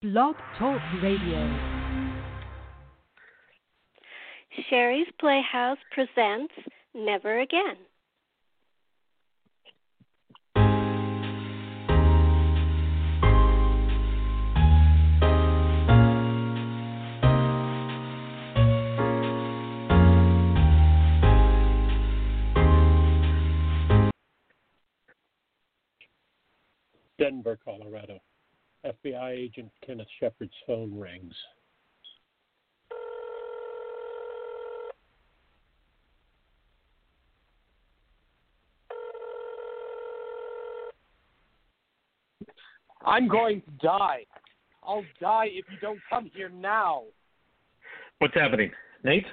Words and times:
Blog 0.00 0.36
Talk 0.56 0.80
Radio. 1.02 1.58
Sherri's 4.70 5.08
Playhouse 5.18 5.78
presents 5.92 6.54
Never 6.94 7.40
Again. 7.40 7.74
Denver, 27.18 27.58
Colorado. 27.64 28.20
FBI 28.84 29.30
agent 29.30 29.70
Kenneth 29.84 30.06
Shepherd's 30.20 30.52
phone 30.66 30.98
rings. 30.98 31.34
I'm 43.04 43.26
going 43.26 43.62
to 43.62 43.70
die. 43.86 44.26
I'll 44.82 45.04
die 45.20 45.48
if 45.50 45.64
you 45.70 45.78
don't 45.80 46.00
come 46.10 46.30
here 46.34 46.50
now. 46.50 47.04
What's 48.18 48.34
happening? 48.34 48.70
Nate? 49.02 49.26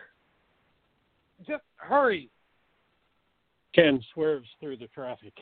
Just 1.47 1.63
hurry. 1.75 2.29
Ken 3.73 3.99
swerves 4.13 4.47
through 4.59 4.77
the 4.77 4.87
traffic. 4.87 5.33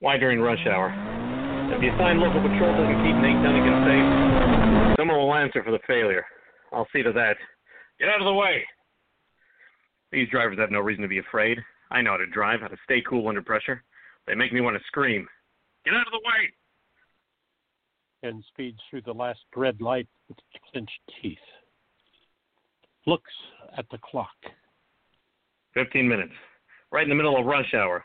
Why 0.00 0.18
during 0.18 0.40
rush 0.40 0.64
hour? 0.66 0.92
If 1.72 1.80
the 1.80 1.88
assigned 1.88 2.20
local 2.20 2.42
patrol 2.42 2.76
doesn't 2.76 3.00
keep 3.02 3.16
Nate 3.16 3.42
Dunnigan 3.42 3.76
safe, 3.88 4.96
someone 4.98 5.16
will 5.16 5.34
answer 5.34 5.64
for 5.64 5.70
the 5.70 5.80
failure. 5.86 6.24
I'll 6.72 6.86
see 6.92 7.02
to 7.02 7.12
that. 7.12 7.36
Get 7.98 8.10
out 8.10 8.20
of 8.20 8.26
the 8.26 8.34
way! 8.34 8.62
These 10.12 10.28
drivers 10.28 10.58
have 10.58 10.70
no 10.70 10.80
reason 10.80 11.02
to 11.02 11.08
be 11.08 11.18
afraid. 11.18 11.58
I 11.90 12.02
know 12.02 12.10
how 12.12 12.16
to 12.18 12.26
drive, 12.26 12.60
how 12.60 12.68
to 12.68 12.76
stay 12.84 13.02
cool 13.08 13.26
under 13.28 13.40
pressure. 13.40 13.82
They 14.26 14.34
make 14.34 14.52
me 14.52 14.60
want 14.60 14.76
to 14.76 14.84
scream. 14.86 15.26
Get 15.84 15.94
out 15.94 16.06
of 16.06 16.12
the 16.12 16.20
way! 16.24 16.52
And 18.22 18.44
speeds 18.48 18.78
through 18.90 19.02
the 19.02 19.14
last 19.14 19.40
red 19.56 19.80
light 19.80 20.08
with 20.28 20.36
clenched 20.72 21.00
teeth. 21.22 21.38
Looks 23.06 23.32
at 23.78 23.86
the 23.90 23.98
clock. 23.98 24.36
Fifteen 25.72 26.06
minutes. 26.06 26.32
Right 26.92 27.04
in 27.04 27.08
the 27.08 27.14
middle 27.14 27.38
of 27.38 27.46
rush 27.46 27.72
hour. 27.72 28.04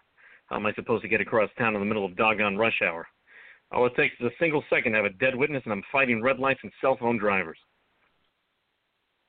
How 0.51 0.57
am 0.57 0.65
I 0.65 0.73
supposed 0.73 1.01
to 1.03 1.07
get 1.07 1.21
across 1.21 1.49
town 1.57 1.75
in 1.75 1.79
the 1.79 1.85
middle 1.85 2.03
of 2.03 2.17
doggone 2.17 2.57
rush 2.57 2.81
hour? 2.85 3.07
All 3.71 3.85
it 3.85 3.95
takes 3.95 4.15
is 4.19 4.25
a 4.25 4.37
single 4.37 4.61
second 4.69 4.91
to 4.91 4.97
have 4.97 5.05
a 5.05 5.11
dead 5.11 5.33
witness, 5.33 5.63
and 5.63 5.71
I'm 5.71 5.83
fighting 5.93 6.21
red 6.21 6.39
lights 6.39 6.59
and 6.61 6.71
cell 6.81 6.97
phone 6.99 7.17
drivers. 7.17 7.57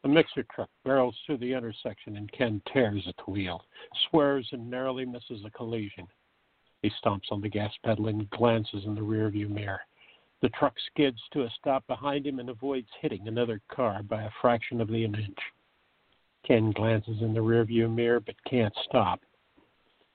A 0.03 0.09
mixer 0.09 0.45
truck 0.53 0.69
barrels 0.85 1.17
through 1.25 1.37
the 1.39 1.53
intersection, 1.53 2.17
and 2.17 2.31
Ken 2.33 2.61
tears 2.73 3.05
at 3.07 3.15
the 3.25 3.31
wheel, 3.31 3.63
swerves, 4.11 4.49
and 4.51 4.69
narrowly 4.69 5.05
misses 5.05 5.45
a 5.47 5.51
collision. 5.51 6.09
He 6.83 6.91
stomps 7.01 7.31
on 7.31 7.41
the 7.41 7.49
gas 7.49 7.73
pedal 7.85 8.09
and 8.09 8.29
glances 8.31 8.83
in 8.85 8.97
the 8.97 9.01
rearview 9.01 9.49
mirror. 9.49 9.81
The 10.41 10.49
truck 10.49 10.75
skids 10.91 11.21
to 11.35 11.45
a 11.45 11.51
stop 11.57 11.87
behind 11.87 12.27
him 12.27 12.41
and 12.41 12.51
avoids 12.51 12.89
hitting 13.01 13.29
another 13.29 13.61
car 13.71 14.03
by 14.03 14.25
a 14.25 14.31
fraction 14.41 14.81
of 14.81 14.89
an 14.89 14.97
inch. 14.97 15.39
Ken 16.45 16.73
glances 16.73 17.23
in 17.23 17.33
the 17.33 17.39
rearview 17.39 17.89
mirror 17.89 18.19
but 18.19 18.35
can't 18.51 18.75
stop. 18.89 19.21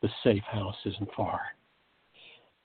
The 0.01 0.09
safe 0.23 0.43
house 0.43 0.75
isn't 0.85 1.13
far. 1.15 1.41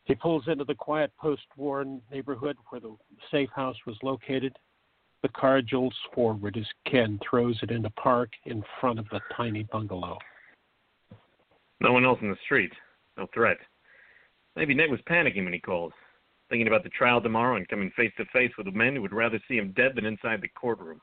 He 0.05 0.14
pulls 0.14 0.48
into 0.48 0.64
the 0.64 0.75
quiet 0.75 1.12
post 1.19 1.42
war 1.56 1.84
neighborhood 2.11 2.56
where 2.69 2.80
the 2.80 2.97
safe 3.30 3.50
house 3.55 3.77
was 3.86 3.97
located. 4.02 4.56
The 5.22 5.28
car 5.28 5.62
jolts 5.62 5.97
forward 6.14 6.56
as 6.56 6.66
Ken 6.91 7.19
throws 7.28 7.58
it 7.62 7.70
into 7.70 7.91
park 7.91 8.30
in 8.44 8.64
front 8.80 8.98
of 8.98 9.08
the 9.11 9.20
tiny 9.36 9.62
bungalow. 9.64 10.18
No 11.80 11.92
one 11.92 12.05
else 12.05 12.18
in 12.20 12.30
the 12.30 12.36
street. 12.45 12.73
No 13.17 13.27
threat. 13.33 13.58
Maybe 14.56 14.74
Ned 14.74 14.90
was 14.90 15.01
panicking 15.08 15.45
when 15.45 15.52
he 15.52 15.58
called, 15.58 15.92
thinking 16.51 16.67
about 16.67 16.83
the 16.83 16.90
trial 16.90 17.20
tomorrow 17.20 17.56
and 17.56 17.68
coming 17.68 17.90
face 17.96 18.12
to 18.18 18.24
face 18.27 18.52
with 18.58 18.67
a 18.67 18.73
man 18.73 18.95
who 18.95 19.02
would 19.02 19.12
rather 19.12 19.40
see 19.48 19.56
him 19.56 19.73
dead 19.73 19.92
than 19.95 20.05
inside 20.05 20.40
the 20.42 20.48
courtroom. 20.48 21.01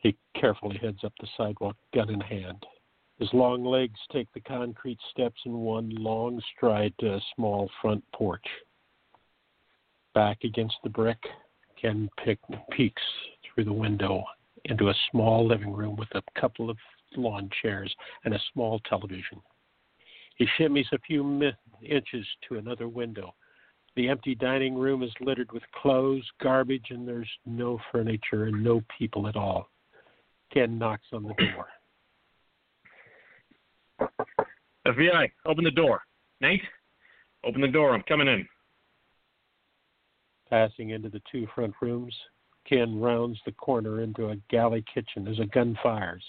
He 0.00 0.16
carefully 0.34 0.78
heads 0.78 1.04
up 1.04 1.12
the 1.20 1.28
sidewalk, 1.36 1.76
gun 1.94 2.10
in 2.10 2.20
hand. 2.20 2.64
His 3.18 3.28
long 3.34 3.64
legs 3.64 4.00
take 4.10 4.32
the 4.32 4.40
concrete 4.40 4.98
steps 5.10 5.40
in 5.44 5.52
one 5.58 5.90
long 5.90 6.40
stride 6.56 6.94
to 7.00 7.14
a 7.14 7.20
small 7.36 7.70
front 7.82 8.02
porch. 8.12 8.46
Back 10.14 10.38
against 10.42 10.76
the 10.82 10.88
brick, 10.88 11.22
Ken 11.80 12.08
peeks 12.70 13.02
through 13.44 13.64
the 13.64 13.72
window 13.72 14.24
into 14.64 14.88
a 14.88 14.94
small 15.10 15.46
living 15.46 15.72
room 15.72 15.96
with 15.96 16.08
a 16.14 16.40
couple 16.40 16.70
of 16.70 16.78
lawn 17.16 17.50
chairs 17.60 17.94
and 18.24 18.32
a 18.32 18.40
small 18.52 18.80
television. 18.80 19.40
He 20.36 20.46
shimmies 20.58 20.90
a 20.92 20.98
few 20.98 21.52
inches 21.82 22.26
to 22.48 22.56
another 22.56 22.88
window. 22.88 23.34
The 23.96 24.08
empty 24.08 24.34
dining 24.34 24.76
room 24.76 25.02
is 25.02 25.12
littered 25.20 25.52
with 25.52 25.62
clothes, 25.72 26.26
garbage, 26.40 26.86
and 26.88 27.06
there's 27.06 27.30
no 27.44 27.78
furniture 27.92 28.44
and 28.44 28.64
no 28.64 28.82
people 28.98 29.26
at 29.26 29.36
all. 29.36 29.68
Ken 30.52 30.78
knocks 30.78 31.06
on 31.12 31.22
the 31.22 31.34
door. 31.34 31.66
FBI, 34.86 35.30
open 35.46 35.64
the 35.64 35.70
door. 35.70 36.02
Nate, 36.40 36.62
open 37.44 37.60
the 37.60 37.68
door. 37.68 37.92
I'm 37.94 38.02
coming 38.02 38.28
in. 38.28 38.48
Passing 40.48 40.90
into 40.90 41.08
the 41.08 41.22
two 41.30 41.46
front 41.54 41.74
rooms, 41.80 42.14
Ken 42.68 43.00
rounds 43.00 43.38
the 43.46 43.52
corner 43.52 44.02
into 44.02 44.30
a 44.30 44.36
galley 44.48 44.84
kitchen 44.92 45.28
as 45.28 45.38
a 45.38 45.46
gun 45.46 45.78
fires. 45.82 46.24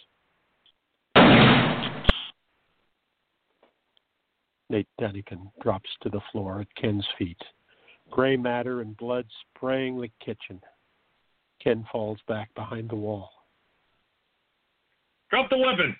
Nate 4.69 4.87
Dunnigan 4.99 5.51
drops 5.61 5.89
to 6.01 6.09
the 6.09 6.21
floor 6.31 6.61
at 6.61 6.75
Ken's 6.75 7.05
feet. 7.17 7.41
Gray 8.09 8.37
matter 8.37 8.81
and 8.81 8.95
blood 8.95 9.25
spraying 9.55 9.99
the 9.99 10.09
kitchen. 10.23 10.61
Ken 11.61 11.85
falls 11.91 12.19
back 12.27 12.53
behind 12.55 12.89
the 12.89 12.95
wall. 12.95 13.29
Drop 15.31 15.49
the 15.49 15.57
weapon. 15.57 15.95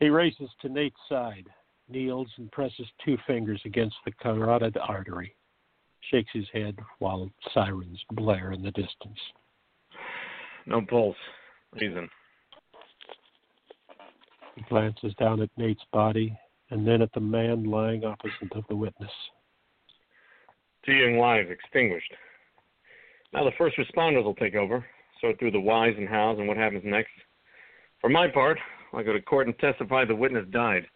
He 0.00 0.08
races 0.08 0.48
to 0.62 0.68
Nate's 0.70 0.96
side, 1.06 1.44
kneels 1.88 2.28
and 2.38 2.50
presses 2.50 2.86
two 3.04 3.18
fingers 3.26 3.60
against 3.66 3.96
the 4.06 4.12
carotid 4.12 4.78
artery, 4.78 5.36
shakes 6.10 6.30
his 6.32 6.46
head 6.52 6.76
while 6.98 7.30
sirens 7.52 8.02
blare 8.12 8.52
in 8.52 8.62
the 8.62 8.70
distance. 8.70 9.18
No 10.66 10.80
pulse. 10.80 11.16
Reason. 11.72 12.08
He 14.54 14.62
glances 14.68 15.12
down 15.20 15.42
at 15.42 15.50
Nate's 15.58 15.84
body 15.92 16.36
and 16.70 16.86
then 16.86 17.02
at 17.02 17.12
the 17.12 17.20
man 17.20 17.64
lying 17.64 18.04
opposite 18.04 18.52
of 18.52 18.64
the 18.68 18.76
witness. 18.76 19.10
Two 20.86 20.92
young 20.92 21.18
lives 21.18 21.50
extinguished. 21.50 22.12
Now 23.34 23.44
the 23.44 23.52
first 23.58 23.76
responders 23.76 24.24
will 24.24 24.34
take 24.34 24.54
over, 24.54 24.86
sort 25.20 25.38
through 25.38 25.52
the 25.52 25.60
whys 25.60 25.94
and 25.96 26.08
hows 26.08 26.38
and 26.38 26.48
what 26.48 26.56
happens 26.56 26.82
next. 26.84 27.10
For 28.00 28.08
my 28.08 28.28
part, 28.28 28.58
I'll 28.92 29.04
go 29.04 29.12
to 29.12 29.20
court 29.20 29.46
and 29.46 29.58
testify 29.58 30.04
the 30.04 30.14
witness 30.14 30.46
died. 30.50 30.86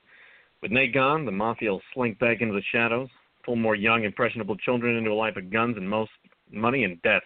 With 0.62 0.70
Nate 0.70 0.94
gone, 0.94 1.24
the 1.24 1.32
mafia 1.32 1.72
will 1.72 1.82
slink 1.92 2.18
back 2.18 2.40
into 2.40 2.54
the 2.54 2.62
shadows, 2.70 3.08
pull 3.44 3.56
more 3.56 3.74
young, 3.74 4.04
impressionable 4.04 4.56
children 4.56 4.96
into 4.96 5.10
a 5.10 5.14
life 5.14 5.36
of 5.36 5.50
guns 5.50 5.76
and 5.76 5.88
most 5.88 6.10
money 6.50 6.84
and 6.84 7.02
death. 7.02 7.22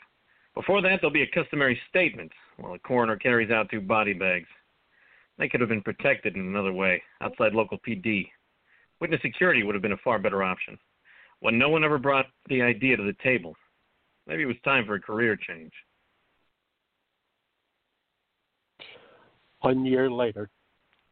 Before 0.54 0.80
that, 0.80 1.00
there'll 1.00 1.12
be 1.12 1.22
a 1.22 1.42
customary 1.42 1.78
statement 1.90 2.32
while 2.56 2.72
the 2.72 2.78
coroner 2.78 3.16
carries 3.16 3.50
out 3.50 3.68
two 3.70 3.80
body 3.80 4.14
bags. 4.14 4.48
They 5.38 5.48
could 5.48 5.60
have 5.60 5.68
been 5.68 5.82
protected 5.82 6.34
in 6.34 6.40
another 6.40 6.72
way, 6.72 7.02
outside 7.20 7.52
local 7.52 7.78
PD. 7.86 8.26
Witness 9.00 9.20
security 9.20 9.62
would 9.62 9.74
have 9.74 9.82
been 9.82 9.92
a 9.92 9.98
far 9.98 10.18
better 10.18 10.42
option. 10.42 10.78
When 11.40 11.58
no 11.58 11.68
one 11.68 11.84
ever 11.84 11.98
brought 11.98 12.26
the 12.48 12.62
idea 12.62 12.96
to 12.96 13.02
the 13.02 13.16
table, 13.22 13.54
maybe 14.26 14.42
it 14.42 14.46
was 14.46 14.56
time 14.64 14.86
for 14.86 14.94
a 14.94 15.00
career 15.00 15.36
change. 15.36 15.72
One 19.66 19.84
year 19.84 20.08
later, 20.08 20.48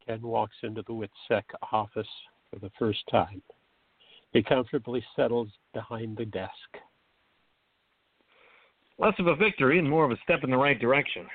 Ken 0.06 0.22
walks 0.22 0.54
into 0.62 0.82
the 0.86 0.92
WITSEC 0.92 1.42
office 1.72 2.06
for 2.48 2.60
the 2.60 2.70
first 2.78 3.00
time. 3.10 3.42
He 4.32 4.44
comfortably 4.44 5.04
settles 5.16 5.48
behind 5.72 6.16
the 6.16 6.26
desk. 6.26 6.52
Less 8.96 9.14
of 9.18 9.26
a 9.26 9.34
victory 9.34 9.80
and 9.80 9.90
more 9.90 10.04
of 10.04 10.12
a 10.12 10.22
step 10.22 10.44
in 10.44 10.52
the 10.52 10.56
right 10.56 10.78
direction. 10.78 11.26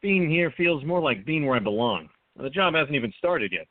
Being 0.00 0.30
here 0.30 0.50
feels 0.56 0.82
more 0.82 1.02
like 1.02 1.26
being 1.26 1.44
where 1.44 1.56
I 1.56 1.58
belong. 1.58 2.08
The 2.40 2.48
job 2.48 2.72
hasn't 2.72 2.96
even 2.96 3.12
started 3.18 3.52
yet. 3.52 3.66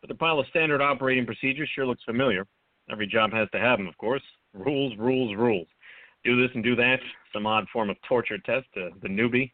But 0.00 0.08
the 0.08 0.16
pile 0.16 0.40
of 0.40 0.48
standard 0.48 0.82
operating 0.82 1.26
procedures 1.26 1.70
sure 1.76 1.86
looks 1.86 2.02
familiar. 2.02 2.44
Every 2.90 3.06
job 3.06 3.32
has 3.34 3.48
to 3.52 3.60
have 3.60 3.78
them, 3.78 3.86
of 3.86 3.96
course. 3.98 4.24
Rules, 4.52 4.94
rules, 4.98 5.36
rules. 5.36 5.68
Do 6.24 6.42
this 6.42 6.50
and 6.56 6.64
do 6.64 6.74
that. 6.74 6.98
Some 7.32 7.46
odd 7.46 7.68
form 7.72 7.88
of 7.88 7.96
torture 8.08 8.38
test 8.38 8.66
to 8.74 8.90
the 9.00 9.08
newbie. 9.08 9.52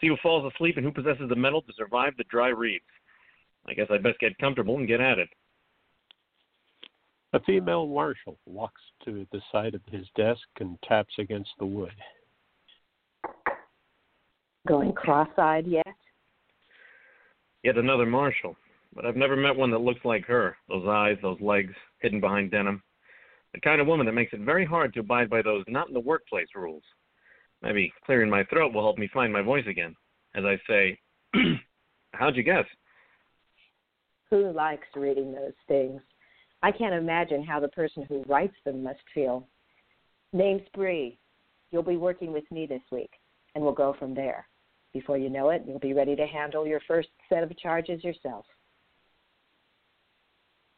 See 0.00 0.08
who 0.08 0.16
falls 0.22 0.52
asleep 0.52 0.76
and 0.76 0.84
who 0.84 0.92
possesses 0.92 1.28
the 1.28 1.36
mettle 1.36 1.62
to 1.62 1.72
survive 1.76 2.12
the 2.16 2.24
dry 2.24 2.48
reads. 2.48 2.84
I 3.66 3.74
guess 3.74 3.86
I'd 3.90 4.02
best 4.02 4.18
get 4.20 4.38
comfortable 4.38 4.76
and 4.76 4.86
get 4.86 5.00
at 5.00 5.18
it. 5.18 5.28
A 7.32 7.40
female 7.40 7.86
marshal 7.86 8.38
walks 8.46 8.80
to 9.04 9.26
the 9.32 9.40
side 9.50 9.74
of 9.74 9.82
his 9.90 10.06
desk 10.16 10.40
and 10.60 10.78
taps 10.82 11.14
against 11.18 11.50
the 11.58 11.66
wood. 11.66 11.92
Going 14.66 14.92
cross 14.92 15.28
eyed 15.36 15.66
yet? 15.66 15.86
Yet 17.62 17.78
another 17.78 18.06
marshal, 18.06 18.56
but 18.94 19.04
I've 19.04 19.16
never 19.16 19.36
met 19.36 19.56
one 19.56 19.70
that 19.70 19.80
looks 19.80 20.04
like 20.04 20.24
her. 20.26 20.56
Those 20.68 20.86
eyes, 20.88 21.18
those 21.20 21.40
legs, 21.40 21.74
hidden 22.00 22.20
behind 22.20 22.52
denim. 22.52 22.82
The 23.54 23.60
kind 23.60 23.80
of 23.80 23.86
woman 23.86 24.06
that 24.06 24.12
makes 24.12 24.32
it 24.32 24.40
very 24.40 24.64
hard 24.64 24.94
to 24.94 25.00
abide 25.00 25.30
by 25.30 25.42
those 25.42 25.64
not 25.66 25.88
in 25.88 25.94
the 25.94 26.00
workplace 26.00 26.48
rules. 26.54 26.82
Maybe 27.66 27.92
clearing 28.04 28.30
my 28.30 28.44
throat 28.44 28.72
will 28.72 28.82
help 28.82 28.96
me 28.96 29.08
find 29.12 29.32
my 29.32 29.42
voice 29.42 29.64
again. 29.68 29.96
As 30.36 30.44
I 30.44 30.56
say, 30.68 30.98
how'd 32.12 32.36
you 32.36 32.44
guess? 32.44 32.64
Who 34.30 34.52
likes 34.52 34.86
reading 34.94 35.32
those 35.32 35.52
things? 35.66 36.00
I 36.62 36.70
can't 36.70 36.94
imagine 36.94 37.44
how 37.44 37.58
the 37.58 37.68
person 37.68 38.04
who 38.08 38.22
writes 38.28 38.54
them 38.64 38.84
must 38.84 39.00
feel. 39.12 39.48
Name's 40.32 40.62
Bree. 40.74 41.18
You'll 41.72 41.82
be 41.82 41.96
working 41.96 42.32
with 42.32 42.44
me 42.52 42.66
this 42.66 42.82
week, 42.92 43.10
and 43.54 43.64
we'll 43.64 43.72
go 43.72 43.96
from 43.98 44.14
there. 44.14 44.46
Before 44.92 45.18
you 45.18 45.28
know 45.28 45.50
it, 45.50 45.64
you'll 45.66 45.80
be 45.80 45.92
ready 45.92 46.14
to 46.14 46.26
handle 46.26 46.68
your 46.68 46.80
first 46.86 47.08
set 47.28 47.42
of 47.42 47.58
charges 47.58 48.04
yourself. 48.04 48.46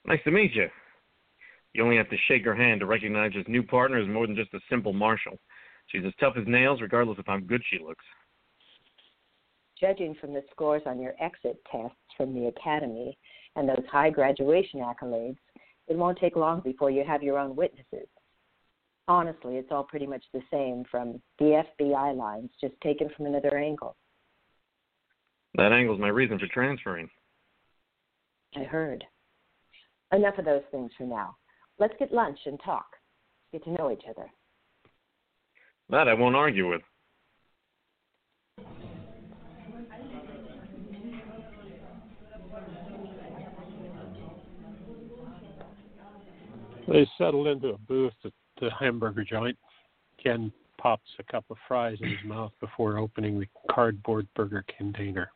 Nice 0.06 0.20
to 0.24 0.30
meet 0.30 0.54
you. 0.54 0.68
You 1.74 1.84
only 1.84 1.98
have 1.98 2.08
to 2.08 2.16
shake 2.28 2.46
her 2.46 2.54
hand 2.54 2.80
to 2.80 2.86
recognize 2.86 3.32
this 3.34 3.44
new 3.46 3.62
partner 3.62 3.98
as 3.98 4.08
more 4.08 4.26
than 4.26 4.36
just 4.36 4.54
a 4.54 4.60
simple 4.70 4.94
marshal. 4.94 5.38
She's 5.88 6.04
as 6.06 6.12
tough 6.20 6.34
as 6.36 6.46
nails, 6.46 6.80
regardless 6.80 7.18
of 7.18 7.26
how 7.26 7.38
good 7.38 7.62
she 7.70 7.78
looks. 7.82 8.04
Judging 9.80 10.14
from 10.20 10.34
the 10.34 10.42
scores 10.50 10.82
on 10.86 11.00
your 11.00 11.14
exit 11.20 11.60
tests 11.70 11.96
from 12.16 12.34
the 12.34 12.46
academy 12.46 13.16
and 13.56 13.68
those 13.68 13.84
high 13.90 14.10
graduation 14.10 14.80
accolades, 14.80 15.38
it 15.86 15.96
won't 15.96 16.18
take 16.18 16.36
long 16.36 16.60
before 16.60 16.90
you 16.90 17.04
have 17.06 17.22
your 17.22 17.38
own 17.38 17.56
witnesses. 17.56 18.08
Honestly, 19.06 19.56
it's 19.56 19.70
all 19.70 19.84
pretty 19.84 20.06
much 20.06 20.22
the 20.34 20.42
same 20.50 20.84
from 20.90 21.22
the 21.38 21.62
FBI 21.80 22.16
lines, 22.16 22.50
just 22.60 22.74
taken 22.82 23.08
from 23.16 23.26
another 23.26 23.56
angle. 23.56 23.96
That 25.54 25.72
angle's 25.72 26.00
my 26.00 26.08
reason 26.08 26.38
for 26.38 26.46
transferring. 26.48 27.08
I 28.54 28.64
heard. 28.64 29.04
Enough 30.12 30.38
of 30.38 30.44
those 30.44 30.62
things 30.70 30.90
for 30.98 31.04
now. 31.04 31.36
Let's 31.78 31.94
get 31.98 32.12
lunch 32.12 32.38
and 32.44 32.60
talk. 32.62 32.86
Get 33.52 33.64
to 33.64 33.70
know 33.70 33.90
each 33.90 34.04
other. 34.08 34.28
That 35.90 36.08
I 36.08 36.14
won't 36.14 36.36
argue 36.36 36.68
with. 36.68 36.82
They 46.86 47.06
settle 47.18 47.48
into 47.48 47.68
a 47.68 47.78
booth 47.78 48.14
at 48.24 48.32
the 48.60 48.70
hamburger 48.78 49.24
joint. 49.24 49.58
Ken 50.22 50.52
pops 50.78 51.10
a 51.18 51.22
cup 51.24 51.44
of 51.50 51.56
fries 51.66 51.98
in 52.00 52.08
his 52.08 52.24
mouth 52.24 52.52
before 52.60 52.98
opening 52.98 53.38
the 53.38 53.48
cardboard 53.70 54.26
burger 54.34 54.64
container. 54.76 55.30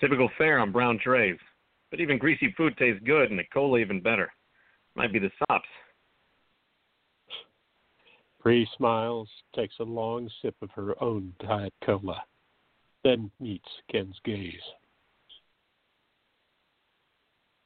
Typical 0.00 0.28
fare 0.36 0.58
on 0.58 0.72
brown 0.72 0.98
trays. 0.98 1.38
But 1.90 2.00
even 2.00 2.18
greasy 2.18 2.52
food 2.56 2.76
tastes 2.76 3.02
good, 3.04 3.30
and 3.30 3.38
the 3.38 3.44
cola 3.52 3.78
even 3.78 4.00
better. 4.00 4.32
Might 4.96 5.12
be 5.12 5.20
the 5.20 5.30
sops. 5.38 5.68
Bree 8.44 8.68
smiles, 8.76 9.28
takes 9.56 9.74
a 9.80 9.84
long 9.84 10.30
sip 10.42 10.54
of 10.60 10.70
her 10.72 11.02
own 11.02 11.32
Diet 11.40 11.72
Cola, 11.84 12.22
then 13.02 13.30
meets 13.40 13.68
Ken's 13.90 14.16
gaze. 14.22 14.52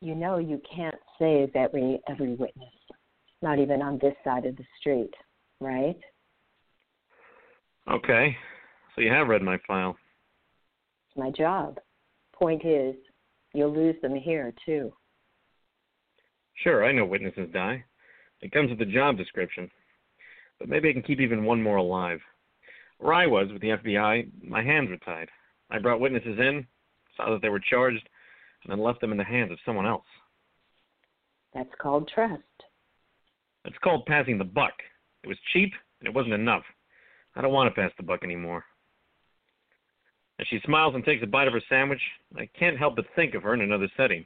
You 0.00 0.14
know 0.14 0.38
you 0.38 0.62
can't 0.72 0.94
save 1.18 1.56
every 1.56 2.00
every 2.08 2.34
witness, 2.36 2.72
not 3.42 3.58
even 3.58 3.82
on 3.82 3.98
this 4.00 4.14
side 4.22 4.46
of 4.46 4.56
the 4.56 4.64
street, 4.78 5.12
right? 5.60 5.98
Okay. 7.90 8.36
So 8.94 9.00
you 9.00 9.10
have 9.10 9.26
read 9.26 9.42
my 9.42 9.58
file. 9.66 9.96
It's 11.08 11.18
my 11.18 11.32
job. 11.32 11.78
Point 12.32 12.64
is, 12.64 12.94
you'll 13.52 13.74
lose 13.74 13.96
them 14.00 14.14
here 14.14 14.54
too. 14.64 14.92
Sure, 16.62 16.84
I 16.84 16.92
know 16.92 17.04
witnesses 17.04 17.48
die. 17.52 17.84
It 18.42 18.52
comes 18.52 18.70
with 18.70 18.78
the 18.78 18.84
job 18.84 19.16
description. 19.16 19.68
But 20.58 20.68
maybe 20.68 20.88
I 20.88 20.92
can 20.92 21.02
keep 21.02 21.20
even 21.20 21.44
one 21.44 21.62
more 21.62 21.76
alive. 21.76 22.20
Where 22.98 23.14
I 23.14 23.26
was 23.26 23.48
with 23.52 23.62
the 23.62 23.68
FBI, 23.68 24.28
my 24.42 24.62
hands 24.62 24.90
were 24.90 24.96
tied. 24.98 25.28
I 25.70 25.78
brought 25.78 26.00
witnesses 26.00 26.38
in, 26.38 26.66
saw 27.16 27.30
that 27.30 27.42
they 27.42 27.48
were 27.48 27.60
charged, 27.60 28.08
and 28.64 28.72
then 28.72 28.80
left 28.80 29.00
them 29.00 29.12
in 29.12 29.18
the 29.18 29.24
hands 29.24 29.52
of 29.52 29.58
someone 29.64 29.86
else. 29.86 30.06
That's 31.54 31.70
called 31.80 32.10
trust. 32.12 32.42
It's 33.64 33.78
called 33.78 34.06
passing 34.06 34.38
the 34.38 34.44
buck. 34.44 34.74
It 35.22 35.28
was 35.28 35.38
cheap, 35.52 35.72
and 36.00 36.08
it 36.08 36.14
wasn't 36.14 36.34
enough. 36.34 36.64
I 37.36 37.42
don't 37.42 37.52
want 37.52 37.72
to 37.72 37.80
pass 37.80 37.92
the 37.96 38.02
buck 38.02 38.24
anymore. 38.24 38.64
As 40.40 40.46
she 40.48 40.60
smiles 40.64 40.94
and 40.94 41.04
takes 41.04 41.22
a 41.22 41.26
bite 41.26 41.48
of 41.48 41.54
her 41.54 41.62
sandwich, 41.68 42.00
I 42.36 42.48
can't 42.58 42.78
help 42.78 42.96
but 42.96 43.06
think 43.14 43.34
of 43.34 43.42
her 43.42 43.54
in 43.54 43.60
another 43.60 43.88
setting. 43.96 44.24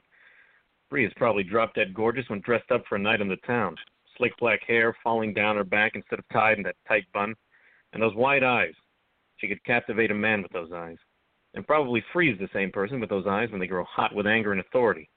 Bree 0.89 1.05
is 1.05 1.13
probably 1.15 1.43
drop 1.43 1.73
dead 1.73 1.93
gorgeous 1.93 2.29
when 2.29 2.41
dressed 2.41 2.71
up 2.71 2.83
for 2.87 2.95
a 2.95 2.99
night 2.99 3.21
in 3.21 3.27
the 3.27 3.37
town. 3.47 3.75
Slick 4.17 4.33
black 4.39 4.61
hair 4.67 4.95
falling 5.03 5.33
down 5.33 5.55
her 5.55 5.63
back 5.63 5.93
instead 5.95 6.19
of 6.19 6.25
tied 6.31 6.57
in 6.57 6.63
that 6.63 6.75
tight 6.87 7.05
bun, 7.13 7.33
and 7.93 8.01
those 8.01 8.15
wide 8.15 8.43
eyes. 8.43 8.73
She 9.37 9.47
could 9.47 9.63
captivate 9.63 10.11
a 10.11 10.15
man 10.15 10.41
with 10.41 10.51
those 10.51 10.71
eyes, 10.71 10.97
and 11.53 11.67
probably 11.67 12.03
freeze 12.13 12.37
the 12.39 12.49
same 12.53 12.71
person 12.71 12.99
with 12.99 13.09
those 13.09 13.27
eyes 13.27 13.49
when 13.51 13.59
they 13.59 13.67
grow 13.67 13.83
hot 13.83 14.13
with 14.13 14.27
anger 14.27 14.51
and 14.51 14.61
authority. 14.61 15.09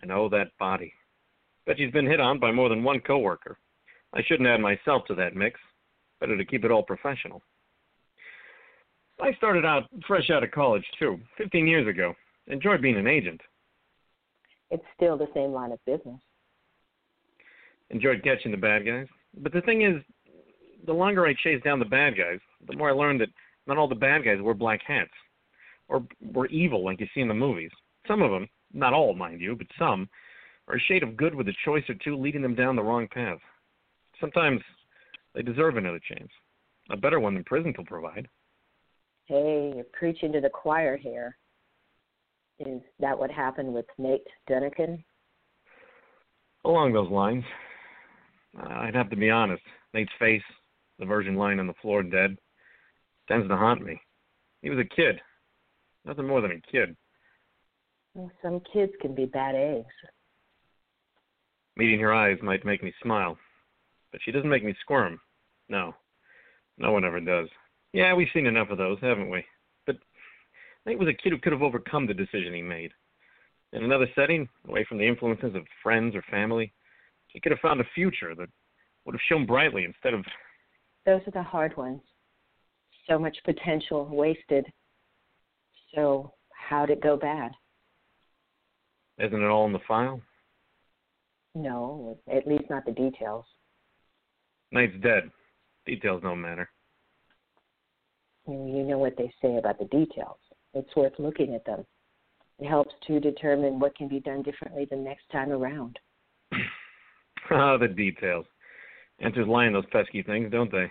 And 0.00 0.10
oh, 0.10 0.28
that 0.30 0.56
body. 0.58 0.92
Bet 1.66 1.76
she's 1.78 1.92
been 1.92 2.06
hit 2.06 2.20
on 2.20 2.40
by 2.40 2.50
more 2.50 2.68
than 2.68 2.82
one 2.82 3.00
coworker. 3.00 3.58
I 4.12 4.22
shouldn't 4.26 4.48
add 4.48 4.60
myself 4.60 5.04
to 5.06 5.14
that 5.14 5.36
mix. 5.36 5.58
Better 6.20 6.36
to 6.36 6.44
keep 6.44 6.64
it 6.64 6.70
all 6.70 6.82
professional. 6.82 7.42
I 9.20 9.32
started 9.34 9.64
out 9.64 9.84
fresh 10.06 10.30
out 10.30 10.42
of 10.42 10.50
college 10.50 10.84
too, 10.98 11.18
15 11.38 11.66
years 11.66 11.86
ago. 11.86 12.14
Enjoyed 12.48 12.82
being 12.82 12.96
an 12.96 13.06
agent. 13.06 13.40
It's 14.70 14.84
still 14.96 15.16
the 15.16 15.28
same 15.34 15.52
line 15.52 15.70
of 15.70 15.78
business. 15.84 16.20
Enjoyed 17.92 18.22
catching 18.24 18.50
the 18.50 18.56
bad 18.56 18.84
guys. 18.84 19.06
But 19.36 19.52
the 19.52 19.60
thing 19.60 19.82
is, 19.82 20.02
the 20.86 20.92
longer 20.92 21.26
I 21.26 21.34
chased 21.42 21.64
down 21.64 21.78
the 21.78 21.84
bad 21.84 22.16
guys, 22.16 22.40
the 22.66 22.76
more 22.76 22.90
I 22.90 22.92
learned 22.92 23.20
that 23.20 23.28
not 23.66 23.78
all 23.78 23.88
the 23.88 23.94
bad 23.94 24.24
guys 24.24 24.40
wore 24.40 24.54
black 24.54 24.80
hats 24.86 25.10
or 25.88 26.04
were 26.20 26.46
evil 26.46 26.84
like 26.84 27.00
you 27.00 27.06
see 27.14 27.20
in 27.20 27.28
the 27.28 27.34
movies. 27.34 27.70
Some 28.08 28.22
of 28.22 28.30
them, 28.30 28.48
not 28.72 28.94
all, 28.94 29.14
mind 29.14 29.40
you, 29.40 29.54
but 29.54 29.66
some, 29.78 30.08
are 30.68 30.76
a 30.76 30.80
shade 30.80 31.02
of 31.02 31.16
good 31.16 31.34
with 31.34 31.48
a 31.48 31.54
choice 31.64 31.84
or 31.88 31.94
two 32.02 32.16
leading 32.16 32.42
them 32.42 32.54
down 32.54 32.76
the 32.76 32.82
wrong 32.82 33.06
path. 33.12 33.38
Sometimes 34.20 34.60
they 35.34 35.42
deserve 35.42 35.76
another 35.76 36.00
chance, 36.00 36.30
a 36.90 36.96
better 36.96 37.20
one 37.20 37.34
than 37.34 37.44
prison 37.44 37.72
can 37.72 37.84
provide. 37.84 38.28
Hey, 39.26 39.72
you're 39.74 39.84
preaching 39.92 40.32
to 40.32 40.40
the 40.40 40.50
choir 40.50 40.96
here. 40.96 41.36
Is 42.58 42.80
that 43.00 43.18
what 43.18 43.30
happened 43.30 43.72
with 43.72 43.86
Nate 43.98 44.26
Dunnigan? 44.48 45.02
Along 46.64 46.92
those 46.92 47.10
lines, 47.10 47.44
Uh, 48.58 48.68
I'd 48.68 48.94
have 48.94 49.10
to 49.10 49.16
be 49.16 49.30
honest. 49.30 49.62
Nate's 49.94 50.12
face, 50.18 50.42
the 50.98 51.06
virgin 51.06 51.36
lying 51.36 51.60
on 51.60 51.66
the 51.66 51.74
floor 51.80 52.02
dead, 52.02 52.36
tends 53.28 53.48
to 53.48 53.56
haunt 53.56 53.84
me. 53.84 54.00
He 54.62 54.70
was 54.70 54.78
a 54.78 54.94
kid, 54.94 55.20
nothing 56.04 56.26
more 56.26 56.40
than 56.40 56.52
a 56.52 56.70
kid. 56.70 56.96
Well, 58.14 58.30
some 58.42 58.60
kids 58.72 58.92
can 59.00 59.14
be 59.14 59.24
bad 59.24 59.54
eggs. 59.54 59.86
Meeting 61.76 62.00
her 62.00 62.12
eyes 62.12 62.38
might 62.42 62.66
make 62.66 62.82
me 62.82 62.92
smile, 63.02 63.38
but 64.10 64.20
she 64.22 64.32
doesn't 64.32 64.50
make 64.50 64.64
me 64.64 64.74
squirm. 64.80 65.18
No, 65.68 65.94
no 66.76 66.92
one 66.92 67.04
ever 67.04 67.20
does. 67.20 67.48
Yeah, 67.94 68.14
we've 68.14 68.28
seen 68.34 68.46
enough 68.46 68.68
of 68.70 68.78
those, 68.78 68.98
haven't 69.00 69.30
we? 69.30 69.44
But 69.86 69.96
Nate 70.84 70.98
was 70.98 71.08
a 71.08 71.14
kid 71.14 71.32
who 71.32 71.38
could 71.38 71.52
have 71.52 71.62
overcome 71.62 72.06
the 72.06 72.14
decision 72.14 72.52
he 72.52 72.62
made. 72.62 72.92
In 73.72 73.84
another 73.84 74.08
setting, 74.14 74.48
away 74.68 74.84
from 74.86 74.98
the 74.98 75.06
influences 75.08 75.54
of 75.54 75.62
friends 75.82 76.14
or 76.14 76.22
family, 76.30 76.74
he 77.32 77.40
could 77.40 77.52
have 77.52 77.60
found 77.60 77.80
a 77.80 77.84
future 77.94 78.34
that 78.34 78.48
would 79.04 79.14
have 79.14 79.20
shone 79.28 79.46
brightly 79.46 79.84
instead 79.84 80.14
of. 80.14 80.24
Those 81.06 81.22
are 81.26 81.32
the 81.32 81.42
hard 81.42 81.76
ones. 81.76 82.00
So 83.08 83.18
much 83.18 83.36
potential 83.44 84.06
wasted. 84.10 84.66
So, 85.94 86.32
how'd 86.52 86.90
it 86.90 87.02
go 87.02 87.16
bad? 87.16 87.52
Isn't 89.18 89.42
it 89.42 89.48
all 89.48 89.66
in 89.66 89.72
the 89.72 89.80
file? 89.86 90.20
No, 91.54 92.18
at 92.32 92.46
least 92.46 92.64
not 92.70 92.84
the 92.86 92.92
details. 92.92 93.44
Knight's 94.70 94.94
dead. 95.02 95.30
Details 95.84 96.22
don't 96.22 96.40
matter. 96.40 96.70
You 98.46 98.84
know 98.84 98.98
what 98.98 99.16
they 99.16 99.32
say 99.42 99.56
about 99.56 99.78
the 99.78 99.84
details. 99.86 100.38
It's 100.74 100.96
worth 100.96 101.12
looking 101.18 101.54
at 101.54 101.64
them. 101.64 101.84
It 102.58 102.68
helps 102.68 102.94
to 103.06 103.20
determine 103.20 103.78
what 103.78 103.96
can 103.96 104.08
be 104.08 104.20
done 104.20 104.42
differently 104.42 104.86
the 104.88 104.96
next 104.96 105.28
time 105.30 105.50
around. 105.50 105.98
Ah, 107.52 107.76
the 107.80 107.88
details. 107.88 108.46
Answers 109.20 109.46
lie 109.46 109.66
in 109.66 109.72
those 109.72 109.86
pesky 109.92 110.22
things, 110.22 110.50
don't 110.50 110.70
they? 110.70 110.90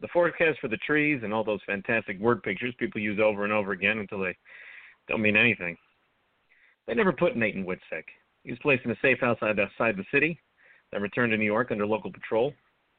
The 0.00 0.08
forecast 0.12 0.58
for 0.60 0.68
the 0.68 0.76
trees 0.78 1.20
and 1.24 1.32
all 1.32 1.42
those 1.42 1.60
fantastic 1.66 2.18
word 2.20 2.42
pictures 2.42 2.74
people 2.78 3.00
use 3.00 3.18
over 3.18 3.44
and 3.44 3.52
over 3.52 3.72
again 3.72 3.98
until 3.98 4.20
they 4.20 4.36
don't 5.08 5.22
mean 5.22 5.36
anything. 5.36 5.76
They 6.86 6.94
never 6.94 7.12
put 7.12 7.36
Nate 7.36 7.56
in 7.56 7.64
Witsec. 7.64 8.04
He 8.44 8.50
was 8.50 8.58
placed 8.60 8.84
in 8.84 8.90
a 8.90 8.96
safe 9.02 9.18
house 9.20 9.38
outside 9.42 9.96
the 9.96 10.04
city, 10.12 10.38
then 10.92 11.02
returned 11.02 11.32
to 11.32 11.38
New 11.38 11.44
York 11.44 11.70
under 11.70 11.86
local 11.86 12.12
patrol. 12.12 12.52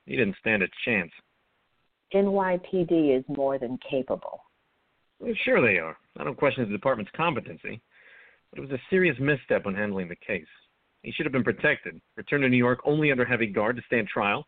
He 0.06 0.16
didn't 0.16 0.36
stand 0.39 0.63
a 0.63 0.68
chance. 0.84 1.12
NYPD 2.13 3.18
is 3.18 3.24
more 3.27 3.58
than 3.58 3.77
capable. 3.89 4.42
Well, 5.20 5.34
sure 5.46 5.62
they 5.62 5.80
are. 5.80 5.98
I 6.18 6.24
don't 6.24 6.38
question 6.38 6.66
the 6.66 6.75
department's 6.75 7.12
competency, 7.16 7.82
but 8.50 8.60
it 8.60 8.62
was 8.62 8.72
a 8.72 8.82
serious 8.89 9.18
misstep 9.20 9.66
when 9.66 9.75
handling 9.75 10.10
the 10.10 10.16
case. 10.16 10.46
He 11.04 11.12
should 11.12 11.25
have 11.25 11.34
been 11.34 11.44
protected, 11.44 12.01
returned 12.16 12.44
to 12.44 12.50
New 12.50 12.58
York 12.58 12.80
only 12.86 13.12
under 13.12 13.25
heavy 13.25 13.48
guard 13.48 13.75
to 13.77 13.82
stand 13.88 14.08
trial, 14.08 14.46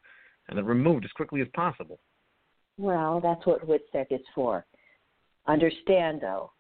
and 0.48 0.58
then 0.58 0.66
removed 0.66 1.06
as 1.06 1.12
quickly 1.12 1.42
as 1.42 1.48
possible. 1.54 2.00
Well, 2.78 3.20
that's 3.22 3.46
what 3.46 3.68
WITSEC 3.68 4.08
is 4.12 4.26
for. 4.34 4.66
Understand, 5.48 6.22
though, 6.22 6.52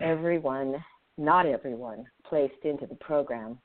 everyone, 0.00 0.76
not 1.18 1.46
everyone, 1.46 2.04
placed 2.28 2.64
into 2.64 2.86
the 2.86 2.96
program, 2.96 3.58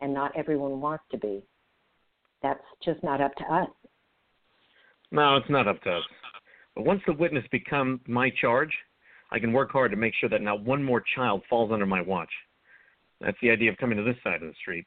and 0.00 0.12
not 0.12 0.36
everyone 0.36 0.80
wants 0.80 1.04
to 1.10 1.18
be. 1.18 1.42
That's 2.42 2.60
just 2.84 3.02
not 3.02 3.20
up 3.20 3.34
to 3.36 3.44
us. 3.44 3.68
No, 5.10 5.36
it's 5.36 5.50
not 5.50 5.68
up 5.68 5.82
to 5.82 5.90
us. 5.90 6.04
But 6.74 6.84
once 6.84 7.00
the 7.06 7.14
witness 7.14 7.44
becomes 7.50 8.00
my 8.06 8.30
charge, 8.40 8.72
I 9.30 9.38
can 9.38 9.52
work 9.52 9.70
hard 9.72 9.90
to 9.92 9.96
make 9.96 10.14
sure 10.20 10.28
that 10.28 10.42
not 10.42 10.62
one 10.62 10.84
more 10.84 11.02
child 11.14 11.42
falls 11.48 11.72
under 11.72 11.86
my 11.86 12.00
watch. 12.02 12.30
That's 13.20 13.36
the 13.40 13.50
idea 13.50 13.70
of 13.70 13.78
coming 13.78 13.96
to 13.96 14.04
this 14.04 14.16
side 14.22 14.42
of 14.42 14.48
the 14.48 14.54
street. 14.60 14.86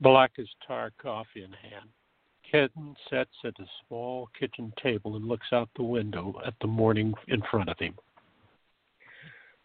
Black 0.00 0.32
as 0.38 0.46
tar 0.66 0.92
coffee 1.00 1.42
in 1.42 1.52
hand. 1.52 1.88
Ken 2.50 2.70
sits 3.10 3.34
at 3.44 3.58
a 3.60 3.66
small 3.86 4.28
kitchen 4.38 4.72
table 4.82 5.16
and 5.16 5.26
looks 5.26 5.48
out 5.52 5.68
the 5.76 5.82
window 5.82 6.40
at 6.46 6.54
the 6.60 6.66
morning 6.66 7.12
in 7.26 7.42
front 7.50 7.68
of 7.68 7.78
him. 7.78 7.94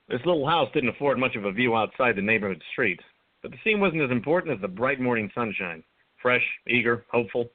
This 0.10 0.20
little 0.26 0.48
house 0.48 0.70
didn't 0.74 0.90
afford 0.90 1.18
much 1.18 1.36
of 1.36 1.46
a 1.46 1.52
view 1.52 1.76
outside 1.76 2.16
the 2.16 2.22
neighborhood 2.22 2.62
street, 2.74 3.00
but 3.42 3.52
the 3.52 3.58
scene 3.64 3.80
wasn't 3.80 4.02
as 4.02 4.12
important 4.12 4.54
as 4.54 4.62
the 4.62 4.68
bright 4.68 5.00
morning 5.00 5.32
sunshine. 5.34 5.84
Fresh, 6.22 6.44
eager, 6.68 7.06
hopeful, 7.10 7.50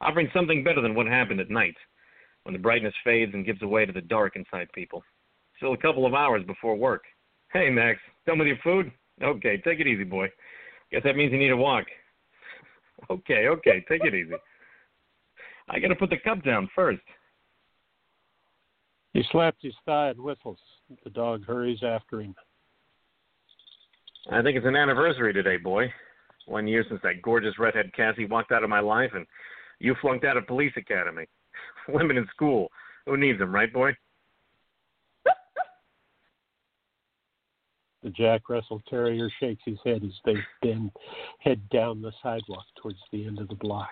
offering 0.00 0.30
something 0.32 0.64
better 0.64 0.80
than 0.80 0.94
what 0.94 1.06
happened 1.06 1.40
at 1.40 1.50
night, 1.50 1.76
when 2.44 2.52
the 2.54 2.58
brightness 2.58 2.94
fades 3.04 3.34
and 3.34 3.44
gives 3.44 3.60
way 3.60 3.84
to 3.84 3.92
the 3.92 4.00
dark 4.00 4.36
inside 4.36 4.68
people. 4.72 5.02
Still 5.60 5.74
a 5.74 5.76
couple 5.76 6.06
of 6.06 6.14
hours 6.14 6.42
before 6.46 6.74
work. 6.74 7.02
Hey, 7.52 7.68
Max, 7.68 7.98
done 8.26 8.38
with 8.38 8.48
your 8.48 8.56
food? 8.64 8.90
Okay, 9.22 9.58
take 9.58 9.78
it 9.78 9.86
easy, 9.86 10.04
boy. 10.04 10.28
Guess 10.90 11.02
that 11.04 11.16
means 11.16 11.32
you 11.32 11.38
need 11.38 11.52
a 11.52 11.56
walk. 11.56 11.84
Okay, 13.08 13.46
okay, 13.48 13.82
take 13.88 14.04
it 14.04 14.14
easy. 14.14 14.34
I 15.70 15.78
gotta 15.78 15.94
put 15.94 16.10
the 16.10 16.18
cup 16.18 16.44
down 16.44 16.68
first. 16.74 17.00
He 19.14 19.22
slaps 19.32 19.56
his 19.62 19.72
thigh 19.86 20.10
and 20.10 20.20
whistles. 20.20 20.58
The 21.02 21.08
dog 21.08 21.46
hurries 21.46 21.82
after 21.82 22.20
him. 22.20 22.34
I 24.30 24.42
think 24.42 24.58
it's 24.58 24.66
an 24.66 24.76
anniversary 24.76 25.32
today, 25.32 25.56
boy. 25.56 25.90
One 26.44 26.68
year 26.68 26.84
since 26.90 27.00
that 27.02 27.22
gorgeous 27.22 27.58
redhead 27.58 27.90
Cassie 27.96 28.26
walked 28.26 28.52
out 28.52 28.64
of 28.64 28.68
my 28.68 28.80
life 28.80 29.12
and 29.14 29.24
you 29.78 29.96
flunked 30.02 30.26
out 30.26 30.36
of 30.36 30.46
police 30.46 30.74
academy. 30.76 31.24
Women 31.88 32.18
in 32.18 32.26
school. 32.34 32.68
Who 33.06 33.16
needs 33.16 33.38
them, 33.38 33.54
right, 33.54 33.72
boy? 33.72 33.92
The 38.02 38.10
Jack 38.10 38.48
Russell 38.48 38.82
Terrier 38.88 39.28
shakes 39.40 39.62
his 39.64 39.78
head 39.84 40.02
as 40.02 40.12
they 40.24 40.34
bend 40.62 40.90
head 41.38 41.60
down 41.70 42.00
the 42.00 42.12
sidewalk 42.22 42.64
towards 42.80 42.98
the 43.12 43.26
end 43.26 43.38
of 43.38 43.48
the 43.48 43.54
block. 43.56 43.90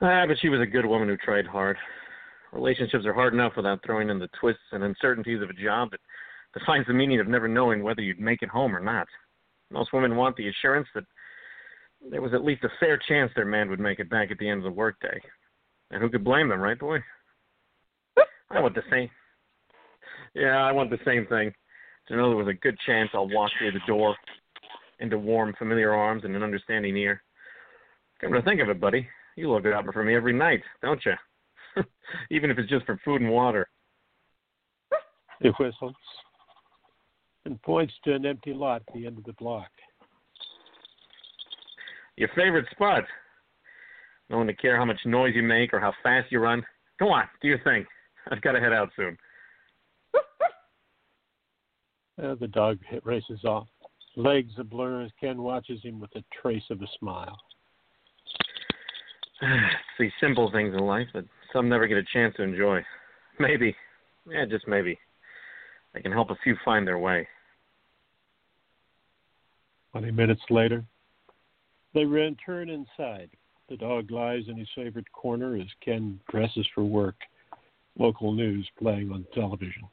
Ah, 0.00 0.24
but 0.26 0.38
she 0.40 0.48
was 0.48 0.60
a 0.60 0.66
good 0.66 0.86
woman 0.86 1.08
who 1.08 1.16
tried 1.16 1.46
hard. 1.46 1.76
Relationships 2.52 3.04
are 3.04 3.12
hard 3.12 3.34
enough 3.34 3.52
without 3.56 3.80
throwing 3.84 4.10
in 4.10 4.18
the 4.18 4.30
twists 4.40 4.62
and 4.72 4.82
uncertainties 4.82 5.42
of 5.42 5.50
a 5.50 5.54
job 5.54 5.90
that 5.90 6.00
defines 6.58 6.86
the 6.86 6.94
meaning 6.94 7.20
of 7.20 7.28
never 7.28 7.48
knowing 7.48 7.82
whether 7.82 8.00
you'd 8.00 8.20
make 8.20 8.42
it 8.42 8.48
home 8.48 8.74
or 8.74 8.80
not. 8.80 9.06
Most 9.70 9.92
women 9.92 10.16
want 10.16 10.36
the 10.36 10.48
assurance 10.48 10.88
that 10.94 11.04
there 12.10 12.22
was 12.22 12.32
at 12.32 12.44
least 12.44 12.64
a 12.64 12.70
fair 12.80 12.98
chance 13.08 13.30
their 13.34 13.44
man 13.44 13.68
would 13.68 13.78
make 13.78 14.00
it 14.00 14.08
back 14.08 14.30
at 14.30 14.38
the 14.38 14.48
end 14.48 14.58
of 14.58 14.64
the 14.64 14.70
workday. 14.70 15.20
And 15.90 16.02
who 16.02 16.08
could 16.08 16.24
blame 16.24 16.48
them, 16.48 16.60
right, 16.60 16.78
boy? 16.78 16.98
I 18.50 18.60
want 18.60 18.74
the 18.74 18.82
same. 18.90 19.10
Yeah, 20.34 20.64
I 20.64 20.72
want 20.72 20.90
the 20.90 20.98
same 21.04 21.26
thing. 21.26 21.52
To 22.08 22.16
know 22.16 22.28
there 22.28 22.36
was 22.36 22.48
a 22.48 22.54
good 22.54 22.76
chance 22.86 23.10
I'll 23.14 23.28
walk 23.28 23.50
through 23.58 23.72
the 23.72 23.80
door 23.86 24.16
into 24.98 25.18
warm, 25.18 25.54
familiar 25.58 25.94
arms 25.94 26.24
and 26.24 26.34
an 26.36 26.42
understanding 26.42 26.96
ear. 26.96 27.22
Come 28.20 28.32
to 28.32 28.42
think 28.42 28.60
of 28.60 28.68
it, 28.68 28.80
buddy, 28.80 29.06
you 29.36 29.50
look 29.50 29.64
out 29.66 29.84
for 29.92 30.04
me 30.04 30.14
every 30.14 30.32
night, 30.32 30.60
don't 30.82 31.00
you? 31.06 31.82
Even 32.30 32.50
if 32.50 32.58
it's 32.58 32.68
just 32.68 32.84
for 32.84 33.00
food 33.04 33.22
and 33.22 33.30
water. 33.30 33.68
He 35.40 35.48
whistles 35.58 35.94
and 37.46 37.60
points 37.62 37.94
to 38.04 38.14
an 38.14 38.26
empty 38.26 38.52
lot 38.52 38.82
at 38.86 38.94
the 38.94 39.06
end 39.06 39.18
of 39.18 39.24
the 39.24 39.32
block. 39.34 39.70
Your 42.16 42.28
favorite 42.36 42.66
spot. 42.70 43.04
No 44.28 44.36
one 44.38 44.46
to 44.46 44.54
care 44.54 44.76
how 44.76 44.84
much 44.84 44.98
noise 45.06 45.32
you 45.34 45.42
make 45.42 45.72
or 45.72 45.80
how 45.80 45.92
fast 46.02 46.30
you 46.30 46.38
run. 46.38 46.62
Go 46.98 47.08
on, 47.08 47.24
do 47.40 47.48
your 47.48 47.62
thing. 47.62 47.86
I've 48.30 48.42
got 48.42 48.52
to 48.52 48.60
head 48.60 48.74
out 48.74 48.90
soon. 48.94 49.16
Uh, 52.22 52.34
the 52.34 52.48
dog 52.48 52.78
races 53.04 53.44
off. 53.44 53.66
Legs 54.16 54.52
a 54.58 54.64
blur 54.64 55.02
as 55.02 55.10
Ken 55.18 55.42
watches 55.42 55.80
him 55.82 56.00
with 56.00 56.14
a 56.16 56.24
trace 56.42 56.64
of 56.70 56.82
a 56.82 56.86
smile. 56.98 57.38
See 59.98 60.10
simple 60.20 60.50
things 60.50 60.74
in 60.74 60.80
life 60.80 61.06
that 61.14 61.24
some 61.52 61.68
never 61.68 61.86
get 61.86 61.96
a 61.96 62.04
chance 62.12 62.34
to 62.36 62.42
enjoy. 62.42 62.84
Maybe, 63.38 63.74
yeah, 64.28 64.44
just 64.44 64.68
maybe, 64.68 64.98
I 65.94 66.00
can 66.00 66.12
help 66.12 66.30
a 66.30 66.36
few 66.44 66.56
find 66.64 66.86
their 66.86 66.98
way. 66.98 67.26
Twenty 69.92 70.10
minutes 70.10 70.42
later, 70.50 70.84
they 71.94 72.04
return 72.04 72.68
inside. 72.68 73.30
The 73.68 73.76
dog 73.76 74.10
lies 74.10 74.42
in 74.48 74.58
his 74.58 74.68
favorite 74.74 75.10
corner 75.12 75.56
as 75.56 75.66
Ken 75.82 76.20
dresses 76.30 76.66
for 76.74 76.84
work. 76.84 77.16
Local 77.98 78.32
news 78.32 78.68
playing 78.78 79.10
on 79.10 79.26
television. 79.34 79.84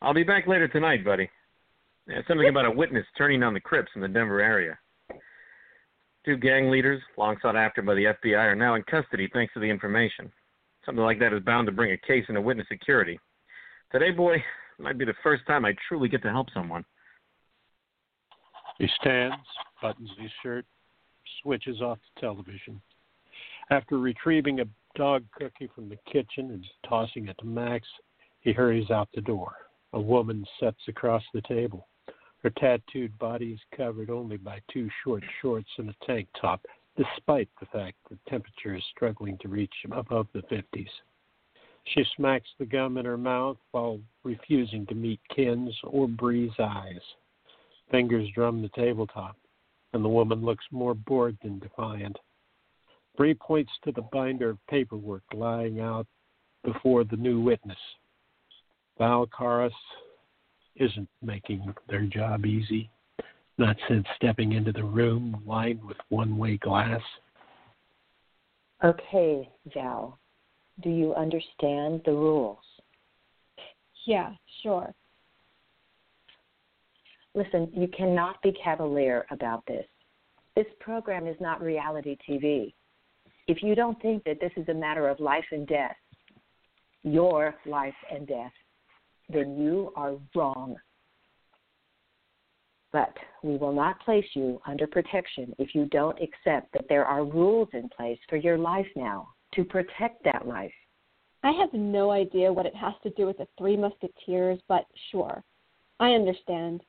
I'll 0.00 0.14
be 0.14 0.22
back 0.22 0.46
later 0.46 0.68
tonight, 0.68 1.04
buddy. 1.04 1.28
Yeah, 2.06 2.20
something 2.28 2.48
about 2.48 2.66
a 2.66 2.70
witness 2.70 3.04
turning 3.16 3.42
on 3.42 3.52
the 3.52 3.60
Crips 3.60 3.90
in 3.94 4.00
the 4.00 4.08
Denver 4.08 4.40
area. 4.40 4.78
Two 6.24 6.36
gang 6.36 6.70
leaders, 6.70 7.02
long 7.16 7.36
sought 7.42 7.56
after 7.56 7.82
by 7.82 7.94
the 7.94 8.14
FBI, 8.24 8.36
are 8.36 8.54
now 8.54 8.74
in 8.74 8.82
custody 8.84 9.28
thanks 9.32 9.52
to 9.54 9.60
the 9.60 9.66
information. 9.66 10.30
Something 10.86 11.04
like 11.04 11.18
that 11.18 11.32
is 11.32 11.42
bound 11.42 11.66
to 11.66 11.72
bring 11.72 11.92
a 11.92 12.06
case 12.06 12.24
into 12.28 12.40
witness 12.40 12.66
security. 12.70 13.18
Today, 13.90 14.10
boy, 14.10 14.42
might 14.78 14.98
be 14.98 15.04
the 15.04 15.14
first 15.22 15.46
time 15.46 15.64
I 15.64 15.74
truly 15.88 16.08
get 16.08 16.22
to 16.22 16.30
help 16.30 16.48
someone. 16.54 16.84
He 18.78 18.88
stands, 19.00 19.36
buttons 19.82 20.10
his 20.20 20.30
shirt, 20.42 20.64
switches 21.42 21.80
off 21.80 21.98
the 22.14 22.20
television. 22.20 22.80
After 23.70 23.98
retrieving 23.98 24.60
a 24.60 24.64
dog 24.96 25.24
cookie 25.32 25.68
from 25.74 25.88
the 25.88 25.98
kitchen 26.10 26.52
and 26.52 26.64
tossing 26.88 27.28
it 27.28 27.36
to 27.38 27.46
Max, 27.46 27.86
he 28.40 28.52
hurries 28.52 28.90
out 28.90 29.08
the 29.14 29.20
door. 29.20 29.52
A 29.92 30.00
woman 30.00 30.44
sits 30.60 30.80
across 30.88 31.22
the 31.32 31.42
table. 31.42 31.88
Her 32.42 32.50
tattooed 32.50 33.18
body 33.18 33.52
is 33.52 33.60
covered 33.76 34.10
only 34.10 34.36
by 34.36 34.60
two 34.70 34.88
short 35.02 35.24
shorts 35.40 35.70
and 35.78 35.90
a 35.90 36.06
tank 36.06 36.28
top, 36.40 36.64
despite 36.96 37.48
the 37.58 37.66
fact 37.66 37.96
the 38.08 38.18
temperature 38.28 38.74
is 38.74 38.84
struggling 38.94 39.38
to 39.38 39.48
reach 39.48 39.74
above 39.90 40.28
the 40.32 40.42
50s. 40.42 40.90
She 41.84 42.04
smacks 42.16 42.48
the 42.58 42.66
gum 42.66 42.98
in 42.98 43.06
her 43.06 43.16
mouth 43.16 43.56
while 43.70 44.00
refusing 44.24 44.84
to 44.86 44.94
meet 44.94 45.20
Ken's 45.34 45.74
or 45.84 46.06
Bree's 46.06 46.52
eyes. 46.58 47.00
Fingers 47.90 48.28
drum 48.34 48.60
the 48.60 48.68
tabletop, 48.70 49.36
and 49.94 50.04
the 50.04 50.08
woman 50.08 50.44
looks 50.44 50.64
more 50.70 50.94
bored 50.94 51.38
than 51.42 51.58
defiant. 51.58 52.18
Bree 53.16 53.34
points 53.34 53.72
to 53.84 53.92
the 53.92 54.02
binder 54.12 54.50
of 54.50 54.66
paperwork 54.68 55.24
lying 55.32 55.80
out 55.80 56.06
before 56.62 57.04
the 57.04 57.16
new 57.16 57.40
witness. 57.40 57.78
Val 58.98 59.26
Karas 59.26 59.70
isn't 60.76 61.08
making 61.22 61.72
their 61.88 62.02
job 62.02 62.44
easy, 62.44 62.90
not 63.56 63.76
since 63.88 64.06
stepping 64.16 64.52
into 64.52 64.72
the 64.72 64.82
room 64.82 65.42
lined 65.46 65.82
with 65.82 65.96
one 66.08 66.36
way 66.36 66.56
glass. 66.58 67.00
Okay, 68.84 69.48
Val, 69.72 70.18
do 70.82 70.90
you 70.90 71.14
understand 71.14 72.02
the 72.04 72.12
rules? 72.12 72.58
Yeah, 74.06 74.32
sure. 74.62 74.94
Listen, 77.34 77.70
you 77.72 77.88
cannot 77.88 78.40
be 78.42 78.52
cavalier 78.52 79.26
about 79.30 79.64
this. 79.66 79.86
This 80.56 80.66
program 80.80 81.26
is 81.26 81.36
not 81.40 81.60
reality 81.60 82.16
TV. 82.28 82.72
If 83.46 83.62
you 83.62 83.74
don't 83.74 84.00
think 84.02 84.24
that 84.24 84.40
this 84.40 84.52
is 84.56 84.68
a 84.68 84.74
matter 84.74 85.08
of 85.08 85.20
life 85.20 85.44
and 85.52 85.66
death, 85.66 85.96
your 87.02 87.54
life 87.64 87.94
and 88.12 88.26
death, 88.26 88.52
then 89.28 89.58
you 89.58 89.92
are 89.96 90.14
wrong. 90.34 90.76
But 92.92 93.14
we 93.42 93.56
will 93.56 93.72
not 93.72 94.00
place 94.00 94.24
you 94.34 94.60
under 94.66 94.86
protection 94.86 95.54
if 95.58 95.74
you 95.74 95.86
don't 95.86 96.18
accept 96.22 96.72
that 96.72 96.86
there 96.88 97.04
are 97.04 97.24
rules 97.24 97.68
in 97.72 97.88
place 97.90 98.18
for 98.28 98.36
your 98.36 98.56
life 98.56 98.86
now 98.96 99.28
to 99.54 99.64
protect 99.64 100.24
that 100.24 100.46
life. 100.46 100.72
I 101.42 101.52
have 101.52 101.72
no 101.72 102.10
idea 102.10 102.52
what 102.52 102.66
it 102.66 102.74
has 102.74 102.94
to 103.02 103.10
do 103.10 103.26
with 103.26 103.38
the 103.38 103.46
Three 103.56 103.76
Musketeers, 103.76 104.58
but 104.68 104.86
sure, 105.12 105.44
I 106.00 106.12
understand. 106.12 106.82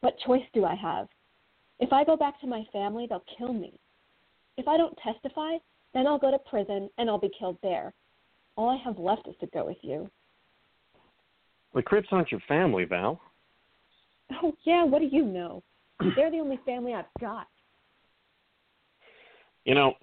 What 0.00 0.18
choice 0.26 0.44
do 0.52 0.64
I 0.64 0.74
have? 0.74 1.08
If 1.80 1.92
I 1.92 2.04
go 2.04 2.16
back 2.16 2.40
to 2.40 2.46
my 2.46 2.64
family, 2.72 3.06
they'll 3.08 3.24
kill 3.38 3.52
me. 3.52 3.72
If 4.56 4.68
I 4.68 4.76
don't 4.76 4.96
testify, 4.98 5.56
then 5.92 6.06
I'll 6.06 6.18
go 6.18 6.30
to 6.30 6.38
prison 6.38 6.90
and 6.98 7.08
I'll 7.08 7.18
be 7.18 7.30
killed 7.36 7.58
there. 7.62 7.92
All 8.56 8.68
I 8.68 8.76
have 8.84 8.98
left 8.98 9.26
is 9.26 9.34
to 9.40 9.46
go 9.46 9.64
with 9.64 9.78
you. 9.82 10.10
The 11.74 11.82
Crips 11.82 12.08
aren't 12.12 12.30
your 12.30 12.40
family, 12.46 12.84
Val. 12.84 13.20
Oh, 14.42 14.52
yeah, 14.64 14.84
what 14.84 15.00
do 15.00 15.08
you 15.10 15.24
know? 15.24 15.62
They're 16.16 16.30
the 16.30 16.38
only 16.38 16.58
family 16.64 16.94
I've 16.94 17.04
got. 17.20 17.48
You 19.64 19.74
know, 19.74 19.94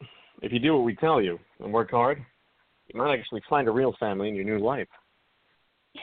if 0.41 0.51
you 0.51 0.59
do 0.59 0.73
what 0.73 0.83
we 0.83 0.95
tell 0.95 1.21
you 1.21 1.39
and 1.59 1.71
work 1.71 1.91
hard, 1.91 2.23
you 2.87 2.99
might 2.99 3.17
actually 3.17 3.41
find 3.49 3.67
a 3.67 3.71
real 3.71 3.95
family 3.99 4.27
in 4.27 4.35
your 4.35 4.45
new 4.45 4.59
life. 4.59 4.87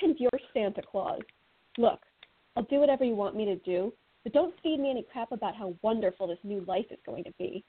And 0.02 0.16
you're 0.18 0.30
Santa 0.54 0.82
Claus. 0.82 1.20
Look, 1.76 2.00
I'll 2.56 2.64
do 2.64 2.80
whatever 2.80 3.04
you 3.04 3.14
want 3.14 3.36
me 3.36 3.44
to 3.46 3.56
do, 3.56 3.92
but 4.24 4.32
don't 4.32 4.54
feed 4.62 4.80
me 4.80 4.90
any 4.90 5.06
crap 5.12 5.32
about 5.32 5.54
how 5.54 5.74
wonderful 5.82 6.28
this 6.28 6.38
new 6.44 6.64
life 6.66 6.86
is 6.90 6.98
going 7.04 7.24
to 7.24 7.32
be. 7.38 7.64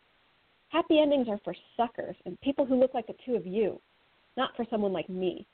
Happy 0.69 0.99
endings 0.99 1.27
are 1.27 1.39
for 1.43 1.55
suckers 1.75 2.15
and 2.25 2.39
people 2.41 2.65
who 2.65 2.79
look 2.79 2.93
like 2.93 3.07
the 3.07 3.15
two 3.25 3.35
of 3.35 3.45
you, 3.45 3.81
not 4.37 4.51
for 4.55 4.65
someone 4.69 4.93
like 4.93 5.09
me. 5.09 5.47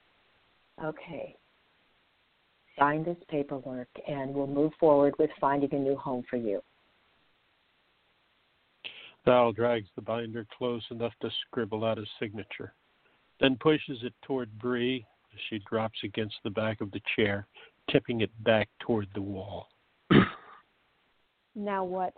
Okay. 0.84 1.36
Sign 2.78 3.04
this 3.04 3.18
paperwork 3.30 3.88
and 4.08 4.34
we'll 4.34 4.48
move 4.48 4.74
forward 4.80 5.14
with 5.18 5.30
finding 5.40 5.74
a 5.74 5.80
new 5.80 5.96
home 5.96 6.24
for 6.30 6.38
you. 6.38 6.62
Val 9.26 9.52
drags 9.52 9.88
the 9.96 10.02
binder 10.02 10.46
close 10.58 10.84
enough 10.92 11.14
to 11.22 11.30
scribble 11.48 11.84
out 11.84 11.98
a 11.98 12.06
signature, 12.20 12.74
then 13.40 13.58
pushes 13.60 14.00
it 14.04 14.14
toward 14.24 14.60
Bree 14.60 15.06
as 15.34 15.40
she 15.50 15.60
drops 15.68 15.98
against 16.04 16.36
the 16.44 16.52
back 16.52 16.80
of 16.80 16.92
the 16.92 17.02
chair, 17.16 17.48
tipping 17.90 18.22
it 18.22 18.32
back 18.44 18.70
toward 18.80 19.08
the 19.16 19.22
wall. 19.22 19.68
Now 21.56 21.84
what? 21.84 22.14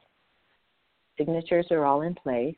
Signatures 1.17 1.67
are 1.71 1.85
all 1.85 2.01
in 2.01 2.13
place. 2.15 2.55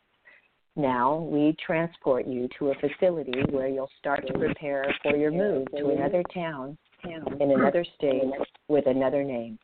Now 0.75 1.17
we 1.17 1.55
transport 1.63 2.25
you 2.25 2.47
to 2.57 2.71
a 2.71 2.75
facility 2.75 3.41
where 3.51 3.67
you'll 3.67 3.91
start 3.99 4.25
to 4.27 4.33
prepare 4.33 4.85
for 5.03 5.15
your 5.15 5.31
move 5.31 5.67
to 5.77 5.89
another 5.89 6.23
town 6.33 6.77
in 7.03 7.51
another 7.51 7.85
state 7.97 8.23
with 8.67 8.87
another 8.87 9.23
name. 9.23 9.57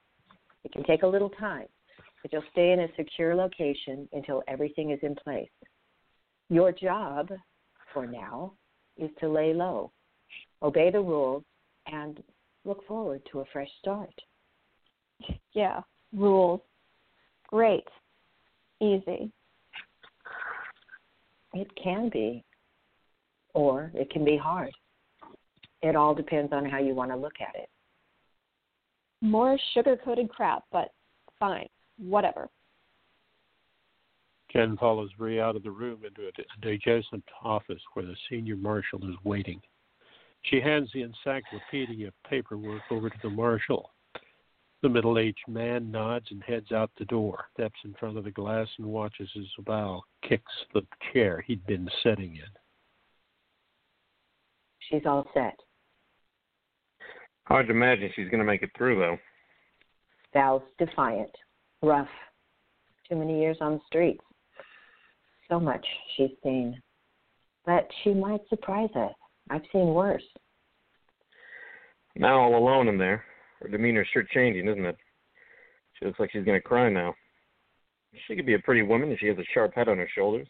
It 0.63 0.71
can 0.71 0.83
take 0.83 1.03
a 1.03 1.07
little 1.07 1.29
time, 1.29 1.67
but 2.21 2.33
you'll 2.33 2.43
stay 2.51 2.71
in 2.71 2.79
a 2.81 2.87
secure 2.95 3.35
location 3.35 4.07
until 4.13 4.43
everything 4.47 4.91
is 4.91 4.99
in 5.03 5.15
place. 5.15 5.49
Your 6.49 6.71
job, 6.71 7.29
for 7.93 8.05
now, 8.05 8.53
is 8.97 9.09
to 9.19 9.29
lay 9.29 9.53
low, 9.53 9.91
obey 10.61 10.91
the 10.91 10.99
rules, 10.99 11.43
and 11.87 12.21
look 12.63 12.85
forward 12.87 13.21
to 13.31 13.41
a 13.41 13.45
fresh 13.51 13.69
start. 13.79 14.13
Yeah, 15.53 15.81
rules. 16.13 16.61
Great. 17.47 17.87
Easy. 18.81 19.31
It 21.53 21.67
can 21.81 22.09
be, 22.09 22.43
or 23.53 23.91
it 23.93 24.09
can 24.09 24.25
be 24.25 24.35
hard. 24.35 24.73
It 25.85 25.95
all 25.95 26.15
depends 26.15 26.51
on 26.51 26.65
how 26.65 26.79
you 26.79 26.95
want 26.95 27.11
to 27.11 27.15
look 27.15 27.35
at 27.39 27.53
it. 27.53 27.69
More 29.21 29.55
sugar 29.75 29.95
coated 30.03 30.29
crap, 30.29 30.63
but 30.71 30.89
fine. 31.39 31.67
Whatever. 31.99 32.49
Ken 34.51 34.77
follows 34.77 35.11
Bree 35.15 35.39
out 35.39 35.55
of 35.55 35.61
the 35.61 35.69
room 35.69 35.99
into 36.03 36.27
a 36.27 36.67
adjacent 36.67 37.23
office 37.43 37.81
where 37.93 38.03
the 38.03 38.15
senior 38.27 38.55
marshal 38.55 39.07
is 39.07 39.15
waiting. 39.23 39.61
She 40.45 40.59
hands 40.59 40.89
the 40.91 41.03
encyclopedia 41.03 42.11
paperwork 42.27 42.81
over 42.89 43.11
to 43.11 43.17
the 43.21 43.29
marshal. 43.29 43.91
The 44.81 44.89
middle 44.89 45.19
aged 45.19 45.47
man 45.47 45.91
nods 45.91 46.25
and 46.31 46.41
heads 46.41 46.71
out 46.71 46.89
the 46.97 47.05
door, 47.05 47.45
steps 47.53 47.79
in 47.83 47.93
front 47.99 48.17
of 48.17 48.23
the 48.23 48.31
glass, 48.31 48.67
and 48.79 48.87
watches 48.87 49.29
as 49.37 49.45
Val 49.63 50.03
kicks 50.27 50.51
the 50.73 50.81
chair 51.13 51.43
he'd 51.45 51.65
been 51.67 51.87
sitting 52.01 52.37
in. 52.37 52.49
She's 54.89 55.05
all 55.05 55.27
set. 55.35 55.59
Hard 57.45 57.67
to 57.67 57.73
imagine 57.73 58.09
she's 58.15 58.29
going 58.29 58.39
to 58.39 58.45
make 58.45 58.63
it 58.63 58.71
through, 58.77 58.99
though. 58.99 59.17
Val's 60.33 60.63
defiant, 60.79 61.31
rough, 61.81 62.07
too 63.07 63.15
many 63.15 63.39
years 63.39 63.57
on 63.61 63.73
the 63.73 63.81
streets. 63.87 64.23
So 65.49 65.59
much 65.59 65.85
she's 66.17 66.31
seen. 66.43 66.81
But 67.65 67.87
she 68.03 68.13
might 68.13 68.41
surprise 68.49 68.89
us. 68.95 69.13
I've 69.49 69.61
seen 69.71 69.93
worse. 69.93 70.23
Now 72.15 72.39
all 72.39 72.57
alone 72.57 72.87
in 72.87 72.97
there. 72.97 73.23
Her 73.61 73.69
demeanor's 73.69 74.07
sure 74.11 74.23
changing, 74.33 74.67
isn't 74.67 74.85
it? 74.85 74.97
She 75.93 76.05
looks 76.05 76.19
like 76.19 76.31
she's 76.31 76.45
going 76.45 76.59
to 76.59 76.67
cry 76.67 76.89
now. 76.89 77.13
She 78.27 78.35
could 78.35 78.45
be 78.45 78.55
a 78.55 78.59
pretty 78.59 78.81
woman 78.81 79.11
if 79.11 79.19
she 79.19 79.27
has 79.27 79.37
a 79.37 79.43
sharp 79.53 79.73
head 79.75 79.87
on 79.87 79.97
her 79.97 80.09
shoulders. 80.15 80.47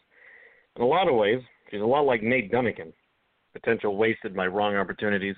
In 0.76 0.82
a 0.82 0.86
lot 0.86 1.08
of 1.08 1.14
ways, 1.14 1.40
she's 1.70 1.80
a 1.80 1.84
lot 1.84 2.06
like 2.06 2.22
Nate 2.22 2.50
Dunnigan. 2.50 2.92
Potential 3.52 3.96
wasted 3.96 4.34
by 4.34 4.46
wrong 4.46 4.76
opportunities. 4.76 5.36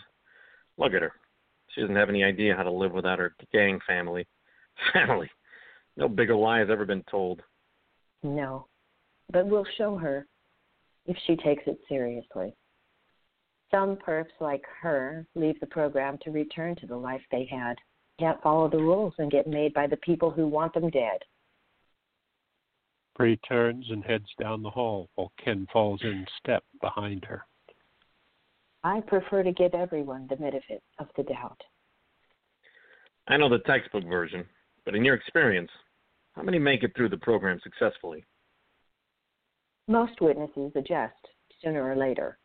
Look 0.76 0.94
at 0.94 1.02
her. 1.02 1.12
She 1.78 1.82
doesn't 1.82 1.94
have 1.94 2.08
any 2.08 2.24
idea 2.24 2.56
how 2.56 2.64
to 2.64 2.72
live 2.72 2.90
without 2.90 3.20
her 3.20 3.36
gang 3.52 3.78
family. 3.86 4.26
Family. 4.92 5.30
No 5.96 6.08
bigger 6.08 6.34
lie 6.34 6.58
has 6.58 6.70
ever 6.70 6.84
been 6.84 7.04
told. 7.08 7.40
No. 8.24 8.66
But 9.32 9.46
we'll 9.46 9.66
show 9.76 9.96
her 9.96 10.26
if 11.06 11.16
she 11.24 11.36
takes 11.36 11.62
it 11.68 11.78
seriously. 11.88 12.52
Some 13.70 13.96
perps 13.96 14.40
like 14.40 14.64
her 14.82 15.24
leave 15.36 15.60
the 15.60 15.66
program 15.66 16.18
to 16.22 16.32
return 16.32 16.74
to 16.76 16.86
the 16.88 16.96
life 16.96 17.22
they 17.30 17.48
had, 17.48 17.76
can't 18.18 18.42
follow 18.42 18.68
the 18.68 18.78
rules, 18.78 19.14
and 19.18 19.30
get 19.30 19.46
made 19.46 19.72
by 19.72 19.86
the 19.86 19.98
people 19.98 20.32
who 20.32 20.48
want 20.48 20.74
them 20.74 20.90
dead. 20.90 21.20
Bree 23.16 23.38
turns 23.48 23.86
and 23.90 24.02
heads 24.02 24.28
down 24.40 24.62
the 24.62 24.70
hall 24.70 25.10
while 25.14 25.30
Ken 25.44 25.68
falls 25.72 26.00
in 26.02 26.26
step 26.40 26.64
behind 26.80 27.24
her. 27.26 27.44
I 28.84 29.00
prefer 29.00 29.42
to 29.42 29.52
give 29.52 29.74
everyone 29.74 30.26
the 30.28 30.36
benefit 30.36 30.82
of 30.98 31.08
the 31.16 31.24
doubt. 31.24 31.60
I 33.28 33.36
know 33.36 33.48
the 33.48 33.58
textbook 33.60 34.04
version, 34.04 34.44
but 34.84 34.94
in 34.94 35.04
your 35.04 35.14
experience, 35.14 35.70
how 36.34 36.42
many 36.42 36.58
make 36.58 36.82
it 36.82 36.92
through 36.96 37.08
the 37.08 37.16
program 37.18 37.60
successfully? 37.62 38.24
Most 39.88 40.20
witnesses 40.20 40.72
adjust 40.76 41.16
sooner 41.62 41.82
or 41.82 41.96
later. 41.96 42.38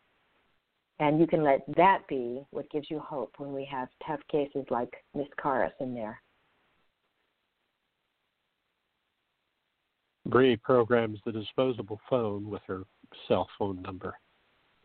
And 0.99 1.19
you 1.19 1.27
can 1.27 1.43
let 1.43 1.61
that 1.75 2.07
be 2.07 2.43
what 2.51 2.69
gives 2.71 2.89
you 2.89 2.99
hope 2.99 3.33
when 3.37 3.53
we 3.53 3.65
have 3.65 3.89
tough 4.05 4.19
cases 4.31 4.65
like 4.69 4.93
Miss 5.15 5.27
Karas 5.43 5.71
in 5.79 5.93
there. 5.93 6.21
Bree 10.25 10.55
programs 10.55 11.19
the 11.25 11.31
disposable 11.31 11.99
phone 12.09 12.49
with 12.49 12.61
her 12.67 12.83
cell 13.27 13.47
phone 13.59 13.81
number, 13.81 14.17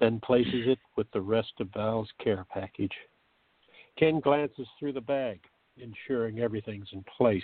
then 0.01 0.21
places 0.21 0.67
it 0.67 0.79
with 0.97 1.11
the 1.13 1.21
rest 1.21 1.53
of 1.61 1.69
Val's 1.75 2.09
care 2.23 2.47
package. 2.53 2.93
Ken 3.99 4.21
glances 4.21 4.67
through 4.79 4.93
the 4.93 5.01
bag, 5.01 5.41
ensuring 5.77 6.41
everything's 6.41 6.89
in 6.93 7.05
place. 7.17 7.43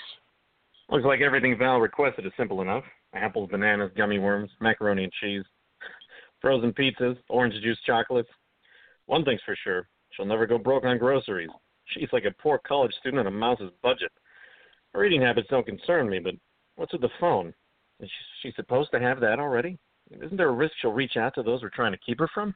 Looks 0.90 1.04
like 1.04 1.20
everything 1.20 1.56
Val 1.58 1.80
requested 1.80 2.26
is 2.26 2.32
simple 2.36 2.60
enough 2.60 2.84
apples, 3.14 3.48
bananas, 3.50 3.92
gummy 3.96 4.18
worms, 4.18 4.50
macaroni 4.60 5.04
and 5.04 5.12
cheese, 5.20 5.44
frozen 6.40 6.72
pizzas, 6.72 7.16
orange 7.28 7.54
juice 7.62 7.78
chocolates. 7.86 8.28
One 9.06 9.24
thing's 9.24 9.40
for 9.46 9.56
sure 9.62 9.88
she'll 10.10 10.26
never 10.26 10.46
go 10.46 10.58
broke 10.58 10.84
on 10.84 10.98
groceries. 10.98 11.50
She's 11.86 12.08
like 12.12 12.24
a 12.24 12.42
poor 12.42 12.58
college 12.66 12.92
student 13.00 13.20
on 13.20 13.26
a 13.26 13.36
mouse's 13.36 13.70
budget. 13.82 14.10
Her 14.92 15.04
eating 15.04 15.22
habits 15.22 15.48
don't 15.50 15.66
concern 15.66 16.08
me, 16.08 16.18
but 16.18 16.34
what's 16.76 16.92
with 16.92 17.02
the 17.02 17.08
phone? 17.20 17.52
Is 18.00 18.10
she, 18.42 18.52
supposed 18.56 18.90
to 18.92 19.00
have 19.00 19.20
that 19.20 19.38
already? 19.38 19.78
Isn't 20.10 20.36
there 20.36 20.48
a 20.48 20.52
risk 20.52 20.74
she'll 20.80 20.92
reach 20.92 21.16
out 21.16 21.34
to 21.34 21.42
those 21.42 21.62
we're 21.62 21.70
trying 21.70 21.92
to 21.92 21.98
keep 21.98 22.18
her 22.18 22.28
from? 22.32 22.54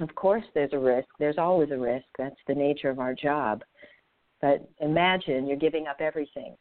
Of 0.00 0.14
course, 0.14 0.44
there's 0.54 0.72
a 0.72 0.78
risk. 0.78 1.08
There's 1.18 1.38
always 1.38 1.70
a 1.70 1.78
risk. 1.78 2.06
That's 2.18 2.36
the 2.46 2.54
nature 2.54 2.88
of 2.88 2.98
our 2.98 3.14
job. 3.14 3.62
But 4.40 4.66
imagine 4.80 5.46
you're 5.46 5.56
giving 5.56 5.86
up 5.86 6.00
everything, 6.00 6.56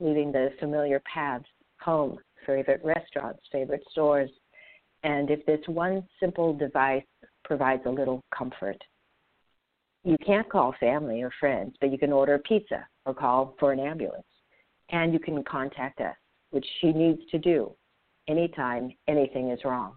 leaving 0.00 0.32
the 0.32 0.50
familiar 0.58 1.02
paths, 1.12 1.44
home, 1.80 2.18
favorite 2.46 2.80
restaurants, 2.82 3.42
favorite 3.52 3.82
stores. 3.90 4.30
And 5.02 5.30
if 5.30 5.44
this 5.44 5.60
one 5.66 6.06
simple 6.18 6.54
device 6.54 7.04
provides 7.44 7.82
a 7.84 7.90
little 7.90 8.22
comfort, 8.36 8.82
you 10.04 10.16
can't 10.24 10.48
call 10.48 10.74
family 10.80 11.22
or 11.22 11.30
friends, 11.38 11.74
but 11.80 11.92
you 11.92 11.98
can 11.98 12.12
order 12.12 12.34
a 12.34 12.38
pizza 12.38 12.86
or 13.04 13.12
call 13.12 13.54
for 13.60 13.72
an 13.72 13.80
ambulance. 13.80 14.24
And 14.90 15.12
you 15.12 15.18
can 15.18 15.44
contact 15.44 16.00
us, 16.00 16.16
which 16.50 16.66
she 16.80 16.92
needs 16.92 17.20
to 17.30 17.38
do 17.38 17.74
anytime 18.28 18.92
anything 19.08 19.50
is 19.50 19.64
wrong. 19.64 19.96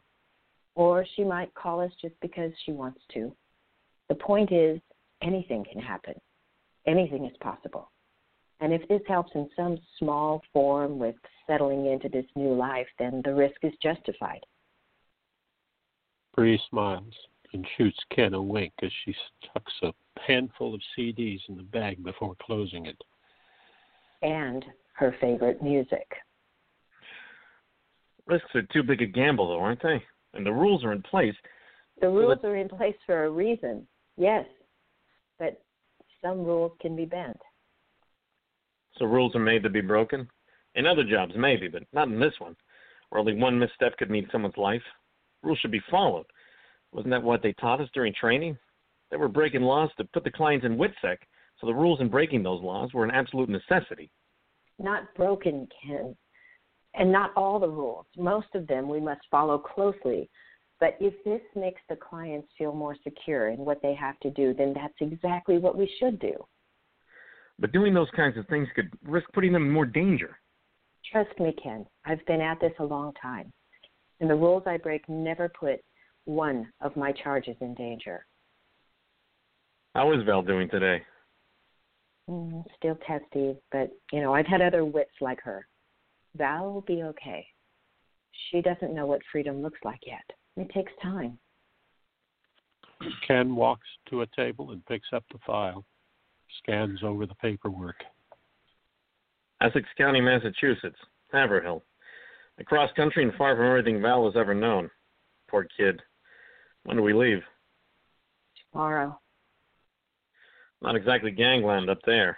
Or 0.76 1.06
she 1.16 1.24
might 1.24 1.54
call 1.54 1.82
us 1.82 1.92
just 2.02 2.16
because 2.22 2.52
she 2.66 2.72
wants 2.72 3.02
to. 3.14 3.36
The 4.10 4.16
point 4.16 4.52
is, 4.52 4.80
anything 5.22 5.66
can 5.72 5.82
happen, 5.82 6.16
anything 6.88 7.26
is 7.26 7.36
possible. 7.42 7.92
And 8.60 8.74
if 8.74 8.88
this 8.88 9.02
helps 9.08 9.32
in 9.36 9.50
some 9.56 9.78
small 9.98 10.42
form 10.54 11.00
with 11.00 11.16
settling 11.48 11.88
into 11.88 12.10
this 12.10 12.26
new 12.36 12.54
life, 12.54 12.88
then 13.00 13.22
the 13.26 13.34
risk 13.34 13.56
is 13.64 13.74
justified. 13.82 14.42
Bree 16.36 16.62
smiles 16.70 17.14
and 17.54 17.68
shoots 17.78 17.98
Ken 18.16 18.34
a 18.34 18.42
wink 18.42 18.72
as 18.84 18.92
she 19.04 19.16
tucks 19.52 19.74
a 19.82 19.92
handful 20.22 20.74
of 20.74 20.82
CDs 20.98 21.40
in 21.50 21.58
the 21.58 21.64
bag 21.64 22.04
before 22.04 22.36
closing 22.42 22.86
it. 22.86 23.02
And 24.22 24.64
her 24.94 25.16
favorite 25.20 25.62
music. 25.62 26.08
Risks 28.28 28.50
are 28.56 28.62
too 28.74 28.84
big 28.84 29.02
a 29.02 29.06
gamble, 29.06 29.50
though, 29.50 29.60
aren't 29.60 29.82
they? 29.82 30.02
And 30.34 30.46
the 30.46 30.52
rules 30.52 30.84
are 30.84 30.94
in 30.94 31.02
place. 31.02 31.36
The 32.00 32.10
rules 32.10 32.40
are 32.44 32.56
in 32.56 32.70
place 32.70 32.96
for 33.06 33.26
a 33.26 33.30
reason, 33.30 33.86
yes, 34.18 34.46
but 35.38 35.62
some 36.24 36.44
rules 36.44 36.72
can 36.82 36.96
be 36.96 37.06
bent. 37.06 37.38
So 38.98 39.06
rules 39.06 39.36
are 39.36 39.40
made 39.40 39.64
to 39.64 39.70
be 39.70 39.82
broken? 39.82 40.28
In 40.76 40.88
other 40.88 41.04
jobs, 41.04 41.34
maybe, 41.36 41.68
but 41.68 41.84
not 41.94 42.08
in 42.08 42.20
this 42.20 42.34
one, 42.40 42.56
where 43.10 43.20
only 43.20 43.36
one 43.36 43.60
misstep 43.60 43.98
could 43.98 44.10
mean 44.10 44.28
someone's 44.32 44.58
life. 44.58 44.82
Rules 45.44 45.60
should 45.60 45.72
be 45.72 45.82
followed. 45.92 46.26
Wasn't 46.92 47.12
that 47.12 47.24
what 47.24 47.44
they 47.44 47.54
taught 47.54 47.82
us 47.82 47.90
during 47.94 48.14
training? 48.14 48.58
They 49.10 49.18
were 49.18 49.28
breaking 49.28 49.62
laws 49.62 49.90
to 49.98 50.06
put 50.06 50.24
the 50.24 50.32
clients 50.32 50.66
in 50.66 50.78
WITSEC, 50.78 51.18
so 51.60 51.68
the 51.68 51.74
rules 51.74 52.02
in 52.02 52.10
breaking 52.10 52.44
those 52.44 52.64
laws 52.64 52.94
were 52.94 53.04
an 53.04 53.12
absolute 53.12 53.50
necessity. 53.50 54.10
Not 54.80 55.14
broken, 55.16 55.68
Ken. 55.86 56.16
And 56.94 57.12
not 57.12 57.32
all 57.36 57.60
the 57.60 57.70
rules. 57.70 58.06
Most 58.18 58.48
of 58.54 58.68
them 58.68 58.90
we 58.90 59.00
must 59.00 59.22
follow 59.30 59.58
closely. 59.58 60.30
But 60.80 60.98
if 61.00 61.14
this 61.24 61.42
makes 61.56 61.80
the 61.88 61.96
clients 61.96 62.50
feel 62.58 62.74
more 62.74 62.98
secure 63.04 63.50
in 63.50 63.60
what 63.60 63.82
they 63.82 63.94
have 63.94 64.20
to 64.22 64.32
do, 64.32 64.54
then 64.54 64.74
that's 64.74 64.94
exactly 65.00 65.58
what 65.58 65.78
we 65.78 65.90
should 66.00 66.20
do. 66.20 66.34
But 67.60 67.72
doing 67.72 67.94
those 67.94 68.10
kinds 68.16 68.38
of 68.38 68.48
things 68.48 68.68
could 68.76 68.90
risk 69.04 69.28
putting 69.34 69.54
them 69.54 69.68
in 69.68 69.72
more 69.72 69.86
danger. 69.86 70.40
Trust 71.12 71.40
me, 71.40 71.54
Ken. 71.62 71.86
I've 72.06 72.26
been 72.26 72.42
at 72.42 72.60
this 72.60 72.74
a 72.80 72.84
long 72.84 73.14
time. 73.22 73.52
And 74.20 74.30
the 74.30 74.36
rules 74.36 74.64
I 74.66 74.78
break 74.78 75.08
never 75.08 75.50
put 75.50 75.80
one 76.26 76.72
of 76.82 76.96
my 76.96 77.12
charges 77.12 77.56
in 77.62 77.74
danger. 77.76 78.26
How 79.94 80.12
is 80.14 80.24
Val 80.26 80.42
doing 80.42 80.70
today? 80.70 81.04
Mm, 82.30 82.64
still 82.78 82.98
testy, 83.06 83.56
but 83.72 83.92
you 84.12 84.22
know, 84.22 84.34
I've 84.34 84.46
had 84.46 84.62
other 84.62 84.86
wits 84.86 85.12
like 85.20 85.42
her. 85.44 85.68
Val 86.38 86.72
will 86.72 86.82
be 86.82 87.04
okay. 87.04 87.46
She 88.50 88.62
doesn't 88.62 88.96
know 88.96 89.06
what 89.06 89.22
freedom 89.32 89.62
looks 89.62 89.80
like 89.84 90.00
yet. 90.06 90.24
It 90.58 90.70
takes 90.74 90.92
time. 91.02 91.38
Ken 93.28 93.56
walks 93.56 93.88
to 94.10 94.22
a 94.22 94.28
table 94.36 94.72
and 94.72 94.86
picks 94.86 95.08
up 95.14 95.24
the 95.32 95.40
file, 95.46 95.86
scans 96.62 97.04
over 97.04 97.26
the 97.26 97.36
paperwork. 97.36 97.96
Essex 99.62 99.88
County, 99.98 100.22
Massachusetts, 100.22 100.98
Haverhill. 101.32 101.84
Across 102.60 102.94
country 102.94 103.24
and 103.24 103.34
far 103.36 103.56
from 103.56 103.66
everything 103.66 104.02
Val 104.02 104.26
has 104.26 104.36
ever 104.36 104.54
known. 104.54 104.90
Poor 105.50 105.68
kid. 105.78 106.02
When 106.84 106.98
do 106.98 107.04
we 107.04 107.14
leave? 107.14 107.42
Tomorrow. 108.72 109.20
Not 110.82 110.96
exactly 110.96 111.32
gangland 111.32 111.90
up 111.90 112.00
there. 112.06 112.38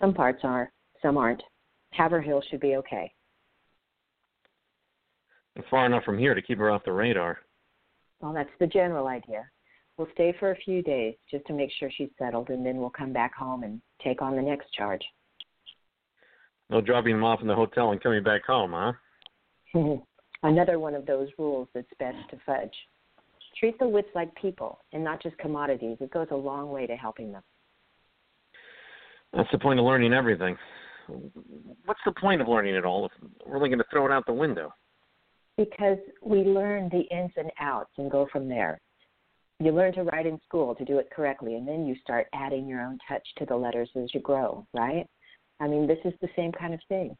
Some 0.00 0.14
parts 0.14 0.40
are, 0.44 0.72
some 1.02 1.16
aren't. 1.16 1.42
Haverhill 1.96 2.42
should 2.50 2.60
be 2.60 2.76
okay. 2.76 3.12
And 5.54 5.64
far 5.70 5.86
enough 5.86 6.04
from 6.04 6.18
here 6.18 6.34
to 6.34 6.42
keep 6.42 6.58
her 6.58 6.70
off 6.70 6.84
the 6.84 6.92
radar. 6.92 7.38
Well, 8.20 8.32
that's 8.32 8.50
the 8.60 8.66
general 8.66 9.06
idea. 9.06 9.48
We'll 9.96 10.08
stay 10.12 10.34
for 10.38 10.50
a 10.50 10.56
few 10.56 10.82
days 10.82 11.14
just 11.30 11.46
to 11.46 11.54
make 11.54 11.70
sure 11.78 11.90
she's 11.90 12.10
settled, 12.18 12.50
and 12.50 12.64
then 12.64 12.76
we'll 12.76 12.90
come 12.90 13.12
back 13.12 13.34
home 13.34 13.62
and 13.62 13.80
take 14.02 14.20
on 14.20 14.36
the 14.36 14.42
next 14.42 14.70
charge. 14.72 15.02
No 16.68 16.80
dropping 16.80 17.14
them 17.14 17.24
off 17.24 17.40
in 17.40 17.46
the 17.46 17.54
hotel 17.54 17.92
and 17.92 18.02
coming 18.02 18.22
back 18.22 18.44
home, 18.44 18.72
huh? 19.74 19.96
Another 20.42 20.78
one 20.78 20.94
of 20.94 21.06
those 21.06 21.28
rules 21.38 21.68
that's 21.74 21.88
best 21.98 22.18
to 22.30 22.38
fudge. 22.44 22.74
Treat 23.58 23.78
the 23.78 23.88
wits 23.88 24.08
like 24.14 24.34
people 24.34 24.80
and 24.92 25.02
not 25.02 25.22
just 25.22 25.38
commodities. 25.38 25.96
It 26.00 26.10
goes 26.10 26.28
a 26.30 26.36
long 26.36 26.70
way 26.70 26.86
to 26.86 26.94
helping 26.94 27.32
them. 27.32 27.42
That's 29.32 29.50
the 29.50 29.58
point 29.58 29.80
of 29.80 29.86
learning 29.86 30.12
everything. 30.12 30.56
What's 31.08 32.00
the 32.04 32.12
point 32.12 32.40
of 32.40 32.48
learning 32.48 32.74
it 32.74 32.84
all 32.84 33.06
if 33.06 33.12
we're 33.46 33.56
only 33.56 33.68
going 33.68 33.78
to 33.78 33.84
throw 33.90 34.06
it 34.06 34.12
out 34.12 34.26
the 34.26 34.32
window? 34.32 34.72
Because 35.56 35.98
we 36.22 36.38
learn 36.38 36.88
the 36.90 37.02
ins 37.16 37.32
and 37.36 37.50
outs 37.60 37.90
and 37.98 38.10
go 38.10 38.26
from 38.30 38.48
there. 38.48 38.78
You 39.58 39.72
learn 39.72 39.94
to 39.94 40.02
write 40.02 40.26
in 40.26 40.38
school 40.44 40.74
to 40.74 40.84
do 40.84 40.98
it 40.98 41.08
correctly, 41.10 41.54
and 41.54 41.66
then 41.66 41.86
you 41.86 41.96
start 42.02 42.26
adding 42.34 42.66
your 42.66 42.82
own 42.82 42.98
touch 43.08 43.26
to 43.38 43.46
the 43.46 43.56
letters 43.56 43.88
as 43.96 44.12
you 44.12 44.20
grow, 44.20 44.66
right? 44.74 45.06
I 45.60 45.66
mean, 45.66 45.86
this 45.86 45.98
is 46.04 46.12
the 46.20 46.28
same 46.36 46.52
kind 46.52 46.74
of 46.74 46.80
thing. 46.88 47.16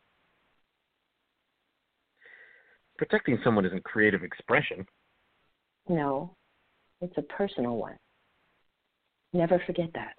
Protecting 2.99 3.39
someone 3.43 3.65
isn't 3.65 3.85
creative 3.85 4.23
expression. 4.23 4.87
No, 5.89 6.35
it's 7.01 7.17
a 7.17 7.23
personal 7.23 7.77
one. 7.77 7.97
Never 9.33 9.63
forget 9.67 9.91
that. 9.95 10.15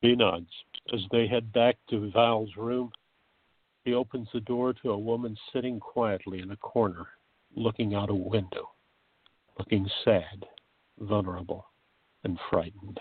He 0.00 0.14
nods. 0.14 0.50
As 0.92 1.00
they 1.10 1.26
head 1.26 1.52
back 1.52 1.76
to 1.90 2.10
Val's 2.10 2.56
room, 2.56 2.90
he 3.84 3.94
opens 3.94 4.28
the 4.32 4.40
door 4.40 4.72
to 4.72 4.90
a 4.90 4.98
woman 4.98 5.36
sitting 5.52 5.78
quietly 5.78 6.40
in 6.40 6.50
a 6.50 6.56
corner, 6.56 7.06
looking 7.54 7.94
out 7.94 8.10
a 8.10 8.14
window, 8.14 8.70
looking 9.58 9.88
sad, 10.04 10.46
vulnerable, 10.98 11.66
and 12.24 12.38
frightened. 12.50 12.98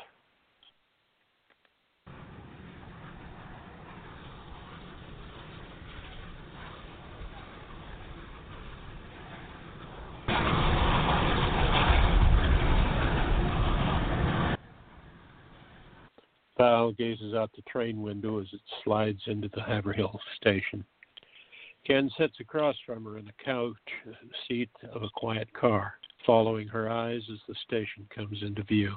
Val 16.60 16.92
gazes 16.92 17.34
out 17.34 17.50
the 17.56 17.62
train 17.72 18.02
window 18.02 18.42
as 18.42 18.48
it 18.52 18.60
slides 18.84 19.22
into 19.28 19.48
the 19.56 19.64
Haverhill 19.64 20.20
station. 20.36 20.84
Ken 21.88 22.12
sits 22.18 22.36
across 22.42 22.76
from 22.86 23.06
her 23.06 23.18
in 23.18 23.24
the 23.24 23.32
couch 23.46 23.78
seat 24.46 24.70
of 24.94 25.02
a 25.02 25.10
quiet 25.16 25.48
car, 25.54 25.94
following 26.26 26.68
her 26.68 26.90
eyes 26.90 27.22
as 27.32 27.40
the 27.48 27.56
station 27.66 28.06
comes 28.14 28.44
into 28.44 28.62
view. 28.64 28.94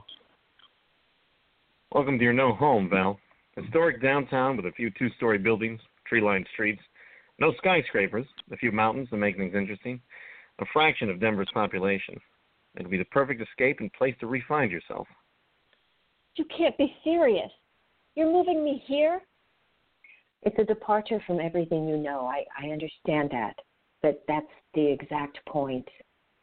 Welcome 1.92 2.18
to 2.18 2.25
your 2.25 2.33
no 2.33 2.53
home, 2.53 2.90
Val. 2.90 3.20
Historic 3.55 4.03
downtown 4.03 4.57
with 4.57 4.66
a 4.66 4.72
few 4.72 4.90
two 4.98 5.11
story 5.11 5.38
buildings, 5.38 5.81
tree 6.05 6.20
lined 6.20 6.48
streets, 6.53 6.83
no 7.38 7.53
skyscrapers, 7.59 8.27
a 8.51 8.57
few 8.57 8.72
mountains 8.72 9.09
to 9.11 9.16
make 9.16 9.37
things 9.37 9.55
interesting, 9.55 10.01
a 10.59 10.64
fraction 10.72 11.09
of 11.09 11.20
Denver's 11.20 11.51
population. 11.55 12.18
It'll 12.75 12.90
be 12.90 12.98
the 12.98 13.05
perfect 13.05 13.40
escape 13.40 13.79
and 13.79 13.92
place 13.92 14.16
to 14.18 14.27
re-find 14.27 14.72
yourself. 14.72 15.07
You 16.37 16.45
can't 16.57 16.77
be 16.79 16.95
serious. 17.05 17.51
You're 18.14 18.33
moving 18.33 18.64
me 18.64 18.83
here? 18.87 19.23
It's 20.42 20.59
a 20.59 20.64
departure 20.64 21.23
from 21.27 21.40
everything 21.40 21.87
you 21.87 21.97
know. 21.97 22.27
I, 22.27 22.45
I 22.61 22.71
understand 22.71 23.31
that. 23.31 23.55
But 24.03 24.23
that's 24.27 24.47
the 24.75 24.85
exact 24.85 25.38
point. 25.47 25.87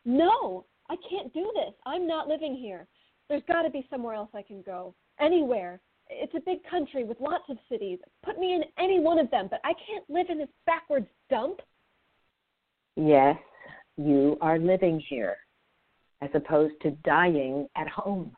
No, 0.05 0.65
I 0.89 0.95
can't 1.09 1.33
do 1.33 1.51
this. 1.55 1.73
I'm 1.85 2.07
not 2.07 2.27
living 2.27 2.55
here. 2.55 2.87
There's 3.27 3.43
got 3.47 3.63
to 3.63 3.69
be 3.69 3.85
somewhere 3.89 4.15
else 4.15 4.29
I 4.33 4.41
can 4.41 4.61
go. 4.61 4.95
Anywhere. 5.19 5.81
It's 6.09 6.33
a 6.33 6.39
big 6.39 6.59
country 6.67 7.03
with 7.03 7.19
lots 7.19 7.43
of 7.49 7.57
cities. 7.69 7.99
Put 8.23 8.39
me 8.39 8.53
in 8.53 8.63
any 8.79 8.99
one 8.99 9.19
of 9.19 9.29
them, 9.29 9.47
but 9.51 9.59
I 9.63 9.73
can't 9.73 10.09
live 10.09 10.27
in 10.29 10.39
this 10.39 10.49
backwards 10.65 11.07
dump. 11.29 11.59
Yes, 12.95 13.37
you 13.97 14.37
are 14.41 14.57
living 14.57 15.03
here, 15.07 15.37
as 16.21 16.31
opposed 16.33 16.73
to 16.81 16.91
dying 17.03 17.67
at 17.75 17.87
home. 17.87 18.35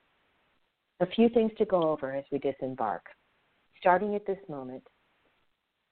A 1.01 1.07
few 1.07 1.29
things 1.29 1.51
to 1.57 1.65
go 1.65 1.89
over 1.89 2.15
as 2.15 2.23
we 2.31 2.37
disembark. 2.37 3.03
Starting 3.79 4.13
at 4.13 4.27
this 4.27 4.37
moment, 4.47 4.83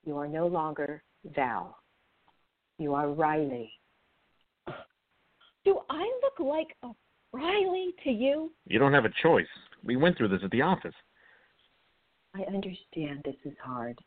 you 0.06 0.16
are 0.18 0.28
no 0.28 0.46
longer 0.46 1.02
Val. 1.26 1.76
You 2.78 2.94
are 2.94 3.10
Riley. 3.10 3.72
Do 5.66 5.80
I 5.90 6.10
look 6.22 6.40
like 6.40 6.76
a 6.84 6.90
Riley 7.34 7.96
to 8.04 8.12
you? 8.12 8.52
You 8.68 8.78
don't 8.78 8.94
have 8.94 9.06
a 9.06 9.14
choice. 9.24 9.48
We 9.84 9.96
went 9.96 10.16
through 10.16 10.28
this 10.28 10.42
at 10.44 10.52
the 10.52 10.62
office. 10.62 10.94
I 12.36 12.42
understand 12.44 13.22
this 13.26 13.36
is 13.44 13.58
hard, 13.64 13.98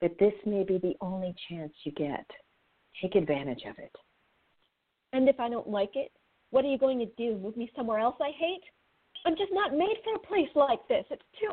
but 0.00 0.18
this 0.18 0.34
may 0.44 0.64
be 0.64 0.78
the 0.78 0.96
only 1.00 1.34
chance 1.48 1.72
you 1.84 1.92
get. 1.92 2.26
Take 3.00 3.14
advantage 3.14 3.62
of 3.68 3.78
it. 3.78 3.94
And 5.12 5.28
if 5.28 5.38
I 5.38 5.48
don't 5.48 5.68
like 5.68 5.94
it, 5.94 6.10
what 6.50 6.64
are 6.64 6.68
you 6.68 6.78
going 6.78 6.98
to 6.98 7.06
do? 7.16 7.38
Move 7.38 7.56
me 7.56 7.70
somewhere 7.76 8.00
else 8.00 8.16
I 8.20 8.32
hate? 8.36 8.64
I'm 9.26 9.36
just 9.36 9.52
not 9.52 9.72
made 9.72 9.96
for 10.04 10.14
a 10.14 10.18
place 10.18 10.48
like 10.54 10.86
this. 10.88 11.04
It's 11.10 11.22
too. 11.40 11.52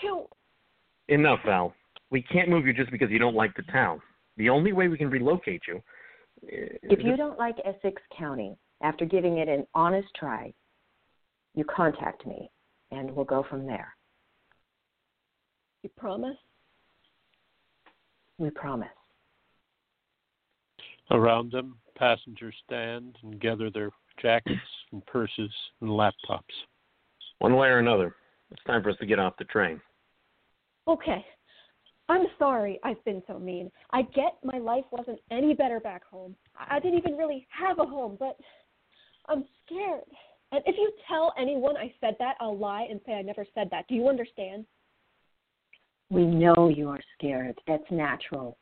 too. 0.00 0.24
Enough, 1.08 1.40
Val. 1.44 1.74
We 2.10 2.22
can't 2.22 2.48
move 2.48 2.66
you 2.66 2.72
just 2.72 2.90
because 2.90 3.10
you 3.10 3.18
don't 3.18 3.34
like 3.34 3.54
the 3.56 3.62
town. 3.72 4.00
The 4.36 4.50
only 4.50 4.72
way 4.72 4.88
we 4.88 4.98
can 4.98 5.10
relocate 5.10 5.62
you. 5.66 5.82
If 6.42 7.02
you 7.02 7.16
don't 7.16 7.38
like 7.38 7.56
Essex 7.64 8.02
County, 8.16 8.56
after 8.82 9.04
giving 9.04 9.38
it 9.38 9.48
an 9.48 9.66
honest 9.74 10.08
try, 10.18 10.52
you 11.54 11.64
contact 11.64 12.26
me 12.26 12.50
and 12.90 13.10
we'll 13.10 13.24
go 13.24 13.44
from 13.48 13.66
there. 13.66 13.94
You 15.82 15.90
promise? 15.96 16.36
We 18.38 18.50
promise. 18.50 18.88
Around 21.10 21.52
them, 21.52 21.76
passengers 21.96 22.54
stand 22.66 23.16
and 23.22 23.40
gather 23.40 23.70
their 23.70 23.90
jackets 24.20 24.60
and 24.92 25.04
purses 25.06 25.50
and 25.80 25.90
laptops. 25.90 26.42
One 27.38 27.56
way 27.56 27.68
or 27.68 27.78
another, 27.78 28.14
it's 28.50 28.62
time 28.64 28.82
for 28.82 28.90
us 28.90 28.96
to 29.00 29.06
get 29.06 29.18
off 29.18 29.34
the 29.38 29.44
train. 29.44 29.80
Okay. 30.86 31.24
I'm 32.08 32.26
sorry 32.38 32.78
I've 32.84 33.02
been 33.04 33.22
so 33.26 33.38
mean. 33.38 33.70
I 33.90 34.02
get 34.02 34.36
my 34.42 34.58
life 34.58 34.84
wasn't 34.90 35.20
any 35.30 35.54
better 35.54 35.80
back 35.80 36.04
home. 36.04 36.36
I 36.56 36.78
didn't 36.78 36.98
even 36.98 37.16
really 37.16 37.46
have 37.50 37.78
a 37.78 37.86
home, 37.86 38.16
but 38.18 38.36
I'm 39.26 39.44
scared. 39.64 40.02
And 40.52 40.62
if 40.66 40.76
you 40.76 40.92
tell 41.08 41.32
anyone 41.38 41.76
I 41.76 41.92
said 42.00 42.14
that, 42.18 42.36
I'll 42.40 42.58
lie 42.58 42.86
and 42.90 43.00
say 43.06 43.14
I 43.14 43.22
never 43.22 43.46
said 43.54 43.68
that. 43.70 43.86
Do 43.88 43.94
you 43.94 44.08
understand? 44.08 44.66
We 46.10 46.26
know 46.26 46.68
you 46.68 46.90
are 46.90 47.00
scared. 47.18 47.58
That's 47.66 47.90
natural. 47.90 48.58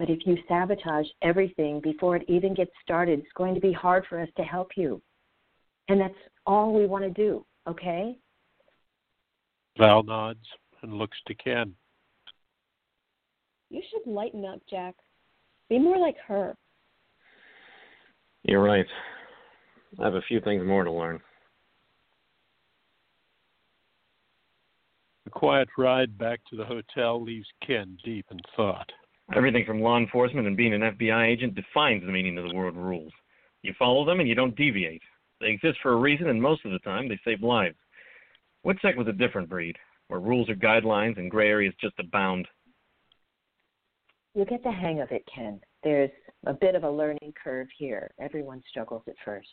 But 0.00 0.08
if 0.08 0.20
you 0.24 0.38
sabotage 0.48 1.06
everything 1.20 1.78
before 1.82 2.16
it 2.16 2.24
even 2.26 2.54
gets 2.54 2.70
started, 2.82 3.18
it's 3.18 3.28
going 3.36 3.54
to 3.54 3.60
be 3.60 3.70
hard 3.70 4.06
for 4.08 4.18
us 4.18 4.30
to 4.38 4.42
help 4.42 4.70
you. 4.74 5.02
And 5.90 6.00
that's 6.00 6.14
all 6.46 6.72
we 6.72 6.86
want 6.86 7.04
to 7.04 7.10
do, 7.10 7.44
okay? 7.68 8.16
Val 9.76 10.02
nods 10.02 10.40
and 10.80 10.94
looks 10.94 11.18
to 11.26 11.34
Ken. 11.34 11.74
You 13.68 13.82
should 13.90 14.10
lighten 14.10 14.46
up, 14.46 14.60
Jack. 14.70 14.94
Be 15.68 15.78
more 15.78 15.98
like 15.98 16.16
her. 16.26 16.56
You're 18.44 18.62
right. 18.62 18.86
I 19.98 20.04
have 20.04 20.14
a 20.14 20.22
few 20.22 20.40
things 20.40 20.66
more 20.66 20.84
to 20.84 20.90
learn. 20.90 21.20
The 25.24 25.30
quiet 25.30 25.68
ride 25.76 26.16
back 26.16 26.40
to 26.48 26.56
the 26.56 26.64
hotel 26.64 27.22
leaves 27.22 27.48
Ken 27.66 27.98
deep 28.02 28.24
in 28.30 28.40
thought. 28.56 28.90
Everything 29.34 29.64
from 29.64 29.80
law 29.80 29.96
enforcement 29.96 30.46
and 30.46 30.56
being 30.56 30.74
an 30.74 30.80
FBI 30.80 31.26
agent 31.26 31.54
defines 31.54 32.04
the 32.04 32.10
meaning 32.10 32.36
of 32.36 32.48
the 32.48 32.54
word 32.54 32.74
rules. 32.74 33.12
You 33.62 33.72
follow 33.78 34.04
them 34.04 34.20
and 34.20 34.28
you 34.28 34.34
don't 34.34 34.56
deviate. 34.56 35.02
They 35.40 35.48
exist 35.48 35.78
for 35.82 35.92
a 35.92 35.96
reason, 35.96 36.28
and 36.28 36.40
most 36.40 36.64
of 36.64 36.72
the 36.72 36.78
time 36.80 37.08
they 37.08 37.18
save 37.24 37.42
lives. 37.42 37.76
WITSEC 38.66 38.96
was 38.96 39.06
a 39.08 39.12
different 39.12 39.48
breed, 39.48 39.76
where 40.08 40.20
rules 40.20 40.48
are 40.50 40.54
guidelines 40.54 41.16
and 41.18 41.30
gray 41.30 41.48
areas 41.48 41.74
just 41.80 41.94
abound. 41.98 42.46
You'll 44.34 44.44
get 44.44 44.62
the 44.62 44.72
hang 44.72 45.00
of 45.00 45.10
it, 45.12 45.24
Ken. 45.32 45.60
There's 45.82 46.10
a 46.46 46.52
bit 46.52 46.74
of 46.74 46.84
a 46.84 46.90
learning 46.90 47.32
curve 47.42 47.68
here. 47.78 48.10
Everyone 48.20 48.62
struggles 48.68 49.02
at 49.08 49.14
first. 49.24 49.48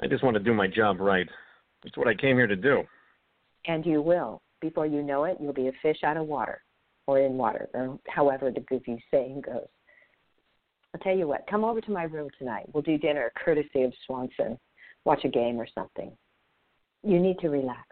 I 0.00 0.06
just 0.06 0.24
want 0.24 0.34
to 0.34 0.42
do 0.42 0.54
my 0.54 0.66
job 0.66 1.00
right. 1.00 1.28
It's 1.84 1.96
what 1.96 2.08
I 2.08 2.14
came 2.14 2.36
here 2.36 2.46
to 2.46 2.56
do. 2.56 2.82
And 3.66 3.86
you 3.86 4.02
will. 4.02 4.42
Before 4.60 4.86
you 4.86 5.02
know 5.02 5.24
it, 5.24 5.36
you'll 5.40 5.52
be 5.52 5.68
a 5.68 5.72
fish 5.82 5.98
out 6.04 6.16
of 6.16 6.26
water, 6.26 6.62
or 7.06 7.20
in 7.20 7.36
water, 7.36 7.68
or 7.74 7.98
however 8.08 8.50
the 8.50 8.60
goofy 8.60 9.02
saying 9.10 9.42
goes. 9.42 9.66
I'll 10.94 11.00
tell 11.00 11.16
you 11.16 11.26
what, 11.26 11.46
come 11.48 11.64
over 11.64 11.80
to 11.80 11.90
my 11.90 12.04
room 12.04 12.30
tonight. 12.38 12.66
We'll 12.72 12.82
do 12.82 12.98
dinner 12.98 13.32
courtesy 13.42 13.82
of 13.82 13.92
Swanson, 14.06 14.58
watch 15.04 15.24
a 15.24 15.28
game 15.28 15.60
or 15.60 15.66
something. 15.74 16.12
You 17.02 17.18
need 17.18 17.38
to 17.40 17.48
relax. 17.48 17.82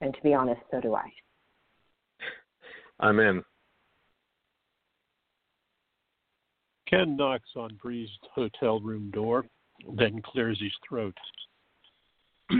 And 0.00 0.14
to 0.14 0.22
be 0.22 0.34
honest, 0.34 0.60
so 0.70 0.80
do 0.80 0.94
I. 0.94 1.10
I'm 3.00 3.18
in. 3.20 3.42
Ken 6.88 7.16
knocks 7.16 7.48
on 7.56 7.78
Bree's 7.82 8.10
hotel 8.34 8.78
room 8.80 9.10
door, 9.12 9.46
then 9.96 10.20
clears 10.22 10.60
his 10.60 10.72
throat. 10.86 11.16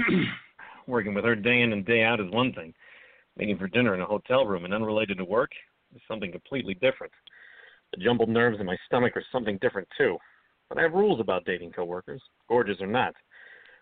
Working 0.87 1.15
with 1.15 1.25
her 1.25 1.37
day 1.37 1.61
in 1.61 1.73
and 1.73 1.85
day 1.85 2.03
out 2.03 2.19
is 2.19 2.31
one 2.31 2.53
thing. 2.55 2.73
Meeting 3.37 3.59
for 3.59 3.69
dinner 3.69 3.95
in 3.95 4.01
a 4.01 4.07
hotel 4.07 4.47
room 4.47 4.65
and 4.65 4.75
unrelated 4.75 5.19
to 5.19 5.25
work 5.25 5.51
is 5.95 6.03
something 6.07 6.31
completely 6.31 6.75
different. 6.75 7.13
The 7.93 8.03
jumbled 8.03 8.29
nerves 8.29 8.61
in 8.61 8.67
my 8.67 8.77
stomach 8.87 9.17
are 9.17 9.25
something 9.33 9.59
different 9.61 9.89
too. 9.97 10.17
But 10.69 10.79
I 10.79 10.83
have 10.83 10.93
rules 10.93 11.21
about 11.21 11.45
dating 11.45 11.73
coworkers, 11.73 12.23
gorgeous 12.49 12.81
or 12.81 12.87
not. 12.87 13.15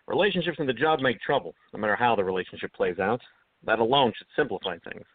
Relationships 0.07 0.57
in 0.59 0.67
the 0.67 0.73
job 0.73 0.99
make 0.99 1.21
trouble, 1.21 1.53
no 1.73 1.79
matter 1.79 1.95
how 1.95 2.15
the 2.15 2.23
relationship 2.23 2.73
plays 2.73 2.99
out. 2.99 3.21
That 3.63 3.79
alone 3.79 4.11
should 4.17 4.27
simplify 4.35 4.77
things. 4.79 5.05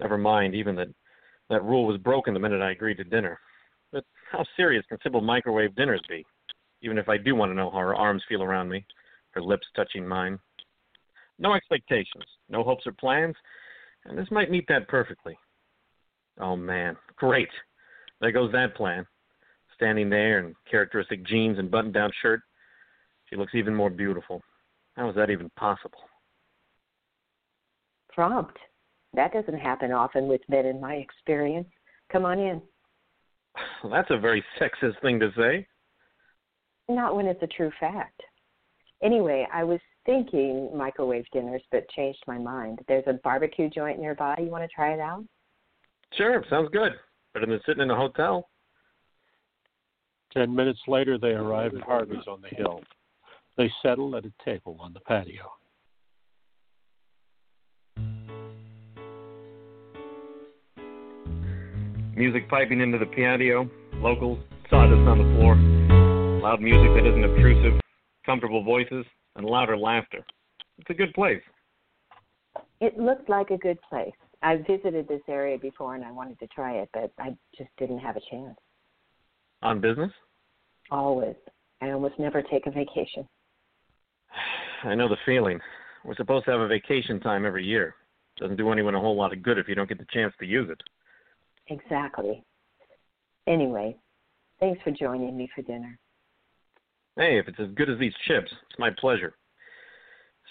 Never 0.00 0.16
mind, 0.16 0.54
even 0.54 0.76
that 0.76 0.88
that 1.50 1.64
rule 1.64 1.86
was 1.86 1.98
broken 1.98 2.34
the 2.34 2.40
minute 2.40 2.62
I 2.62 2.72
agreed 2.72 2.98
to 2.98 3.04
dinner. 3.04 3.38
But 3.90 4.04
how 4.30 4.44
serious 4.56 4.84
can 4.88 4.98
simple 5.02 5.20
microwave 5.20 5.74
dinners 5.74 6.02
be? 6.08 6.24
Even 6.82 6.98
if 6.98 7.08
I 7.08 7.16
do 7.16 7.34
want 7.34 7.50
to 7.50 7.56
know 7.56 7.70
how 7.70 7.78
her 7.78 7.96
arms 7.96 8.22
feel 8.28 8.42
around 8.42 8.68
me, 8.68 8.84
her 9.30 9.42
lips 9.42 9.66
touching 9.74 10.06
mine. 10.06 10.38
No 11.38 11.54
expectations, 11.54 12.24
no 12.48 12.62
hopes 12.62 12.86
or 12.86 12.92
plans, 12.92 13.36
and 14.04 14.18
this 14.18 14.30
might 14.30 14.50
meet 14.50 14.66
that 14.68 14.88
perfectly. 14.88 15.36
Oh 16.40 16.56
man, 16.56 16.96
great. 17.16 17.48
There 18.20 18.32
goes 18.32 18.52
that 18.52 18.74
plan. 18.74 19.06
Standing 19.74 20.10
there 20.10 20.40
in 20.40 20.54
characteristic 20.68 21.24
jeans 21.24 21.58
and 21.58 21.70
button 21.70 21.92
down 21.92 22.10
shirt, 22.20 22.40
she 23.26 23.36
looks 23.36 23.54
even 23.54 23.74
more 23.74 23.90
beautiful. 23.90 24.42
How 24.96 25.08
is 25.08 25.14
that 25.14 25.30
even 25.30 25.50
possible? 25.56 26.00
Prompt. 28.12 28.58
That 29.14 29.32
doesn't 29.32 29.58
happen 29.58 29.92
often 29.92 30.26
with 30.26 30.40
men 30.48 30.66
in 30.66 30.80
my 30.80 30.94
experience. 30.94 31.68
Come 32.10 32.24
on 32.24 32.38
in. 32.40 32.60
Well, 33.82 33.92
that's 33.92 34.10
a 34.10 34.18
very 34.18 34.44
sexist 34.60 35.00
thing 35.00 35.20
to 35.20 35.30
say. 35.36 35.66
Not 36.88 37.14
when 37.14 37.26
it's 37.26 37.42
a 37.42 37.46
true 37.46 37.70
fact. 37.78 38.20
Anyway, 39.02 39.46
I 39.52 39.62
was 39.62 39.80
thinking 40.08 40.70
microwave 40.74 41.26
dinners, 41.34 41.60
but 41.70 41.86
changed 41.90 42.24
my 42.26 42.38
mind. 42.38 42.78
There's 42.88 43.04
a 43.06 43.12
barbecue 43.22 43.68
joint 43.68 44.00
nearby. 44.00 44.36
You 44.38 44.46
want 44.46 44.64
to 44.64 44.74
try 44.74 44.94
it 44.94 45.00
out? 45.00 45.22
Sure, 46.14 46.42
sounds 46.48 46.70
good. 46.72 46.92
Better 47.34 47.44
than 47.44 47.60
sitting 47.66 47.82
in 47.82 47.90
a 47.90 47.94
hotel. 47.94 48.48
Ten 50.32 50.54
minutes 50.54 50.80
later, 50.88 51.18
they 51.18 51.28
arrive 51.28 51.74
at 51.74 51.82
Harvey's 51.82 52.26
on 52.26 52.40
the 52.40 52.48
hill. 52.48 52.80
They 53.58 53.70
settle 53.82 54.16
at 54.16 54.24
a 54.24 54.32
table 54.46 54.78
on 54.80 54.94
the 54.94 55.00
patio. 55.00 55.52
Music 62.16 62.48
piping 62.48 62.80
into 62.80 62.98
the 62.98 63.06
patio, 63.06 63.70
locals, 63.96 64.38
sawdust 64.70 65.06
on 65.06 65.18
the 65.18 65.36
floor, 65.36 65.54
loud 66.42 66.62
music 66.62 66.94
that 66.94 67.06
isn't 67.06 67.24
obtrusive, 67.24 67.78
comfortable 68.24 68.64
voices, 68.64 69.04
and 69.38 69.46
louder 69.46 69.78
laughter. 69.78 70.24
It's 70.78 70.90
a 70.90 70.94
good 70.94 71.14
place. 71.14 71.42
It 72.80 72.98
looked 72.98 73.28
like 73.28 73.50
a 73.50 73.56
good 73.56 73.78
place. 73.88 74.12
I've 74.42 74.66
visited 74.66 75.08
this 75.08 75.22
area 75.28 75.58
before 75.58 75.94
and 75.94 76.04
I 76.04 76.12
wanted 76.12 76.38
to 76.40 76.46
try 76.48 76.74
it, 76.74 76.90
but 76.92 77.12
I 77.18 77.34
just 77.56 77.70
didn't 77.78 77.98
have 78.00 78.16
a 78.16 78.20
chance. 78.30 78.56
On 79.62 79.80
business? 79.80 80.12
Always. 80.90 81.34
I 81.80 81.90
almost 81.90 82.18
never 82.18 82.42
take 82.42 82.66
a 82.66 82.70
vacation. 82.70 83.26
I 84.84 84.94
know 84.94 85.08
the 85.08 85.16
feeling. 85.24 85.58
We're 86.04 86.14
supposed 86.16 86.44
to 86.44 86.52
have 86.52 86.60
a 86.60 86.68
vacation 86.68 87.18
time 87.20 87.46
every 87.46 87.64
year. 87.64 87.94
Doesn't 88.38 88.56
do 88.56 88.70
anyone 88.70 88.94
a 88.94 89.00
whole 89.00 89.16
lot 89.16 89.32
of 89.32 89.42
good 89.42 89.58
if 89.58 89.68
you 89.68 89.74
don't 89.74 89.88
get 89.88 89.98
the 89.98 90.06
chance 90.12 90.32
to 90.38 90.46
use 90.46 90.70
it. 90.70 90.80
Exactly. 91.68 92.44
Anyway, 93.48 93.96
thanks 94.60 94.80
for 94.82 94.92
joining 94.92 95.36
me 95.36 95.48
for 95.54 95.62
dinner. 95.62 95.98
Hey, 97.18 97.36
if 97.36 97.48
it's 97.48 97.58
as 97.58 97.74
good 97.74 97.90
as 97.90 97.98
these 97.98 98.12
chips, 98.28 98.48
it's 98.70 98.78
my 98.78 98.90
pleasure. 98.96 99.34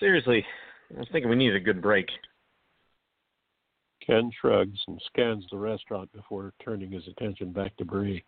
Seriously, 0.01 0.45
I 0.93 0.99
was 0.99 1.07
thinking 1.13 1.29
we 1.29 1.37
needed 1.37 1.55
a 1.55 1.61
good 1.63 1.81
break. 1.81 2.07
Ken 4.05 4.29
shrugs 4.41 4.77
and 4.89 5.01
scans 5.07 5.45
the 5.49 5.57
restaurant 5.57 6.11
before 6.11 6.53
turning 6.63 6.91
his 6.91 7.07
attention 7.07 7.53
back 7.53 7.73
to 7.77 7.85
Bree. 7.85 8.21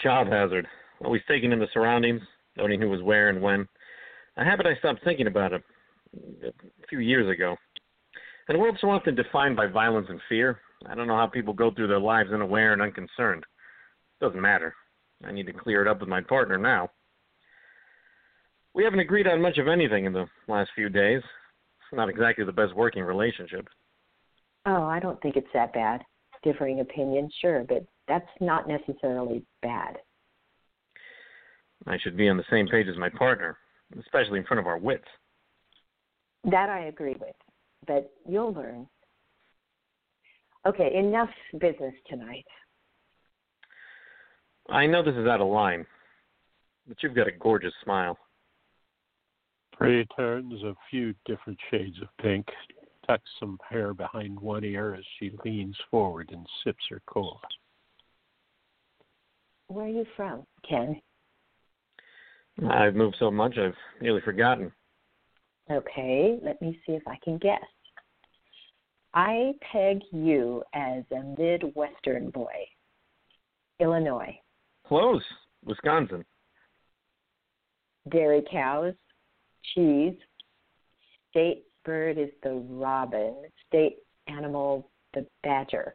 Job 0.00 0.28
hazard. 0.28 0.68
Always 1.04 1.22
taking 1.26 1.50
in 1.50 1.58
the 1.58 1.66
surroundings, 1.74 2.22
noting 2.56 2.80
who 2.80 2.88
was 2.88 3.02
where 3.02 3.28
and 3.28 3.42
when. 3.42 3.66
A 4.36 4.44
habit 4.44 4.66
I 4.66 4.76
stopped 4.76 5.02
thinking 5.02 5.26
about 5.26 5.52
a, 5.52 5.56
a 5.56 6.52
few 6.88 7.00
years 7.00 7.28
ago. 7.28 7.56
In 8.48 8.54
a 8.54 8.58
world 8.58 8.78
so 8.80 8.88
often 8.88 9.16
defined 9.16 9.56
by 9.56 9.66
violence 9.66 10.06
and 10.10 10.20
fear, 10.28 10.60
I 10.86 10.94
don't 10.94 11.08
know 11.08 11.16
how 11.16 11.26
people 11.26 11.54
go 11.54 11.72
through 11.72 11.88
their 11.88 11.98
lives 11.98 12.30
unaware 12.32 12.72
and 12.72 12.82
unconcerned. 12.82 13.42
Doesn't 14.20 14.40
matter. 14.40 14.74
I 15.24 15.32
need 15.32 15.46
to 15.46 15.52
clear 15.52 15.82
it 15.82 15.88
up 15.88 16.00
with 16.00 16.08
my 16.08 16.20
partner 16.20 16.58
now. 16.58 16.90
We 18.74 18.84
haven't 18.84 19.00
agreed 19.00 19.26
on 19.26 19.42
much 19.42 19.58
of 19.58 19.66
anything 19.66 20.04
in 20.04 20.12
the 20.12 20.26
last 20.46 20.70
few 20.74 20.88
days. 20.88 21.20
It's 21.20 21.96
not 21.96 22.08
exactly 22.08 22.44
the 22.44 22.52
best 22.52 22.74
working 22.74 23.02
relationship. 23.02 23.66
Oh, 24.66 24.84
I 24.84 25.00
don't 25.00 25.20
think 25.22 25.36
it's 25.36 25.48
that 25.54 25.72
bad. 25.72 26.02
Differing 26.44 26.80
opinions, 26.80 27.34
sure, 27.40 27.64
but 27.68 27.84
that's 28.06 28.28
not 28.40 28.68
necessarily 28.68 29.44
bad. 29.62 29.96
I 31.86 31.98
should 31.98 32.16
be 32.16 32.28
on 32.28 32.36
the 32.36 32.44
same 32.50 32.68
page 32.68 32.86
as 32.88 32.96
my 32.96 33.08
partner, 33.08 33.56
especially 33.98 34.38
in 34.38 34.44
front 34.44 34.60
of 34.60 34.66
our 34.66 34.78
wits. 34.78 35.08
That 36.44 36.68
I 36.68 36.86
agree 36.86 37.16
with, 37.18 37.34
but 37.86 38.12
you'll 38.28 38.52
learn. 38.52 38.86
Okay, 40.66 40.94
enough 40.94 41.30
business 41.58 41.94
tonight. 42.08 42.44
I 44.70 44.86
know 44.86 45.02
this 45.02 45.14
is 45.14 45.26
out 45.26 45.40
of 45.40 45.48
line, 45.48 45.86
but 46.86 47.02
you've 47.02 47.14
got 47.14 47.26
a 47.26 47.32
gorgeous 47.32 47.72
smile. 47.82 48.18
Bree 49.78 50.06
turns 50.16 50.62
a 50.62 50.74
few 50.90 51.14
different 51.24 51.58
shades 51.70 51.96
of 52.02 52.08
pink, 52.20 52.46
tucks 53.06 53.30
some 53.40 53.58
hair 53.68 53.94
behind 53.94 54.38
one 54.38 54.64
ear 54.64 54.94
as 54.94 55.04
she 55.18 55.32
leans 55.44 55.76
forward 55.90 56.30
and 56.32 56.46
sips 56.64 56.84
her 56.90 57.00
cola. 57.06 57.38
Where 59.68 59.86
are 59.86 59.88
you 59.88 60.04
from, 60.16 60.44
Ken? 60.68 61.00
I've 62.68 62.94
moved 62.94 63.16
so 63.18 63.30
much 63.30 63.56
I've 63.56 63.74
nearly 64.00 64.20
forgotten. 64.20 64.72
Okay, 65.70 66.38
let 66.42 66.60
me 66.60 66.78
see 66.84 66.92
if 66.92 67.06
I 67.06 67.18
can 67.22 67.38
guess. 67.38 67.62
I 69.14 69.52
peg 69.72 70.02
you 70.12 70.62
as 70.74 71.04
a 71.12 71.22
Midwestern 71.40 72.30
boy. 72.30 72.66
Illinois. 73.80 74.38
Close. 74.88 75.22
Wisconsin. 75.64 76.24
Dairy 78.10 78.42
cows, 78.50 78.94
cheese. 79.74 80.14
State 81.30 81.64
bird 81.84 82.16
is 82.16 82.30
the 82.42 82.64
robin. 82.70 83.34
State 83.66 83.98
animal, 84.28 84.90
the 85.12 85.26
badger. 85.42 85.94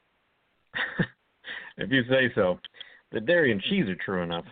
if 1.77 1.89
you 1.91 2.03
say 2.10 2.32
so. 2.36 2.60
The 3.12 3.19
dairy 3.19 3.51
and 3.51 3.62
cheese 3.62 3.88
are 3.88 3.97
true 4.03 4.23
enough. 4.23 4.45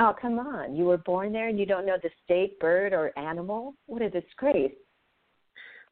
Oh, 0.00 0.14
come 0.20 0.38
on. 0.38 0.76
You 0.76 0.84
were 0.84 0.98
born 0.98 1.32
there 1.32 1.48
and 1.48 1.58
you 1.58 1.66
don't 1.66 1.86
know 1.86 1.96
the 2.00 2.10
state 2.24 2.58
bird 2.60 2.92
or 2.92 3.16
animal? 3.18 3.74
What 3.86 4.02
a 4.02 4.10
disgrace. 4.10 4.72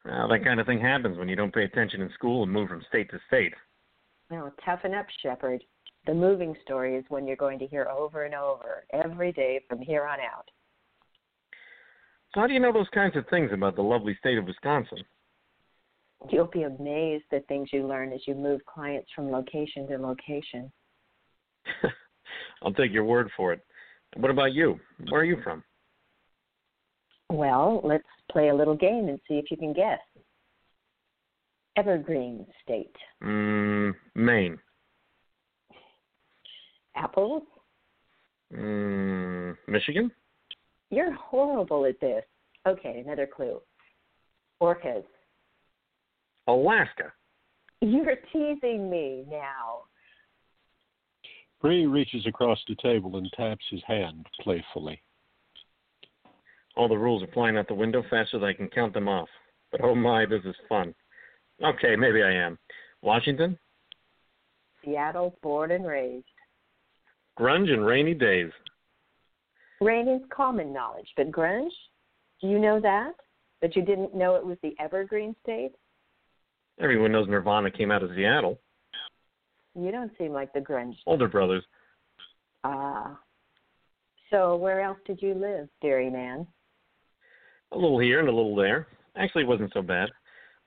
Well, 0.04 0.28
that 0.28 0.44
kind 0.44 0.60
of 0.60 0.66
thing 0.66 0.80
happens 0.80 1.18
when 1.18 1.28
you 1.28 1.34
don't 1.34 1.54
pay 1.54 1.64
attention 1.64 2.00
in 2.00 2.10
school 2.14 2.44
and 2.44 2.52
move 2.52 2.68
from 2.68 2.82
state 2.88 3.10
to 3.10 3.18
state. 3.26 3.52
Well, 4.30 4.52
toughen 4.64 4.94
up, 4.94 5.06
Shepherd. 5.22 5.62
The 6.06 6.14
moving 6.14 6.54
story 6.62 6.96
is 6.96 7.04
one 7.08 7.26
you're 7.26 7.36
going 7.36 7.58
to 7.58 7.66
hear 7.66 7.88
over 7.88 8.24
and 8.24 8.34
over 8.34 8.84
every 8.92 9.32
day 9.32 9.60
from 9.68 9.80
here 9.80 10.06
on 10.06 10.20
out. 10.20 10.48
So, 12.32 12.40
how 12.40 12.46
do 12.46 12.52
you 12.52 12.60
know 12.60 12.72
those 12.72 12.88
kinds 12.94 13.16
of 13.16 13.24
things 13.28 13.50
about 13.52 13.74
the 13.76 13.82
lovely 13.82 14.16
state 14.20 14.38
of 14.38 14.44
Wisconsin? 14.44 14.98
You'll 16.30 16.46
be 16.46 16.62
amazed 16.62 17.24
at 17.32 17.46
things 17.48 17.70
you 17.72 17.86
learn 17.86 18.12
as 18.12 18.20
you 18.26 18.34
move 18.34 18.60
clients 18.66 19.08
from 19.14 19.30
location 19.30 19.86
to 19.88 19.98
location. 19.98 20.70
I'll 22.62 22.72
take 22.72 22.92
your 22.92 23.04
word 23.04 23.30
for 23.36 23.52
it. 23.52 23.60
What 24.16 24.30
about 24.30 24.52
you? 24.52 24.78
Where 25.10 25.22
are 25.22 25.24
you 25.24 25.38
from? 25.42 25.62
Well, 27.30 27.80
let's 27.82 28.04
play 28.30 28.48
a 28.48 28.54
little 28.54 28.76
game 28.76 29.08
and 29.08 29.18
see 29.28 29.34
if 29.34 29.50
you 29.50 29.56
can 29.56 29.72
guess. 29.72 29.98
Evergreen 31.76 32.46
State. 32.62 32.94
Mm, 33.22 33.94
Maine. 34.14 34.58
Apples? 36.96 37.42
Mm, 38.54 39.56
Michigan? 39.68 40.10
You're 40.90 41.12
horrible 41.12 41.84
at 41.84 42.00
this. 42.00 42.24
Okay, 42.66 43.02
another 43.04 43.26
clue. 43.26 43.60
Orcas. 44.60 45.04
Alaska. 46.48 47.12
You're 47.80 48.16
teasing 48.32 48.88
me 48.88 49.24
now. 49.28 49.82
Bree 51.60 51.86
reaches 51.86 52.26
across 52.26 52.58
the 52.68 52.76
table 52.76 53.16
and 53.16 53.30
taps 53.36 53.64
his 53.70 53.82
hand 53.86 54.26
playfully. 54.40 55.00
All 56.76 56.88
the 56.88 56.96
rules 56.96 57.22
are 57.22 57.32
flying 57.32 57.56
out 57.56 57.68
the 57.68 57.74
window 57.74 58.02
faster 58.08 58.38
than 58.38 58.48
I 58.48 58.52
can 58.52 58.68
count 58.68 58.94
them 58.94 59.08
off. 59.08 59.28
But 59.72 59.80
oh 59.82 59.94
my, 59.94 60.26
this 60.26 60.42
is 60.44 60.54
fun. 60.68 60.94
Okay, 61.62 61.96
maybe 61.96 62.22
I 62.22 62.32
am. 62.32 62.58
Washington? 63.02 63.58
Seattle, 64.84 65.36
born 65.42 65.70
and 65.70 65.86
raised. 65.86 66.26
Grunge 67.38 67.70
and 67.70 67.84
rainy 67.84 68.14
days. 68.14 68.50
Rain 69.80 70.08
is 70.08 70.22
common 70.34 70.72
knowledge, 70.72 71.08
but 71.16 71.30
grunge? 71.30 71.70
Do 72.40 72.48
you 72.48 72.58
know 72.58 72.80
that? 72.80 73.12
That 73.60 73.76
you 73.76 73.82
didn't 73.82 74.14
know 74.14 74.36
it 74.36 74.44
was 74.44 74.58
the 74.62 74.74
Evergreen 74.78 75.34
State? 75.42 75.72
Everyone 76.80 77.12
knows 77.12 77.28
Nirvana 77.28 77.70
came 77.70 77.90
out 77.90 78.02
of 78.02 78.10
Seattle. 78.14 78.58
You 79.74 79.90
don't 79.90 80.12
seem 80.18 80.32
like 80.32 80.52
the 80.52 80.60
grunge. 80.60 80.96
Older 81.06 81.28
brothers. 81.28 81.64
Ah. 82.64 83.18
So 84.30 84.56
where 84.56 84.80
else 84.80 84.98
did 85.06 85.20
you 85.22 85.34
live, 85.34 85.68
Dairyman? 85.82 86.46
A 87.72 87.76
little 87.76 87.98
here 87.98 88.20
and 88.20 88.28
a 88.28 88.32
little 88.32 88.56
there. 88.56 88.86
Actually, 89.16 89.44
it 89.44 89.48
wasn't 89.48 89.72
so 89.72 89.82
bad. 89.82 90.08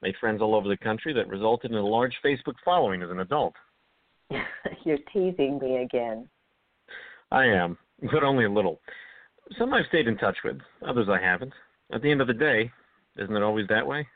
Made 0.02 0.16
friends 0.20 0.42
all 0.42 0.56
over 0.56 0.68
the 0.68 0.78
country 0.78 1.14
that 1.14 1.28
resulted 1.28 1.72
in 1.72 1.78
a 1.78 1.86
large 1.86 2.14
Facebook 2.24 2.56
following 2.64 3.02
as 3.02 3.10
an 3.10 3.20
adult. 3.20 3.54
You're 4.84 4.98
teasing 5.12 5.60
me 5.60 5.84
again. 5.84 6.28
I 7.32 7.46
am, 7.46 7.78
but 8.12 8.24
only 8.24 8.46
a 8.46 8.52
little. 8.52 8.80
Some 9.58 9.74
I've 9.74 9.86
stayed 9.88 10.08
in 10.08 10.18
touch 10.18 10.38
with, 10.44 10.58
others 10.88 11.08
I 11.10 11.20
haven't. 11.20 11.54
At 11.92 12.02
the 12.02 12.12
end 12.12 12.22
of 12.22 12.28
the 12.28 12.34
day, 12.34 12.72
isn't 13.18 13.36
it 13.36 13.44
always 13.44 13.68
that 13.68 13.86
way? 13.86 14.08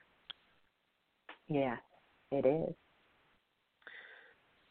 Yeah, 1.47 1.76
it 2.32 2.45
is. 2.45 2.76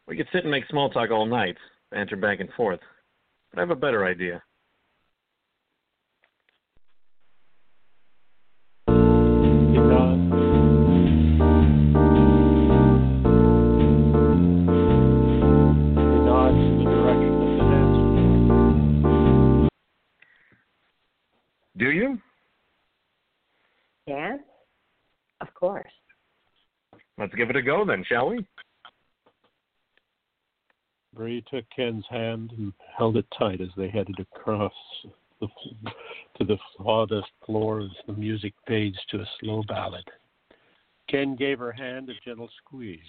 We 0.07 0.17
could 0.17 0.29
sit 0.33 0.43
and 0.43 0.51
make 0.51 0.67
small 0.69 0.91
talk 0.91 1.11
all 1.11 1.27
night, 1.27 1.57
banter 1.91 2.17
back 2.17 2.41
and 2.41 2.53
forth. 2.55 2.81
But 3.51 3.59
I 3.59 3.63
have 3.63 3.71
a 3.71 3.77
better 3.77 4.05
idea. 4.05 4.43
Do 21.83 21.91
you? 21.91 22.17
Dance? 24.07 24.43
Of 25.41 25.53
course. 25.53 25.91
Let's 27.19 27.35
give 27.35 27.51
it 27.51 27.57
a 27.57 27.63
go 27.63 27.85
then, 27.85 28.05
shall 28.09 28.29
we? 28.29 28.47
Bree 31.13 31.45
took 31.51 31.65
Ken's 31.75 32.05
hand 32.09 32.53
and 32.57 32.73
held 32.97 33.17
it 33.17 33.27
tight 33.37 33.61
as 33.61 33.71
they 33.77 33.89
headed 33.89 34.15
across 34.21 34.73
the, 35.41 35.49
to 36.39 36.45
the 36.45 36.57
sawdust 36.77 37.27
floor 37.45 37.81
as 37.81 37.91
the 38.07 38.13
music 38.13 38.55
fades 38.65 38.99
to 39.11 39.17
a 39.17 39.27
slow 39.41 39.65
ballad. 39.67 40.05
Ken 41.09 41.35
gave 41.35 41.59
her 41.59 41.73
hand 41.73 42.09
a 42.11 42.13
gentle 42.25 42.49
squeeze. 42.65 43.01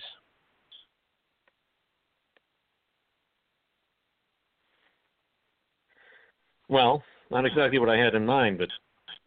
Well, 6.68 7.04
not 7.34 7.46
exactly 7.46 7.80
what 7.80 7.90
I 7.90 7.98
had 7.98 8.16
in 8.16 8.26
mind, 8.26 8.60
but 8.60 8.70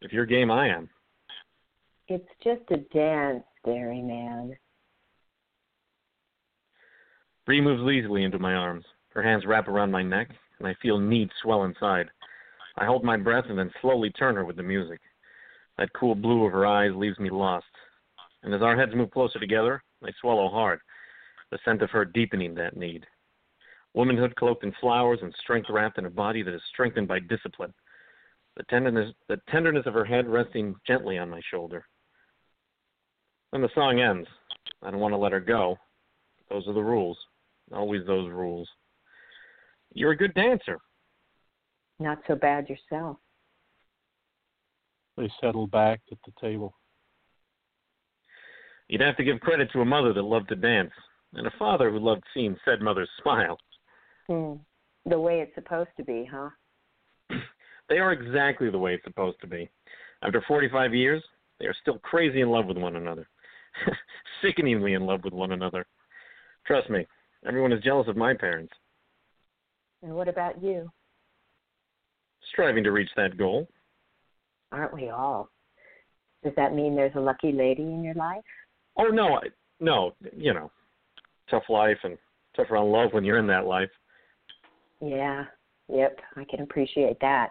if 0.01 0.13
you're 0.13 0.27
game, 0.27 0.51
I 0.51 0.69
am. 0.69 0.89
It's 2.09 2.29
just 2.43 2.63
a 2.71 2.77
dance, 2.95 3.43
Dairyman. 3.65 4.57
Bree 7.45 7.61
moves 7.61 7.83
easily 7.91 8.23
into 8.23 8.39
my 8.39 8.55
arms. 8.55 8.85
Her 9.11 9.23
hands 9.23 9.45
wrap 9.45 9.67
around 9.67 9.91
my 9.91 10.03
neck, 10.03 10.31
and 10.59 10.69
I 10.69 10.75
feel 10.81 10.99
need 10.99 11.31
swell 11.43 11.65
inside. 11.65 12.09
I 12.79 12.85
hold 12.85 13.03
my 13.03 13.17
breath 13.17 13.47
and 13.49 13.59
then 13.59 13.73
slowly 13.81 14.11
turn 14.11 14.37
her 14.37 14.45
with 14.45 14.57
the 14.57 14.63
music. 14.63 15.01
That 15.79 15.93
cool 15.93 16.15
blue 16.15 16.45
of 16.45 16.53
her 16.53 16.67
eyes 16.67 16.93
leaves 16.95 17.19
me 17.19 17.31
lost. 17.31 17.67
And 18.43 18.55
as 18.55 18.63
our 18.63 18.77
heads 18.77 18.95
move 18.95 19.11
closer 19.11 19.41
together, 19.41 19.83
I 20.05 20.11
swallow 20.21 20.49
hard, 20.49 20.81
the 21.51 21.59
scent 21.65 21.83
of 21.83 21.91
her 21.91 22.05
deepening 22.05 22.55
that 22.55 22.77
need. 22.77 23.05
Womanhood 23.95 24.37
cloaked 24.37 24.63
in 24.63 24.73
flowers 24.81 25.19
and 25.23 25.35
strength 25.41 25.71
wrapped 25.71 25.99
in 25.99 26.07
a 26.07 26.11
body 26.11 26.43
that 26.43 26.55
is 26.55 26.63
strengthened 26.73 27.09
by 27.09 27.19
discipline. 27.19 27.73
The 28.57 28.65
tenderness, 28.65 29.13
the 29.29 29.39
tenderness 29.51 29.87
of 29.87 29.95
her 29.95 30.05
head 30.05 30.27
resting 30.27 30.75
gently 30.87 31.19
on 31.19 31.31
my 31.31 31.41
shoulder. 31.51 31.85
When 33.51 33.63
the 33.63 33.69
song 33.75 34.01
ends, 34.01 34.29
I 34.83 34.91
don't 34.91 35.01
want 35.01 35.13
to 35.13 35.19
let 35.19 35.33
her 35.33 35.41
go. 35.41 35.77
Those 36.51 36.67
are 36.67 36.73
the 36.73 36.83
rules. 36.83 37.19
Always 37.73 38.07
those 38.07 38.31
rules. 38.31 38.69
You're 39.93 40.13
a 40.13 40.17
good 40.17 40.35
dancer. 40.35 40.79
Not 41.99 42.19
so 42.27 42.35
bad 42.35 42.69
yourself. 42.69 43.19
They 45.17 45.31
settled 45.41 45.71
back 45.71 46.01
at 46.13 46.19
the 46.25 46.33
table. 46.41 46.75
You'd 48.89 49.01
have 49.01 49.17
to 49.17 49.25
give 49.25 49.41
credit 49.41 49.71
to 49.73 49.81
a 49.81 49.85
mother 49.85 50.13
that 50.13 50.23
loved 50.23 50.49
to 50.51 50.57
dance, 50.57 50.93
and 51.35 51.47
a 51.47 51.53
father 51.59 51.91
who 51.91 51.99
loved 51.99 52.23
seeing 52.33 52.57
said 52.65 52.81
mother's 52.81 53.11
smile. 53.23 53.59
Hmm. 54.29 54.55
The 55.07 55.19
way 55.19 55.41
it's 55.41 55.55
supposed 55.55 55.91
to 55.97 56.05
be, 56.05 56.29
huh? 56.31 56.51
They 57.89 57.99
are 57.99 58.13
exactly 58.13 58.71
the 58.71 58.79
way 58.79 58.95
it's 58.95 59.05
supposed 59.05 59.41
to 59.41 59.47
be. 59.47 59.71
After 60.23 60.43
45 60.47 60.95
years, 60.95 61.23
they 61.61 61.67
are 61.67 61.75
still 61.81 61.99
crazy 61.99 62.41
in 62.41 62.51
love 62.51 62.67
with 62.67 62.79
one 62.79 62.97
another. 62.97 63.29
Sickeningly 64.43 64.95
in 64.95 65.07
love 65.07 65.25
with 65.25 65.33
one 65.33 65.53
another. 65.53 65.87
Trust 66.67 66.91
me, 66.91 67.07
everyone 67.47 67.73
is 67.73 67.83
jealous 67.83 68.09
of 68.09 68.17
my 68.17 68.35
parents. 68.35 68.73
And 70.03 70.15
what 70.15 70.29
about 70.29 70.63
you? 70.63 70.91
Striving 72.53 72.85
to 72.85 72.93
reach 72.93 73.11
that 73.17 73.37
goal. 73.37 73.69
Aren't 74.73 74.95
we 74.95 75.11
all? 75.11 75.51
Does 76.43 76.53
that 76.57 76.75
mean 76.75 76.95
there's 76.95 77.15
a 77.15 77.21
lucky 77.21 77.53
lady 77.53 77.83
in 77.83 78.03
your 78.03 78.15
life? 78.15 78.43
Oh 78.99 79.09
no, 79.09 79.37
I, 79.37 79.49
no, 79.81 80.13
you 80.37 80.55
know, 80.55 80.71
tough 81.51 81.65
life 81.69 81.99
and 82.05 82.17
tough 82.57 82.71
around 82.71 82.91
love 82.91 83.13
when 83.13 83.25
you're 83.25 83.39
in 83.39 83.47
that 83.49 83.67
life. 83.67 83.91
Yeah. 85.01 85.45
Yep, 85.93 86.19
I 86.37 86.45
can 86.45 86.61
appreciate 86.61 87.19
that. 87.21 87.51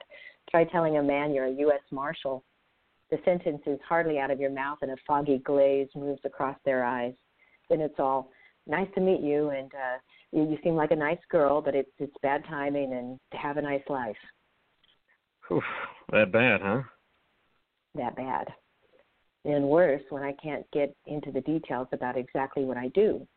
Try 0.50 0.66
telling 0.66 0.98
a 0.98 1.04
man 1.04 1.34
you're 1.34 1.46
a 1.46 1.52
U.S. 1.52 1.82
Marshal. 1.92 2.44
The 3.12 3.18
sentence 3.24 3.62
is 3.66 3.80
hardly 3.88 4.20
out 4.20 4.32
of 4.32 4.40
your 4.40 4.52
mouth, 4.52 4.80
and 4.82 4.92
a 4.92 4.98
foggy 5.08 5.38
glaze 5.40 5.88
moves 5.96 6.22
across 6.26 6.58
their 6.66 6.84
eyes. 6.84 7.14
Then 7.70 7.82
it's 7.82 8.00
all 8.00 8.32
nice 8.68 8.88
to 8.96 9.02
meet 9.02 9.22
you, 9.22 9.50
and 9.50 9.72
uh, 9.74 9.98
you, 10.32 10.44
you 10.50 10.58
seem 10.64 10.76
like 10.76 10.92
a 10.92 10.96
nice 10.96 11.20
girl, 11.32 11.62
but 11.62 11.76
it's 11.76 11.92
it's 12.00 12.16
bad 12.22 12.44
timing, 12.46 12.94
and 12.94 13.20
to 13.32 13.38
have 13.38 13.58
a 13.58 13.62
nice 13.62 13.84
life. 13.90 14.18
Oof, 15.52 15.64
that 16.12 16.32
bad, 16.32 16.62
huh? 16.62 16.82
That 17.94 18.16
bad. 18.16 18.48
And 19.46 19.70
worse 19.70 20.02
when 20.10 20.24
I 20.24 20.34
can't 20.42 20.66
get 20.74 20.96
into 21.06 21.32
the 21.32 21.42
details 21.42 21.88
about 21.92 22.18
exactly 22.18 22.66
what 22.66 22.78
I 22.78 22.88
do. 22.90 23.28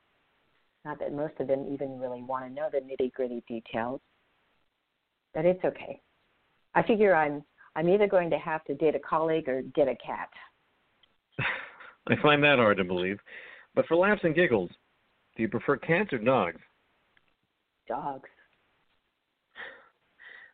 Not 0.85 0.99
that 1.01 1.13
most 1.13 1.35
of 1.39 1.49
them 1.49 1.69
even 1.71 1.99
really 1.99 2.23
want 2.23 2.47
to 2.47 2.55
know 2.55 2.69
the 2.73 2.79
nitty 2.79 3.13
gritty 3.13 3.43
details. 3.47 4.01
But 5.35 5.45
it's 5.45 5.64
okay. 5.64 6.01
I 6.74 6.83
figure 6.83 7.14
I'm 7.14 7.45
I'm 7.76 7.89
either 7.89 8.09
going 8.09 8.31
to 8.31 8.39
have 8.39 8.64
to 8.64 8.74
date 8.74 8.97
a 8.97 8.99
colleague 8.99 9.49
or 9.49 9.62
get 9.62 9.89
a 9.89 9.95
cat. 10.05 10.29
I 12.09 12.14
find 12.22 12.43
that 12.43 12.59
hard 12.59 12.79
to 12.79 12.85
believe. 12.85 13.18
But 13.74 13.87
for 13.87 13.97
laughs 13.97 14.22
and 14.24 14.35
giggles, 14.35 14.70
do 15.37 15.43
you 15.43 15.49
prefer 15.49 15.76
cats 15.76 16.12
or 16.12 16.18
dogs? 16.18 16.61
Dogs. 17.87 18.29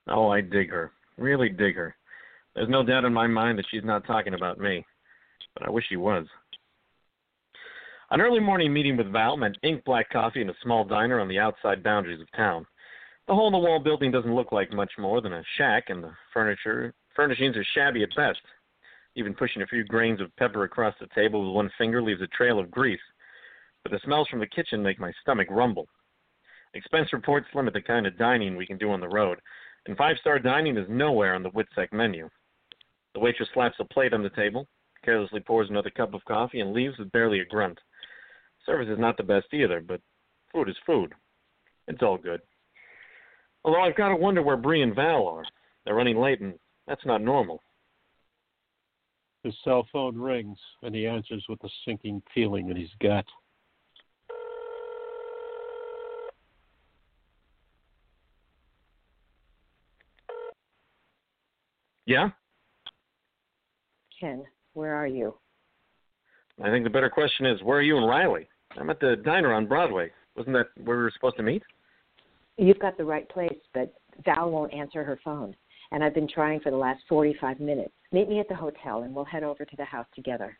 Oh, 0.09 0.29
I 0.29 0.43
dig 0.43 0.71
her. 0.71 0.93
Really 1.17 1.49
dig 1.49 1.77
her. 1.77 1.97
There's 2.55 2.69
no 2.69 2.85
doubt 2.85 3.05
in 3.05 3.13
my 3.13 3.27
mind 3.27 3.59
that 3.59 3.67
she's 3.71 3.85
not 3.85 4.07
talking 4.07 4.35
about 4.35 4.59
me. 4.59 4.85
But 5.55 5.67
I 5.67 5.71
wish 5.71 5.85
she 5.89 5.97
was. 5.97 6.27
An 8.11 8.21
early 8.21 8.41
morning 8.41 8.73
meeting 8.73 8.97
with 8.97 9.11
Val 9.11 9.37
meant 9.37 9.57
ink 9.63 9.83
black 9.85 10.11
coffee 10.11 10.43
in 10.43 10.51
a 10.51 10.55
small 10.63 10.85
diner 10.85 11.21
on 11.21 11.29
the 11.29 11.39
outside 11.39 11.83
boundaries 11.83 12.21
of 12.21 12.31
town. 12.37 12.67
The 13.27 13.35
hole 13.35 13.47
in 13.47 13.53
the 13.53 13.59
wall 13.59 13.79
building 13.79 14.11
doesn't 14.11 14.35
look 14.35 14.53
like 14.53 14.71
much 14.73 14.93
more 14.99 15.23
than 15.23 15.33
a 15.33 15.43
shack, 15.57 15.85
and 15.89 16.05
the 16.05 16.13
furniture 16.33 16.93
furnishings 17.17 17.57
are 17.57 17.65
shabby 17.73 18.03
at 18.03 18.15
best. 18.15 18.41
Even 19.17 19.35
pushing 19.35 19.63
a 19.63 19.67
few 19.67 19.83
grains 19.83 20.21
of 20.21 20.35
pepper 20.37 20.65
across 20.65 20.95
the 21.01 21.07
table 21.15 21.47
with 21.47 21.55
one 21.55 21.71
finger 21.79 22.03
leaves 22.03 22.21
a 22.21 22.27
trail 22.29 22.59
of 22.59 22.71
grease. 22.71 23.01
But 23.83 23.93
the 23.93 24.01
smells 24.05 24.29
from 24.29 24.41
the 24.41 24.47
kitchen 24.47 24.83
make 24.83 24.99
my 24.99 25.13
stomach 25.23 25.49
rumble. 25.51 25.89
Expense 26.75 27.13
reports 27.15 27.47
limit 27.55 27.73
the 27.73 27.81
kind 27.81 28.07
of 28.07 28.19
dining 28.19 28.57
we 28.57 28.67
can 28.67 28.77
do 28.77 28.91
on 28.91 29.01
the 29.01 29.09
road, 29.09 29.41
and 29.87 29.97
five 29.97 30.17
star 30.19 30.39
dining 30.39 30.77
is 30.77 30.89
nowhere 30.89 31.35
on 31.35 31.43
the 31.43 31.51
WITSEC 31.51 31.93
menu. 31.93 32.29
The 33.15 33.21
waitress 33.21 33.49
slaps 33.55 33.77
a 33.79 33.85
plate 33.85 34.13
on 34.13 34.23
the 34.23 34.31
table, 34.31 34.67
carelessly 35.03 35.41
pours 35.41 35.71
another 35.71 35.91
cup 35.91 36.13
of 36.13 36.25
coffee, 36.27 36.61
and 36.61 36.75
leaves 36.75 36.99
with 36.99 37.13
barely 37.13 37.41
a 37.41 37.45
grunt. 37.47 37.79
Service 38.67 38.89
is 38.89 38.99
not 38.99 39.17
the 39.17 39.23
best 39.23 39.47
either, 39.55 39.81
but 39.81 40.01
food 40.53 40.69
is 40.69 40.77
food. 40.85 41.15
It's 41.87 42.03
all 42.03 42.19
good. 42.19 42.41
Although 43.65 43.83
I've 43.83 43.97
got 43.97 44.11
to 44.11 44.17
wonder 44.17 44.43
where 44.43 44.57
Bree 44.57 44.83
and 44.83 44.95
Val 44.95 45.27
are. 45.27 45.45
They're 45.85 45.95
running 45.95 46.19
late, 46.19 46.41
and 46.41 46.55
that's 46.87 47.05
not 47.07 47.23
normal. 47.23 47.63
His 49.43 49.55
cell 49.65 49.87
phone 49.93 50.17
rings, 50.17 50.59
and 50.83 50.95
he 50.95 51.07
answers 51.07 51.45
with 51.49 51.63
a 51.65 51.69
sinking 51.85 52.23
feeling 52.35 52.71
in 52.71 52.77
his 52.77 52.91
gut. 53.01 53.27
Yeah? 62.07 62.31
Ken, 64.21 64.45
where 64.75 64.95
are 64.95 65.07
you? 65.07 65.35
I 66.63 66.71
think 66.71 66.85
the 66.85 66.91
better 66.91 67.11
question 67.11 67.47
is 67.47 67.63
where 67.63 67.79
are 67.79 67.83
you 67.83 67.97
and 67.97 68.09
Riley? 68.09 68.49
I'm 68.79 68.91
at 68.91 69.01
the 69.01 69.17
diner 69.25 69.53
on 69.55 69.67
Broadway. 69.67 70.11
Wasn't 70.37 70.55
that 70.55 70.67
where 70.85 70.99
we 70.99 71.03
were 71.03 71.13
supposed 71.15 71.37
to 71.39 71.43
meet? 71.43 71.63
You've 72.57 72.79
got 72.79 72.97
the 72.97 73.05
right 73.05 73.29
place, 73.29 73.59
but 73.73 73.95
Val 74.25 74.51
won't 74.51 74.73
answer 74.73 75.03
her 75.03 75.19
phone. 75.25 75.55
And 75.91 76.03
I've 76.03 76.15
been 76.15 76.29
trying 76.29 76.61
for 76.61 76.71
the 76.71 76.77
last 76.77 77.03
45 77.09 77.61
minutes. 77.61 77.93
Meet 78.13 78.29
me 78.29 78.41
at 78.41 78.49
the 78.49 78.55
hotel, 78.55 79.03
and 79.03 79.15
we'll 79.15 79.25
head 79.25 79.43
over 79.43 79.65
to 79.65 79.77
the 79.77 79.85
house 79.85 80.07
together. 80.15 80.59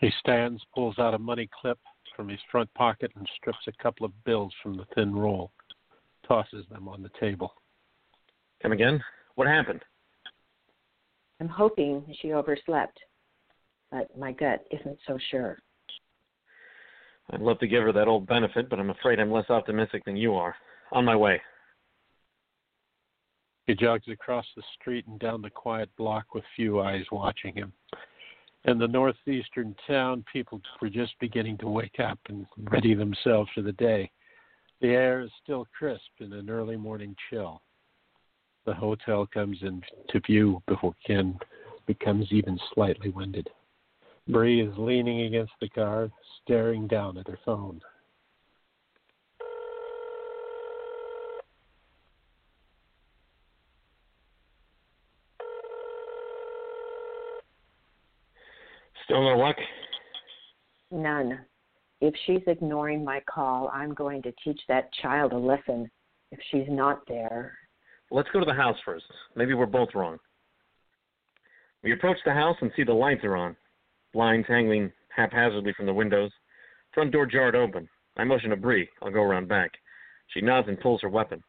He 0.00 0.10
stands, 0.20 0.62
pulls 0.74 0.98
out 0.98 1.14
a 1.14 1.18
money 1.18 1.48
clip 1.60 1.78
from 2.14 2.28
his 2.28 2.40
front 2.50 2.72
pocket, 2.74 3.12
and 3.16 3.28
strips 3.36 3.58
a 3.66 3.82
couple 3.82 4.04
of 4.06 4.24
bills 4.24 4.52
from 4.62 4.76
the 4.76 4.86
thin 4.94 5.14
roll, 5.14 5.52
tosses 6.26 6.66
them 6.70 6.88
on 6.88 7.02
the 7.02 7.10
table. 7.20 7.52
Come 8.62 8.72
again? 8.72 9.02
What 9.34 9.46
happened? 9.46 9.82
I'm 11.40 11.48
hoping 11.48 12.04
she 12.20 12.32
overslept, 12.32 12.98
but 13.90 14.16
my 14.18 14.32
gut 14.32 14.64
isn't 14.70 14.98
so 15.06 15.18
sure. 15.30 15.58
I'd 17.32 17.40
love 17.40 17.58
to 17.58 17.66
give 17.66 17.82
her 17.82 17.92
that 17.92 18.08
old 18.08 18.26
benefit, 18.26 18.68
but 18.68 18.78
I'm 18.78 18.90
afraid 18.90 19.18
I'm 19.18 19.32
less 19.32 19.50
optimistic 19.50 20.04
than 20.04 20.16
you 20.16 20.34
are. 20.34 20.54
On 20.92 21.04
my 21.04 21.16
way. 21.16 21.40
He 23.66 23.74
jogs 23.74 24.06
across 24.08 24.46
the 24.54 24.62
street 24.78 25.06
and 25.08 25.18
down 25.18 25.42
the 25.42 25.50
quiet 25.50 25.90
block 25.96 26.34
with 26.34 26.44
few 26.54 26.80
eyes 26.80 27.04
watching 27.10 27.54
him. 27.54 27.72
In 28.64 28.78
the 28.78 28.86
northeastern 28.86 29.74
town, 29.86 30.24
people 30.32 30.60
were 30.80 30.88
just 30.88 31.18
beginning 31.18 31.58
to 31.58 31.68
wake 31.68 31.98
up 31.98 32.18
and 32.28 32.46
ready 32.70 32.94
themselves 32.94 33.50
for 33.54 33.62
the 33.62 33.72
day. 33.72 34.10
The 34.80 34.88
air 34.88 35.20
is 35.20 35.30
still 35.42 35.66
crisp 35.76 36.02
in 36.20 36.32
an 36.32 36.48
early 36.48 36.76
morning 36.76 37.16
chill. 37.28 37.62
The 38.66 38.74
hotel 38.74 39.26
comes 39.26 39.58
into 39.62 40.20
view 40.26 40.62
before 40.66 40.94
Ken 41.04 41.38
becomes 41.86 42.26
even 42.30 42.58
slightly 42.74 43.10
winded. 43.10 43.48
Bree 44.28 44.60
is 44.60 44.74
leaning 44.76 45.22
against 45.22 45.52
the 45.60 45.68
car, 45.68 46.10
staring 46.42 46.88
down 46.88 47.16
at 47.16 47.28
her 47.28 47.38
phone. 47.44 47.80
Still 59.04 59.22
no 59.22 59.38
luck? 59.38 59.56
None. 60.90 61.38
If 62.00 62.12
she's 62.26 62.42
ignoring 62.48 63.04
my 63.04 63.20
call, 63.32 63.70
I'm 63.72 63.94
going 63.94 64.22
to 64.22 64.32
teach 64.42 64.60
that 64.68 64.92
child 65.00 65.32
a 65.32 65.38
lesson. 65.38 65.88
If 66.32 66.40
she's 66.50 66.66
not 66.68 67.02
there. 67.06 67.56
Let's 68.10 68.28
go 68.32 68.40
to 68.40 68.44
the 68.44 68.52
house 68.52 68.76
first. 68.84 69.04
Maybe 69.36 69.54
we're 69.54 69.66
both 69.66 69.90
wrong. 69.94 70.18
We 71.84 71.92
approach 71.92 72.18
the 72.24 72.32
house 72.32 72.56
and 72.60 72.72
see 72.74 72.82
the 72.82 72.92
lights 72.92 73.22
are 73.22 73.36
on. 73.36 73.56
Blinds 74.16 74.48
hanging 74.48 74.90
haphazardly 75.14 75.74
from 75.74 75.84
the 75.84 75.92
windows. 75.92 76.30
Front 76.94 77.12
door 77.12 77.26
jarred 77.26 77.54
open. 77.54 77.86
I 78.16 78.24
motion 78.24 78.48
to 78.48 78.56
Bree. 78.56 78.88
I'll 79.02 79.10
go 79.10 79.20
around 79.20 79.46
back. 79.46 79.72
She 80.28 80.40
nods 80.40 80.68
and 80.68 80.80
pulls 80.80 81.02
her 81.02 81.10
weapon. 81.10 81.44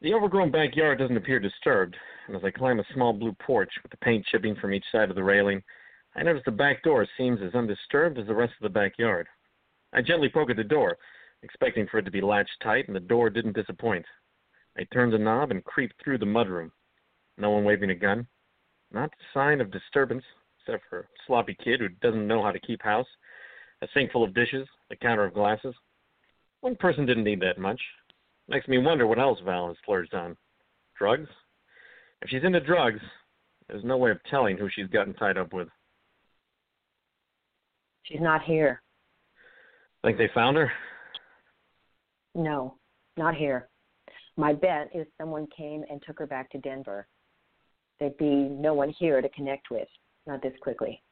The 0.00 0.14
overgrown 0.14 0.50
backyard 0.50 0.98
doesn't 0.98 1.18
appear 1.18 1.38
disturbed, 1.38 1.98
and 2.26 2.34
as 2.34 2.42
I 2.42 2.50
climb 2.50 2.80
a 2.80 2.94
small 2.94 3.12
blue 3.12 3.34
porch 3.34 3.70
with 3.82 3.90
the 3.90 3.98
paint 3.98 4.24
chipping 4.24 4.56
from 4.56 4.72
each 4.72 4.86
side 4.90 5.10
of 5.10 5.14
the 5.14 5.22
railing, 5.22 5.62
I 6.16 6.22
notice 6.22 6.44
the 6.46 6.50
back 6.50 6.82
door 6.82 7.06
seems 7.18 7.42
as 7.42 7.54
undisturbed 7.54 8.18
as 8.18 8.26
the 8.26 8.34
rest 8.34 8.54
of 8.58 8.62
the 8.62 8.80
backyard. 8.80 9.26
I 9.92 10.00
gently 10.00 10.30
poke 10.30 10.48
at 10.48 10.56
the 10.56 10.64
door, 10.64 10.96
expecting 11.42 11.86
for 11.88 11.98
it 11.98 12.06
to 12.06 12.10
be 12.10 12.22
latched 12.22 12.58
tight, 12.62 12.86
and 12.86 12.96
the 12.96 13.00
door 13.00 13.28
didn't 13.28 13.54
disappoint. 13.54 14.06
I 14.78 14.84
turn 14.84 15.10
the 15.10 15.18
knob 15.18 15.50
and 15.50 15.62
creep 15.62 15.92
through 16.02 16.16
the 16.16 16.24
mudroom. 16.24 16.70
No 17.36 17.50
one 17.50 17.64
waving 17.64 17.90
a 17.90 17.94
gun. 17.94 18.26
Not 18.90 19.10
a 19.10 19.38
sign 19.38 19.60
of 19.60 19.70
disturbance, 19.70 20.24
except 20.66 20.84
for 20.88 21.00
a 21.00 21.04
sloppy 21.26 21.56
kid 21.62 21.80
who 21.80 21.88
doesn't 21.88 22.26
know 22.26 22.42
how 22.42 22.52
to 22.52 22.60
keep 22.60 22.82
house, 22.82 23.06
a 23.82 23.88
sink 23.94 24.12
full 24.12 24.24
of 24.24 24.34
dishes, 24.34 24.66
a 24.90 24.96
counter 24.96 25.24
of 25.24 25.34
glasses. 25.34 25.74
One 26.60 26.76
person 26.76 27.06
didn't 27.06 27.24
need 27.24 27.40
that 27.40 27.58
much. 27.58 27.80
Makes 28.48 28.68
me 28.68 28.78
wonder 28.78 29.06
what 29.06 29.18
else 29.18 29.38
Val 29.44 29.68
has 29.68 29.76
splurged 29.82 30.14
on. 30.14 30.36
Drugs? 30.96 31.28
If 32.20 32.30
she's 32.30 32.44
into 32.44 32.60
drugs, 32.60 33.00
there's 33.68 33.84
no 33.84 33.96
way 33.96 34.10
of 34.10 34.22
telling 34.30 34.56
who 34.56 34.68
she's 34.70 34.86
gotten 34.86 35.14
tied 35.14 35.38
up 35.38 35.52
with. 35.52 35.68
She's 38.04 38.20
not 38.20 38.42
here. 38.42 38.82
Think 40.04 40.18
they 40.18 40.30
found 40.34 40.56
her? 40.56 40.70
No, 42.34 42.76
not 43.16 43.34
here. 43.34 43.68
My 44.36 44.52
bet 44.52 44.90
is 44.94 45.06
someone 45.18 45.46
came 45.56 45.84
and 45.90 46.02
took 46.06 46.18
her 46.18 46.26
back 46.26 46.50
to 46.50 46.58
Denver. 46.58 47.06
There'd 47.98 48.16
be 48.16 48.48
no 48.48 48.74
one 48.74 48.90
here 48.98 49.20
to 49.20 49.28
connect 49.28 49.70
with, 49.70 49.88
not 50.26 50.42
this 50.42 50.52
quickly. 50.60 51.02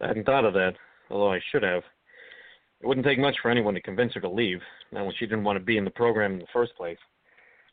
I 0.00 0.08
hadn't 0.08 0.24
thought 0.24 0.44
of 0.44 0.54
that, 0.54 0.74
although 1.10 1.32
I 1.32 1.40
should 1.50 1.62
have. 1.62 1.82
It 2.80 2.86
wouldn't 2.86 3.06
take 3.06 3.18
much 3.18 3.36
for 3.40 3.50
anyone 3.50 3.74
to 3.74 3.80
convince 3.80 4.12
her 4.14 4.20
to 4.20 4.28
leave, 4.28 4.60
not 4.92 5.06
when 5.06 5.14
she 5.18 5.26
didn't 5.26 5.44
want 5.44 5.58
to 5.58 5.64
be 5.64 5.78
in 5.78 5.84
the 5.84 5.90
program 5.90 6.34
in 6.34 6.38
the 6.40 6.46
first 6.52 6.74
place. 6.76 6.98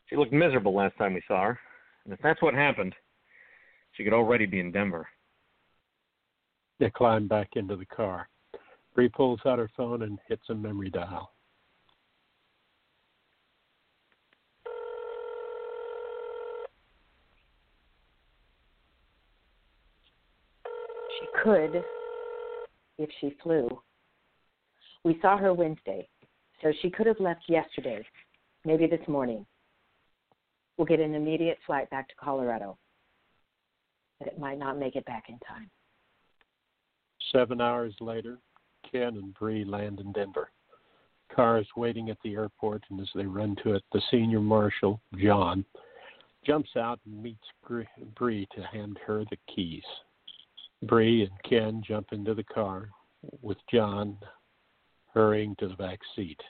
She 0.08 0.16
looked 0.16 0.32
miserable 0.32 0.74
last 0.74 0.96
time 0.96 1.14
we 1.14 1.22
saw 1.26 1.44
her, 1.44 1.58
and 2.04 2.14
if 2.14 2.20
that's 2.22 2.42
what 2.42 2.54
happened, 2.54 2.94
she 3.92 4.04
could 4.04 4.12
already 4.12 4.46
be 4.46 4.60
in 4.60 4.72
Denver. 4.72 5.06
They 6.78 6.90
climb 6.90 7.28
back 7.28 7.50
into 7.56 7.76
the 7.76 7.86
car. 7.86 8.28
Bree 8.94 9.08
pulls 9.08 9.40
out 9.46 9.58
her 9.58 9.70
phone 9.76 10.02
and 10.02 10.18
hits 10.28 10.42
a 10.50 10.54
memory 10.54 10.90
dial. 10.90 11.32
She 21.20 21.21
could 21.42 21.82
if 22.98 23.10
she 23.20 23.36
flew. 23.42 23.68
We 25.04 25.18
saw 25.20 25.36
her 25.36 25.52
Wednesday, 25.52 26.08
so 26.62 26.72
she 26.80 26.90
could 26.90 27.06
have 27.06 27.18
left 27.20 27.42
yesterday, 27.48 28.04
maybe 28.64 28.86
this 28.86 29.06
morning. 29.08 29.44
We'll 30.76 30.86
get 30.86 31.00
an 31.00 31.14
immediate 31.14 31.58
flight 31.66 31.90
back 31.90 32.08
to 32.08 32.14
Colorado. 32.16 32.78
but 34.18 34.28
it 34.28 34.38
might 34.38 34.58
not 34.58 34.78
make 34.78 34.94
it 34.94 35.04
back 35.04 35.24
in 35.28 35.38
time. 35.40 35.68
Seven 37.32 37.60
hours 37.60 37.94
later, 38.00 38.38
Ken 38.90 39.16
and 39.16 39.34
Bree 39.34 39.64
land 39.64 40.00
in 40.00 40.12
Denver. 40.12 40.50
Car 41.34 41.58
is 41.58 41.66
waiting 41.76 42.10
at 42.10 42.18
the 42.22 42.34
airport, 42.34 42.82
and 42.90 43.00
as 43.00 43.08
they 43.14 43.26
run 43.26 43.56
to 43.64 43.74
it, 43.74 43.82
the 43.92 44.02
senior 44.10 44.40
marshal, 44.40 45.00
John, 45.20 45.64
jumps 46.46 46.70
out 46.76 47.00
and 47.06 47.22
meets 47.22 47.44
Bree 47.66 48.46
to 48.54 48.62
hand 48.62 48.98
her 49.06 49.24
the 49.30 49.38
keys. 49.52 49.82
Bree 50.82 51.22
and 51.22 51.42
Ken 51.48 51.82
jump 51.86 52.08
into 52.12 52.34
the 52.34 52.42
car 52.44 52.88
with 53.40 53.58
John 53.72 54.18
hurrying 55.14 55.54
to 55.60 55.68
the 55.68 55.74
back 55.74 56.00
seat. 56.16 56.40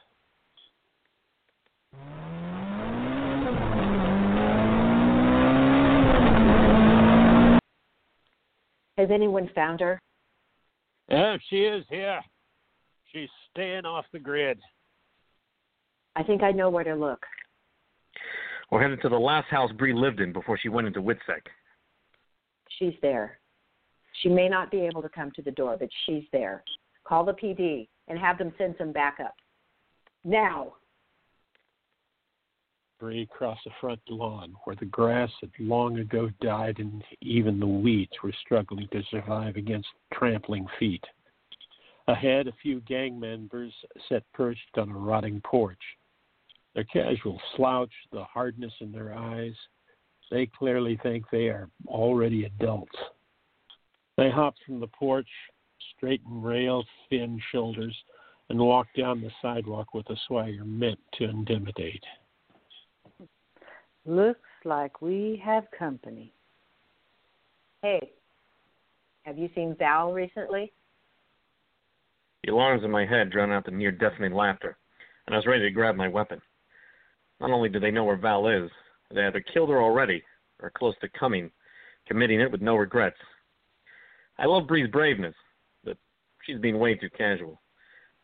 Has 8.97 9.11
anyone 9.11 9.51
found 9.55 9.81
her? 9.81 10.01
Yeah, 11.11 11.37
she 11.51 11.63
is 11.63 11.85
here. 11.91 12.21
She's 13.13 13.29
staying 13.51 13.85
off 13.85 14.07
the 14.13 14.19
grid. 14.19 14.59
I 16.17 16.23
think 16.23 16.43
I 16.43 16.53
know 16.53 16.71
where 16.71 16.85
to 16.85 16.95
look. 16.95 17.25
We're 18.71 18.81
headed 18.81 19.03
to 19.03 19.09
the 19.11 19.19
last 19.19 19.49
house 19.49 19.71
Bree 19.73 19.93
lived 19.93 20.21
in 20.21 20.33
before 20.33 20.59
she 20.59 20.71
went 20.71 20.87
into 20.87 21.03
WITSEC. 21.03 21.41
She's 22.79 22.95
there. 23.03 23.39
She 24.23 24.29
may 24.29 24.49
not 24.49 24.71
be 24.71 24.81
able 24.81 25.03
to 25.03 25.09
come 25.09 25.33
to 25.33 25.43
the 25.43 25.51
door, 25.51 25.77
but 25.79 25.89
she's 26.07 26.25
there. 26.33 26.63
Call 27.05 27.25
the 27.25 27.33
PD 27.33 27.89
and 28.09 28.19
have 28.19 28.39
them 28.39 28.55
send 28.57 28.77
some 28.79 28.93
backup. 28.93 29.35
Now. 30.25 30.75
Bree 33.01 33.27
crossed 33.27 33.65
the 33.65 33.73
front 33.81 34.01
lawn 34.09 34.55
where 34.63 34.77
the 34.77 34.85
grass 34.87 35.31
had 35.41 35.51
long 35.59 35.99
ago 35.99 36.31
died 36.41 36.79
and 36.79 37.03
even 37.21 37.59
the 37.59 37.67
weeds 37.67 38.13
were 38.23 38.33
struggling 38.45 38.87
to 38.93 39.03
survive 39.11 39.57
against 39.57 39.89
trampling 40.15 40.67
feet. 40.79 41.03
Ahead, 42.07 42.47
a 42.47 42.53
few 42.63 42.81
gang 42.83 43.19
members 43.19 43.73
sat 44.09 44.23
perched 44.33 44.77
on 44.77 44.91
a 44.91 44.97
rotting 44.97 45.41
porch. 45.45 45.83
Their 46.75 46.85
casual 46.85 47.41
slouch, 47.57 47.93
the 48.13 48.25
hardness 48.25 48.73
in 48.81 48.93
their 48.93 49.15
eyes, 49.15 49.55
they 50.31 50.47
clearly 50.47 50.99
think 51.03 51.25
they 51.31 51.49
are 51.49 51.69
already 51.89 52.45
adults. 52.45 52.97
They 54.17 54.31
hop 54.31 54.55
from 54.67 54.81
the 54.81 54.89
porch, 54.89 55.29
straighten 55.97 56.43
rail, 56.43 56.85
thin 57.09 57.41
shoulders, 57.51 57.97
and 58.51 58.59
walk 58.59 58.87
down 58.97 59.21
the 59.21 59.31
sidewalk 59.41 59.95
with 59.95 60.09
a 60.11 60.17
swagger 60.27 60.65
meant 60.65 60.99
to 61.15 61.25
intimidate. 61.25 62.05
Looks 64.05 64.41
like 64.65 65.01
we 65.01 65.41
have 65.45 65.65
company. 65.77 66.33
Hey, 67.83 68.11
have 69.23 69.39
you 69.39 69.49
seen 69.55 69.77
Val 69.79 70.13
recently? 70.13 70.73
The 72.45 72.53
alarms 72.53 72.85
in 72.85 72.91
my 72.91 73.07
head 73.07 73.31
drown 73.31 73.53
out 73.53 73.65
the 73.65 73.71
near 73.71 73.93
deafening 73.93 74.35
laughter, 74.35 74.77
and 75.27 75.35
I 75.35 75.39
was 75.39 75.47
ready 75.47 75.63
to 75.63 75.71
grab 75.71 75.95
my 75.95 76.09
weapon. 76.09 76.41
Not 77.41 77.51
only 77.51 77.69
do 77.69 77.81
they 77.81 77.91
know 77.91 78.05
where 78.05 78.17
Val 78.17 78.49
is, 78.49 78.71
they 79.15 79.25
either 79.25 79.45
killed 79.53 79.71
her 79.71 79.81
already 79.81 80.23
or 80.61 80.71
close 80.71 80.95
to 81.01 81.09
coming, 81.09 81.51
committing 82.07 82.41
it 82.41 82.51
with 82.51 82.61
no 82.61 82.77
regrets. 82.77 83.17
I 84.39 84.47
love 84.47 84.67
Bree's 84.67 84.91
braveness, 84.91 85.35
but 85.85 85.97
she's 86.45 86.59
being 86.59 86.79
way 86.79 86.95
too 86.95 87.11
casual. 87.17 87.61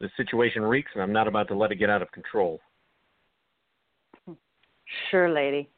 The 0.00 0.08
situation 0.16 0.62
reeks, 0.62 0.90
and 0.94 1.02
I'm 1.02 1.12
not 1.12 1.28
about 1.28 1.48
to 1.48 1.56
let 1.56 1.72
it 1.72 1.76
get 1.76 1.90
out 1.90 2.02
of 2.02 2.12
control. 2.12 2.60
Sure, 5.10 5.28
lady. 5.28 5.68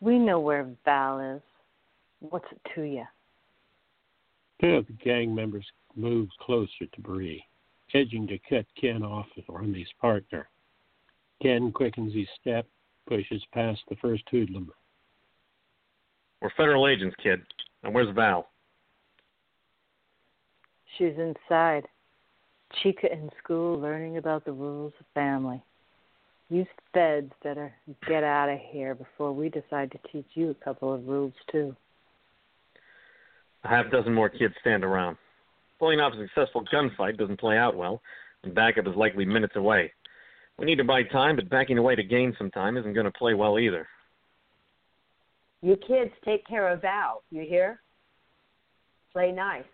We 0.00 0.18
know 0.18 0.40
where 0.40 0.68
Val 0.84 1.20
is. 1.20 1.42
What's 2.20 2.46
it 2.50 2.60
to 2.74 2.82
you? 2.82 3.04
Two 4.60 4.76
of 4.76 4.86
the 4.86 4.92
gang 4.94 5.34
members 5.34 5.66
move 5.94 6.28
closer 6.40 6.86
to 6.92 7.00
Bree, 7.00 7.44
edging 7.94 8.26
to 8.28 8.38
cut 8.48 8.66
Ken 8.80 9.02
off 9.02 9.26
from 9.46 9.74
his 9.74 9.88
partner. 10.00 10.48
Ken 11.42 11.72
quickens 11.72 12.14
his 12.14 12.28
step, 12.40 12.66
pushes 13.08 13.42
past 13.52 13.80
the 13.88 13.96
first 13.96 14.24
hoodlum. 14.30 14.70
We're 16.40 16.50
federal 16.56 16.88
agents, 16.88 17.16
kid. 17.22 17.40
And 17.82 17.94
where's 17.94 18.14
Val? 18.14 18.48
She's 20.96 21.14
inside. 21.18 21.86
Chica 22.82 23.12
in 23.12 23.30
school 23.42 23.78
learning 23.78 24.16
about 24.16 24.44
the 24.44 24.52
rules 24.52 24.92
of 24.98 25.06
family. 25.14 25.62
You 26.48 26.66
feds 26.92 27.32
better 27.42 27.72
get 28.06 28.22
out 28.22 28.48
of 28.48 28.58
here 28.70 28.94
before 28.94 29.32
we 29.32 29.48
decide 29.48 29.90
to 29.92 29.98
teach 30.12 30.26
you 30.34 30.50
a 30.50 30.64
couple 30.64 30.92
of 30.92 31.06
rules, 31.06 31.32
too. 31.50 31.74
A 33.64 33.68
half 33.68 33.90
dozen 33.90 34.14
more 34.14 34.28
kids 34.28 34.54
stand 34.60 34.84
around. 34.84 35.16
Pulling 35.78 36.00
off 36.00 36.14
a 36.14 36.16
successful 36.16 36.64
gunfight 36.72 37.18
doesn't 37.18 37.40
play 37.40 37.58
out 37.58 37.76
well, 37.76 38.00
and 38.44 38.54
backup 38.54 38.86
is 38.86 38.94
likely 38.96 39.24
minutes 39.24 39.56
away. 39.56 39.92
We 40.58 40.66
need 40.66 40.76
to 40.76 40.84
buy 40.84 41.02
time, 41.02 41.36
but 41.36 41.50
backing 41.50 41.78
away 41.78 41.96
to 41.96 42.02
gain 42.02 42.34
some 42.38 42.50
time 42.50 42.76
isn't 42.76 42.94
going 42.94 43.04
to 43.04 43.12
play 43.12 43.34
well 43.34 43.58
either. 43.58 43.86
You 45.62 45.76
kids 45.76 46.12
take 46.24 46.46
care 46.46 46.68
of 46.68 46.82
Val, 46.82 47.22
you 47.30 47.42
hear? 47.42 47.80
Play 49.12 49.32
nice. 49.32 49.64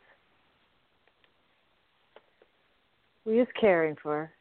We 3.25 3.41
is 3.41 3.49
caring 3.61 3.97
for. 4.03 4.33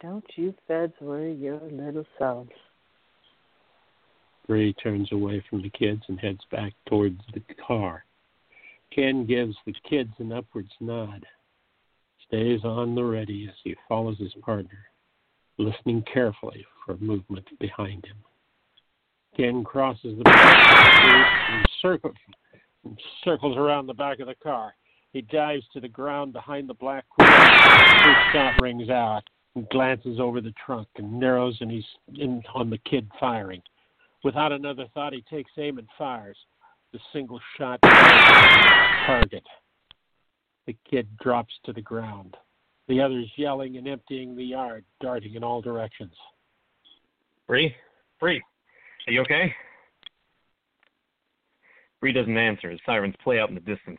Don't 0.00 0.24
you 0.36 0.54
feds 0.66 0.94
worry 1.00 1.34
your 1.34 1.60
little 1.70 2.06
selves. 2.18 2.50
Bree 4.46 4.72
turns 4.72 5.12
away 5.12 5.44
from 5.48 5.62
the 5.62 5.68
kids 5.70 6.02
and 6.08 6.18
heads 6.18 6.40
back 6.50 6.72
towards 6.88 7.20
the 7.34 7.42
car. 7.66 8.04
Ken 8.94 9.26
gives 9.26 9.54
the 9.66 9.74
kids 9.88 10.10
an 10.18 10.32
upwards 10.32 10.72
nod, 10.80 11.24
stays 12.26 12.64
on 12.64 12.94
the 12.94 13.04
ready 13.04 13.46
as 13.46 13.54
he 13.62 13.76
follows 13.88 14.18
his 14.18 14.32
partner, 14.40 14.86
listening 15.58 16.02
carefully 16.12 16.66
for 16.84 16.96
movement 16.96 17.46
behind 17.60 18.04
him. 18.06 18.16
Ken 19.36 19.62
crosses 19.62 20.18
the 20.18 20.30
and 20.30 21.66
circles, 21.80 22.16
and 22.84 22.98
circles 23.22 23.56
around 23.56 23.86
the 23.86 23.94
back 23.94 24.18
of 24.18 24.26
the 24.26 24.34
car. 24.34 24.74
He 25.12 25.22
dives 25.22 25.64
to 25.72 25.80
the 25.80 25.88
ground 25.88 26.32
behind 26.32 26.68
the 26.68 26.74
black 26.74 27.04
wheel. 27.18 27.28
His 27.28 28.16
shot 28.32 28.54
rings 28.60 28.88
out 28.88 29.22
and 29.56 29.68
glances 29.70 30.20
over 30.20 30.40
the 30.40 30.54
trunk 30.64 30.86
and 30.96 31.18
narrows 31.18 31.58
and 31.60 31.70
he's 31.70 31.84
in 32.14 32.42
on 32.54 32.70
the 32.70 32.78
kid 32.78 33.10
firing. 33.18 33.62
Without 34.22 34.52
another 34.52 34.86
thought, 34.94 35.12
he 35.12 35.22
takes 35.22 35.50
aim 35.58 35.78
and 35.78 35.88
fires. 35.98 36.36
The 36.92 37.00
single 37.12 37.40
shot 37.56 37.80
target. 37.82 39.44
The 40.66 40.76
kid 40.88 41.08
drops 41.18 41.54
to 41.64 41.72
the 41.72 41.80
ground. 41.80 42.36
The 42.88 43.00
others 43.00 43.30
yelling 43.36 43.76
and 43.76 43.88
emptying 43.88 44.36
the 44.36 44.44
yard, 44.44 44.84
darting 45.00 45.34
in 45.34 45.44
all 45.44 45.60
directions. 45.60 46.14
Bree? 47.46 47.74
Bree, 48.20 48.42
are 49.06 49.12
you 49.12 49.20
okay? 49.22 49.54
Bree 52.00 52.12
doesn't 52.12 52.36
answer 52.36 52.70
as 52.70 52.78
sirens 52.84 53.14
play 53.22 53.38
out 53.40 53.48
in 53.48 53.54
the 53.54 53.60
distance. 53.60 53.98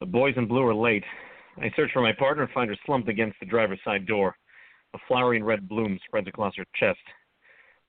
The 0.00 0.06
boys 0.06 0.34
in 0.36 0.46
blue 0.46 0.66
are 0.66 0.74
late. 0.74 1.04
I 1.58 1.70
search 1.76 1.90
for 1.92 2.02
my 2.02 2.12
partner 2.12 2.44
and 2.44 2.52
find 2.52 2.68
her 2.68 2.76
slumped 2.84 3.08
against 3.08 3.38
the 3.40 3.46
driver's 3.46 3.80
side 3.84 4.06
door. 4.06 4.36
A 4.94 4.98
flowering 5.08 5.44
red 5.44 5.68
bloom 5.68 5.98
spreads 6.06 6.28
across 6.28 6.54
her 6.56 6.64
chest. 6.74 6.98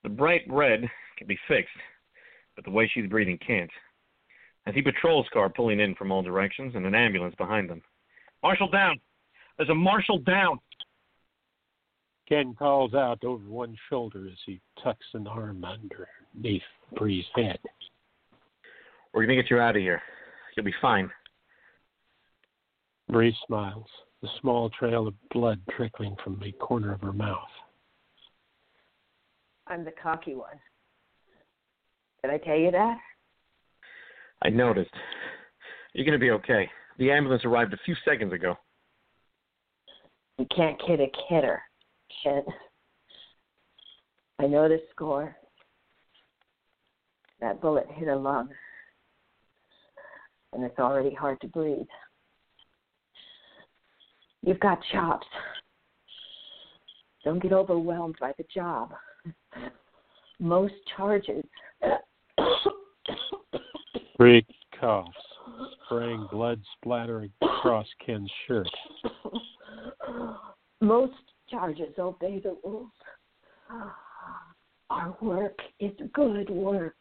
The 0.03 0.09
bright 0.09 0.43
red 0.47 0.89
can 1.17 1.27
be 1.27 1.37
fixed, 1.47 1.69
but 2.55 2.63
the 2.63 2.71
way 2.71 2.89
she's 2.93 3.09
breathing 3.09 3.39
can't. 3.45 3.71
I 4.67 4.73
see 4.73 4.81
patrol's 4.81 5.27
car 5.31 5.49
pulling 5.49 5.79
in 5.79 5.95
from 5.95 6.11
all 6.11 6.23
directions 6.23 6.73
and 6.75 6.85
an 6.85 6.95
ambulance 6.95 7.35
behind 7.35 7.69
them. 7.69 7.81
Marshal 8.41 8.69
down! 8.69 8.99
There's 9.57 9.69
a 9.69 9.75
marshal 9.75 10.19
down! 10.19 10.59
Ken 12.27 12.55
calls 12.57 12.93
out 12.95 13.23
over 13.23 13.43
one 13.47 13.75
shoulder 13.89 14.27
as 14.27 14.37
he 14.45 14.59
tucks 14.83 15.05
an 15.13 15.27
arm 15.27 15.63
underneath 15.63 16.63
Bree's 16.97 17.25
head. 17.35 17.59
We're 19.13 19.25
going 19.25 19.37
to 19.37 19.43
get 19.43 19.51
you 19.51 19.59
out 19.59 19.75
of 19.75 19.81
here. 19.81 20.01
You'll 20.55 20.65
be 20.65 20.73
fine. 20.81 21.09
Bree 23.09 23.35
smiles, 23.45 23.87
the 24.21 24.29
small 24.41 24.69
trail 24.71 25.07
of 25.07 25.13
blood 25.31 25.59
trickling 25.75 26.15
from 26.23 26.39
the 26.41 26.51
corner 26.53 26.93
of 26.93 27.01
her 27.01 27.13
mouth. 27.13 27.39
I'm 29.67 29.85
the 29.85 29.91
cocky 29.91 30.35
one. 30.35 30.59
Did 32.23 32.31
I 32.31 32.37
tell 32.37 32.57
you 32.57 32.71
that? 32.71 32.97
I 34.41 34.49
noticed. 34.49 34.91
You're 35.93 36.05
going 36.05 36.19
to 36.19 36.23
be 36.23 36.31
okay. 36.31 36.69
The 36.97 37.11
ambulance 37.11 37.45
arrived 37.45 37.73
a 37.73 37.79
few 37.85 37.95
seconds 38.03 38.33
ago. 38.33 38.55
You 40.37 40.45
can't 40.55 40.79
kid 40.85 40.99
a 40.99 41.11
kidder, 41.29 41.61
kid. 42.23 42.43
I 44.39 44.47
know 44.47 44.67
the 44.67 44.81
score. 44.91 45.35
That 47.39 47.61
bullet 47.61 47.87
hit 47.95 48.07
a 48.07 48.15
lung, 48.15 48.49
and 50.53 50.63
it's 50.63 50.79
already 50.79 51.13
hard 51.13 51.39
to 51.41 51.47
breathe. 51.47 51.85
You've 54.45 54.59
got 54.59 54.79
chops. 54.91 55.25
Don't 57.23 57.41
get 57.41 57.51
overwhelmed 57.51 58.15
by 58.19 58.33
the 58.37 58.45
job. 58.53 58.93
Most 60.39 60.73
charges 60.95 61.43
Bree 64.17 64.45
coughs, 64.79 65.09
spraying 65.85 66.27
blood 66.31 66.61
splattering 66.77 67.31
across 67.41 67.87
Ken's 68.05 68.31
shirt. 68.47 68.67
Most 70.79 71.13
charges 71.49 71.93
obey 71.97 72.39
the 72.39 72.55
rules. 72.63 72.91
Our 74.89 75.17
work 75.21 75.57
is 75.79 75.91
good 76.13 76.49
work. 76.49 76.95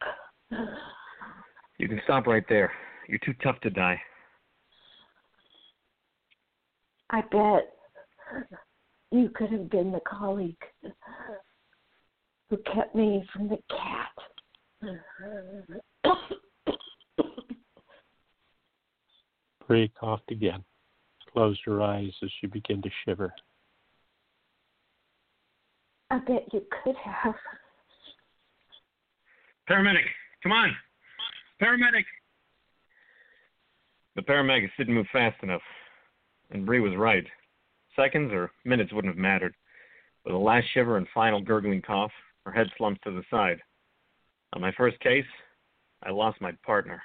You 1.79 1.89
can 1.89 2.01
stop 2.05 2.27
right 2.27 2.45
there. 2.49 2.73
You're 3.07 3.19
too 3.19 3.35
tough 3.43 3.61
to 3.61 3.71
die. 3.71 4.01
I 7.11 7.21
bet 7.31 7.75
you 9.11 9.31
could 9.35 9.51
have 9.51 9.71
been 9.71 9.93
the 9.93 10.01
colleague 10.01 10.57
who 12.51 12.57
kept 12.75 12.95
me 12.95 13.25
from 13.33 13.49
the 13.49 13.59
cat. 13.71 14.11
Bree 19.67 19.91
coughed 19.99 20.31
again, 20.31 20.63
closed 21.33 21.61
her 21.65 21.81
eyes 21.81 22.13
as 22.23 22.31
she 22.41 22.47
began 22.47 22.83
to 22.83 22.91
shiver. 23.05 23.33
I 26.11 26.19
bet 26.19 26.53
you 26.53 26.63
could 26.83 26.97
have. 26.97 27.35
Paramedic, 29.69 30.05
come 30.43 30.53
on. 30.53 30.77
Paramedic. 31.63 32.05
The 34.17 34.23
paramedics 34.23 34.71
didn't 34.77 34.95
move 34.95 35.07
fast 35.13 35.43
enough, 35.43 35.63
and 36.55 36.65
Bree 36.65 36.81
was 36.81 36.97
right. 36.97 37.27
Seconds 37.97 38.33
or 38.33 38.51
minutes 38.65 38.93
wouldn't 38.93 39.15
have 39.15 39.21
mattered. 39.21 39.55
With 40.25 40.35
a 40.35 40.39
last 40.39 40.67
shiver 40.73 40.97
and 40.97 41.07
final 41.13 41.41
gurgling 41.41 41.83
cough, 41.83 42.13
her 42.47 42.53
head 42.53 42.69
slumped 42.79 43.05
to 43.05 43.11
the 43.11 43.25
side. 43.31 43.59
On 44.55 44.63
my 44.63 44.73
first 44.73 44.99
case, 45.01 45.27
I 46.03 46.11
lost 46.11 46.41
my 46.41 46.53
partner. 46.65 47.03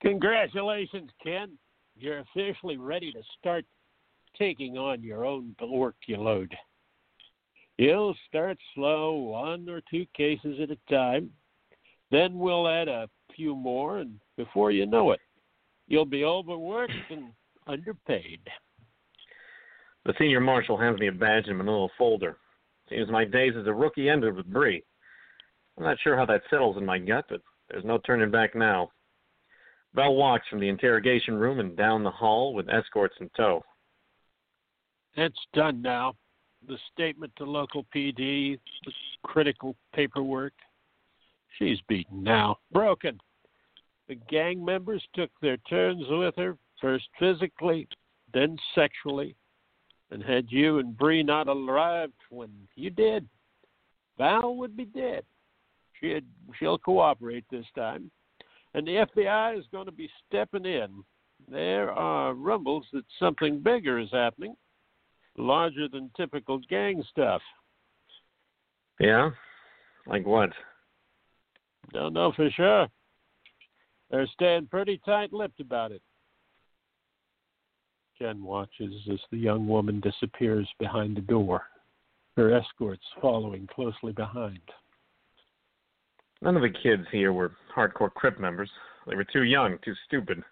Congratulations, 0.00 1.10
Ken. 1.22 1.58
You're 1.96 2.20
officially 2.20 2.76
ready 2.76 3.12
to 3.12 3.22
start 3.38 3.64
taking 4.38 4.78
on 4.78 5.02
your 5.02 5.24
own 5.24 5.56
workload. 5.60 6.52
You'll 7.76 8.14
start 8.28 8.56
slow, 8.74 9.14
one 9.14 9.68
or 9.68 9.80
two 9.90 10.06
cases 10.16 10.60
at 10.62 10.70
a 10.70 10.78
time. 10.92 11.30
Then 12.10 12.38
we'll 12.38 12.68
add 12.68 12.88
a 12.88 13.08
few 13.34 13.56
more, 13.56 13.98
and 13.98 14.20
before 14.36 14.70
you 14.70 14.86
know 14.86 15.10
it, 15.10 15.20
you'll 15.88 16.04
be 16.04 16.24
overworked 16.24 16.92
and 17.10 17.32
underpaid. 17.66 18.40
The 20.04 20.14
senior 20.18 20.40
marshal 20.40 20.78
hands 20.78 21.00
me 21.00 21.08
a 21.08 21.12
badge 21.12 21.44
and 21.48 21.60
a 21.60 21.64
manila 21.64 21.88
folder. 21.98 22.36
Seems 22.88 23.10
my 23.10 23.24
days 23.24 23.54
as 23.58 23.66
a 23.66 23.72
rookie 23.72 24.08
ended 24.08 24.34
with 24.34 24.46
Bree. 24.46 24.82
I'm 25.76 25.84
not 25.84 25.98
sure 26.02 26.16
how 26.16 26.24
that 26.26 26.42
settles 26.48 26.76
in 26.76 26.86
my 26.86 26.98
gut, 26.98 27.26
but 27.28 27.40
there's 27.68 27.84
no 27.84 27.98
turning 27.98 28.30
back 28.30 28.54
now. 28.54 28.90
Bell 29.94 30.14
walks 30.14 30.46
from 30.48 30.60
the 30.60 30.68
interrogation 30.68 31.34
room 31.34 31.60
and 31.60 31.76
down 31.76 32.02
the 32.02 32.10
hall 32.10 32.54
with 32.54 32.68
escorts 32.68 33.16
in 33.20 33.30
tow. 33.36 33.62
It's 35.16 35.38
done 35.52 35.82
now. 35.82 36.14
The 36.66 36.78
statement 36.92 37.32
to 37.36 37.44
local 37.44 37.84
PD, 37.94 38.58
the 38.84 38.92
critical 39.22 39.76
paperwork. 39.94 40.52
She's 41.58 41.78
beaten 41.88 42.22
now, 42.22 42.58
broken. 42.72 43.18
The 44.08 44.14
gang 44.14 44.64
members 44.64 45.02
took 45.14 45.30
their 45.40 45.58
turns 45.68 46.04
with 46.08 46.34
her, 46.36 46.56
first 46.80 47.06
physically, 47.18 47.86
then 48.32 48.56
sexually, 48.74 49.36
and 50.10 50.22
had 50.22 50.46
you 50.48 50.78
and 50.78 50.96
Bree 50.96 51.22
not 51.22 51.48
arrived 51.48 52.14
when 52.30 52.50
you 52.74 52.90
did, 52.90 53.28
Val 54.16 54.56
would 54.56 54.76
be 54.76 54.86
dead. 54.86 55.24
She 56.00 56.10
had, 56.10 56.24
she'll 56.58 56.78
cooperate 56.78 57.44
this 57.50 57.66
time 57.74 58.10
and 58.74 58.86
the 58.86 59.06
FBI 59.16 59.58
is 59.58 59.64
going 59.72 59.86
to 59.86 59.92
be 59.92 60.10
stepping 60.26 60.64
in. 60.64 61.02
There 61.50 61.90
are 61.90 62.34
rumbles 62.34 62.86
that 62.92 63.04
something 63.18 63.60
bigger 63.60 63.98
is 63.98 64.10
happening, 64.12 64.54
larger 65.36 65.88
than 65.88 66.10
typical 66.16 66.58
gang 66.68 67.02
stuff. 67.10 67.40
Yeah? 69.00 69.30
Like 70.06 70.26
what? 70.26 70.50
Don't 71.92 72.12
know 72.12 72.32
for 72.34 72.50
sure. 72.50 72.88
They're 74.10 74.26
staying 74.32 74.68
pretty 74.68 75.00
tight 75.04 75.32
lipped 75.32 75.60
about 75.60 75.92
it. 75.92 76.02
Ken 78.18 78.42
watches 78.42 78.94
as 79.12 79.20
the 79.30 79.38
young 79.38 79.68
woman 79.68 80.00
disappears 80.00 80.68
behind 80.78 81.16
the 81.16 81.20
door, 81.20 81.62
her 82.36 82.52
escorts 82.52 83.04
following 83.20 83.68
closely 83.72 84.12
behind. 84.12 84.60
None 86.40 86.56
of 86.56 86.62
the 86.62 86.70
kids 86.82 87.04
here 87.12 87.32
were 87.32 87.52
hardcore 87.74 88.12
Crip 88.12 88.40
members. 88.40 88.70
They 89.06 89.14
were 89.14 89.24
too 89.24 89.44
young, 89.44 89.78
too 89.84 89.94
stupid. 90.06 90.42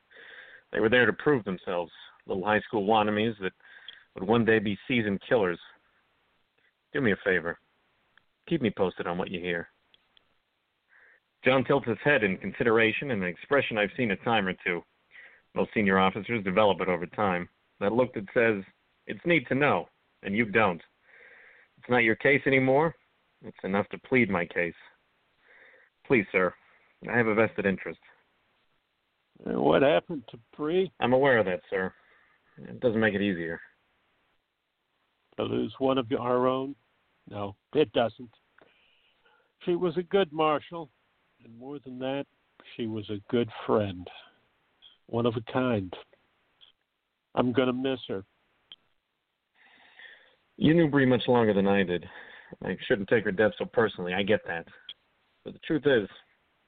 They 0.73 0.81
were 0.81 0.89
there 0.89 1.07
to 1.07 1.13
prove 1.13 1.45
themselves, 1.45 1.93
little 2.27 2.45
high 2.45 2.61
school 2.61 2.87
wannabes 2.87 3.39
that 3.41 3.53
would 4.15 4.27
one 4.27 4.45
day 4.45 4.59
be 4.59 4.79
seasoned 4.87 5.21
killers. 5.29 5.59
Do 6.93 7.01
me 7.01 7.13
a 7.13 7.17
favor. 7.25 7.59
Keep 8.49 8.63
me 8.63 8.71
posted 8.71 9.07
on 9.07 9.19
what 9.19 9.31
you 9.31 9.41
hear. 9.41 9.69
John 11.47 11.63
tilts 11.63 11.87
his 11.87 11.99
head 12.03 12.25
in 12.25 12.39
consideration 12.39 13.13
and 13.13 13.23
an 13.23 13.29
expression 13.29 13.79
I've 13.79 13.91
seen 13.97 14.11
a 14.11 14.17
time 14.17 14.49
or 14.49 14.55
two. 14.65 14.83
Most 15.55 15.71
senior 15.73 15.97
officers 15.97 16.43
develop 16.43 16.81
it 16.81 16.89
over 16.89 17.07
time. 17.07 17.49
That 17.79 17.93
look 17.93 18.13
that 18.15 18.27
says, 18.35 18.65
it's 19.07 19.25
neat 19.25 19.47
to 19.49 19.55
know, 19.55 19.89
and 20.25 20.37
you 20.37 20.47
don't. 20.47 20.83
It's 21.79 21.89
not 21.89 21.99
your 21.99 22.17
case 22.17 22.43
anymore. 22.47 22.97
It's 23.45 23.57
enough 23.63 23.89
to 23.91 23.99
plead 23.99 24.29
my 24.29 24.45
case. 24.45 24.75
Please, 26.05 26.27
sir. 26.33 26.53
I 27.09 27.17
have 27.17 27.29
a 27.29 27.35
vested 27.35 27.65
interest. 27.65 28.01
What 29.45 29.83
happened 29.83 30.25
to 30.31 30.39
Bree? 30.57 30.91
I'm 30.99 31.13
aware 31.13 31.39
of 31.39 31.47
that, 31.47 31.61
sir. 31.71 31.93
It 32.59 32.81
doesn't 32.81 33.01
make 33.01 33.15
it 33.15 33.23
easier. 33.23 33.61
To 35.37 35.45
lose 35.45 35.73
one 35.79 35.99
of 35.99 36.07
our 36.19 36.49
own? 36.49 36.75
No, 37.31 37.55
it 37.73 37.93
doesn't. 37.93 38.31
She 39.65 39.77
was 39.77 39.97
a 39.97 40.03
good 40.03 40.33
marshal, 40.33 40.91
and 41.47 41.59
more 41.59 41.79
than 41.79 41.99
that, 42.01 42.25
she 42.77 42.87
was 42.87 43.09
a 43.09 43.21
good 43.31 43.49
friend. 43.67 44.07
One 45.07 45.27
of 45.27 45.35
a 45.37 45.53
kind. 45.53 45.93
I'm 47.37 47.53
going 47.53 47.69
to 47.69 47.73
miss 47.73 48.01
her. 48.09 48.25
You 50.57 50.75
knew 50.75 50.89
Bree 50.89 51.07
much 51.07 51.23
longer 51.29 51.55
than 51.55 51.69
I 51.69 51.85
did. 51.85 52.05
I 52.65 52.77
shouldn't 52.87 53.09
take 53.09 53.25
her 53.25 53.33
death 53.33 53.53
so 53.59 53.65
personally. 53.65 54.13
I 54.13 54.23
get 54.23 54.41
that. 54.47 54.67
But 55.45 55.53
the 55.53 55.61
truth 55.61 55.83
is, 55.87 56.09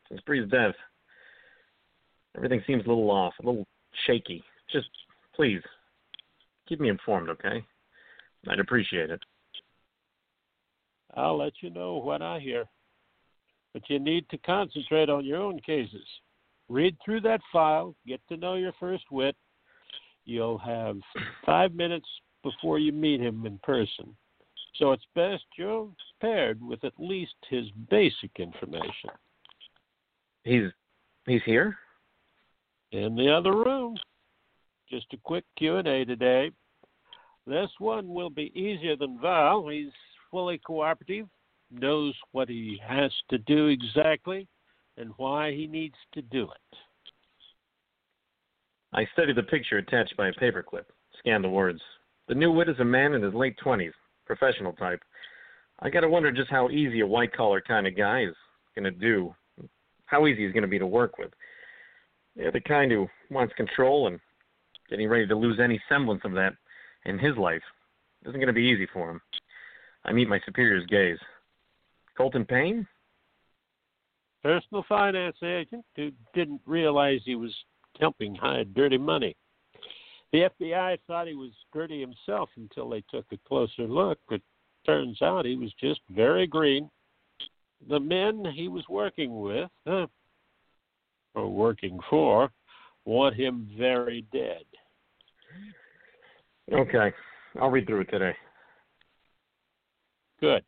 since 0.09 0.21
Bree's 0.23 0.49
death, 0.49 0.75
everything 2.37 2.63
seems 2.67 2.85
a 2.85 2.89
little 2.89 3.11
off, 3.11 3.35
a 3.43 3.47
little 3.47 3.67
shaky. 4.07 4.45
Just 4.71 4.89
please 5.35 5.63
keep 6.69 6.81
me 6.81 6.89
informed, 6.89 7.31
okay? 7.31 7.65
I'd 8.49 8.61
appreciate 8.61 9.11
it. 9.11 9.23
I'll 11.15 11.39
let 11.39 11.55
you 11.63 11.71
know 11.71 11.97
what 11.97 12.23
I 12.23 12.39
hear. 12.39 12.67
But 13.73 13.83
you 13.89 13.99
need 13.99 14.29
to 14.31 14.39
concentrate 14.39 15.11
on 15.11 15.25
your 15.25 15.41
own 15.41 15.61
cases. 15.61 16.07
Read 16.69 16.97
through 17.05 17.23
that 17.23 17.41
file, 17.53 17.95
get 18.07 18.21
to 18.29 18.37
know 18.37 18.55
your 18.55 18.73
first 18.79 19.05
wit. 19.11 19.37
You'll 20.25 20.59
have 20.59 20.97
five 21.47 21.75
minutes 21.75 22.09
before 22.43 22.79
you 22.79 22.93
meet 22.93 23.21
him 23.21 23.47
in 23.47 23.59
person. 23.63 24.15
So 24.77 24.93
it's 24.93 25.07
best 25.15 25.45
you're 25.57 25.91
paired 26.21 26.63
with 26.63 26.85
at 26.85 26.93
least 26.99 27.35
his 27.49 27.67
basic 27.91 28.31
information. 28.39 29.11
He's 30.45 30.71
he's 31.27 31.43
here? 31.45 31.77
In 32.93 33.17
the 33.17 33.31
other 33.31 33.53
room. 33.53 33.97
Just 34.91 35.07
a 35.13 35.19
quick 35.19 35.45
Q&A 35.59 36.05
today. 36.07 36.51
This 37.47 37.69
one 37.79 38.09
will 38.09 38.31
be 38.31 38.53
easier 38.55 38.97
than 38.97 39.19
Val. 39.21 39.69
He's 39.69 39.93
fully 40.31 40.59
cooperative, 40.59 41.27
knows 41.71 42.15
what 42.33 42.49
he 42.49 42.81
has 42.87 43.13
to 43.31 43.39
do 43.39 43.67
exactly 43.67 44.49
and 44.97 45.13
why 45.17 45.53
he 45.53 45.67
needs 45.67 45.95
to 46.15 46.23
do 46.23 46.45
it. 46.45 46.79
I 48.93 49.07
studied 49.13 49.37
the 49.37 49.43
picture 49.43 49.79
attached 49.79 50.17
by 50.17 50.29
a 50.29 50.33
paperclip, 50.33 50.85
scanned 51.19 51.45
the 51.45 51.49
words. 51.49 51.81
The 52.27 52.35
new 52.35 52.51
wit 52.53 52.69
is 52.69 52.79
a 52.81 52.85
man 52.85 53.13
in 53.13 53.23
his 53.23 53.35
late 53.35 53.57
20s, 53.65 53.93
professional 54.27 54.73
type. 54.73 55.01
I 55.81 55.91
gotta 55.91 56.09
wonder 56.09 56.33
just 56.33 56.51
how 56.51 56.71
easy 56.71 57.01
a 57.01 57.07
white 57.07 57.33
collar 57.33 57.61
kind 57.61 57.87
of 57.87 57.97
guy 57.97 58.25
is 58.25 58.35
gonna 58.75 58.91
do, 58.91 59.35
how 60.07 60.27
easy 60.27 60.45
he's 60.45 60.55
gonna 60.55 60.67
be 60.67 60.79
to 60.79 60.87
work 60.87 61.19
with. 61.19 61.31
Yeah, 62.35 62.51
the 62.51 62.61
kind 62.61 62.91
who 62.91 63.09
wants 63.31 63.55
control 63.55 64.07
and 64.07 64.19
getting 64.89 65.09
ready 65.09 65.27
to 65.27 65.37
lose 65.37 65.61
any 65.61 65.81
semblance 65.89 66.23
of 66.25 66.33
that 66.33 66.55
in 67.05 67.19
his 67.19 67.37
life 67.37 67.63
isn't 68.27 68.41
gonna 68.41 68.53
be 68.53 68.63
easy 68.63 68.87
for 68.93 69.11
him. 69.11 69.21
I 70.05 70.13
meet 70.13 70.29
my 70.29 70.41
superior's 70.47 70.87
gaze. 70.87 71.19
Colton 72.19 72.45
Payne? 72.45 72.85
Personal 74.43 74.85
finance 74.89 75.37
agent 75.43 75.85
who 75.95 76.11
didn't 76.35 76.61
realize 76.67 77.21
he 77.25 77.37
was 77.37 77.55
dumping 78.01 78.35
high 78.35 78.65
dirty 78.75 78.99
money. 78.99 79.37
The 80.33 80.51
FBI 80.61 80.99
thought 81.07 81.29
he 81.29 81.35
was 81.35 81.53
dirty 81.73 82.01
himself 82.01 82.51
until 82.57 82.91
they 82.91 83.03
took 83.09 83.25
a 83.33 83.39
closer 83.47 83.85
look, 83.85 84.19
but 84.29 84.41
turns 84.85 85.23
out 85.23 85.47
he 85.47 85.57
was 85.57 85.73
just 85.81 86.01
very 86.11 86.47
green. 86.47 86.91
the 87.89 88.01
men 88.01 88.45
he 88.57 88.67
was 88.67 88.83
working 88.89 89.41
with, 89.41 89.71
uh, 89.87 90.07
or 91.37 91.49
working 91.49 92.01
for, 92.11 92.51
want 93.05 93.37
him 93.37 93.71
very 93.79 94.27
dead. 94.33 94.65
Okay. 96.73 97.13
I'll 97.61 97.71
read 97.71 97.87
through 97.87 98.01
it 98.01 98.11
today. 98.11 98.35
Good. 100.41 100.65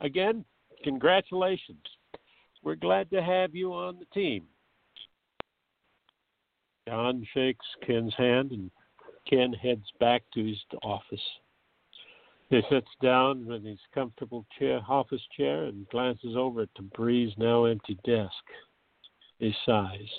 Again, 0.00 0.44
congratulations. 0.82 1.84
We're 2.62 2.76
glad 2.76 3.10
to 3.10 3.22
have 3.22 3.54
you 3.54 3.72
on 3.72 3.98
the 3.98 4.06
team. 4.06 4.44
John 6.88 7.26
shakes 7.32 7.64
Ken's 7.86 8.14
hand 8.16 8.52
and 8.52 8.70
Ken 9.28 9.52
heads 9.52 9.84
back 9.98 10.22
to 10.34 10.44
his 10.44 10.58
office. 10.82 11.20
He 12.48 12.60
sits 12.68 12.88
down 13.00 13.50
in 13.52 13.64
his 13.64 13.78
comfortable 13.94 14.44
chair, 14.58 14.80
office 14.88 15.22
chair 15.36 15.64
and 15.64 15.88
glances 15.90 16.34
over 16.36 16.62
at 16.62 16.68
the 16.76 16.82
Bree's 16.82 17.32
now 17.38 17.64
empty 17.64 17.96
desk. 18.04 18.32
He 19.38 19.54
sighs, 19.64 20.10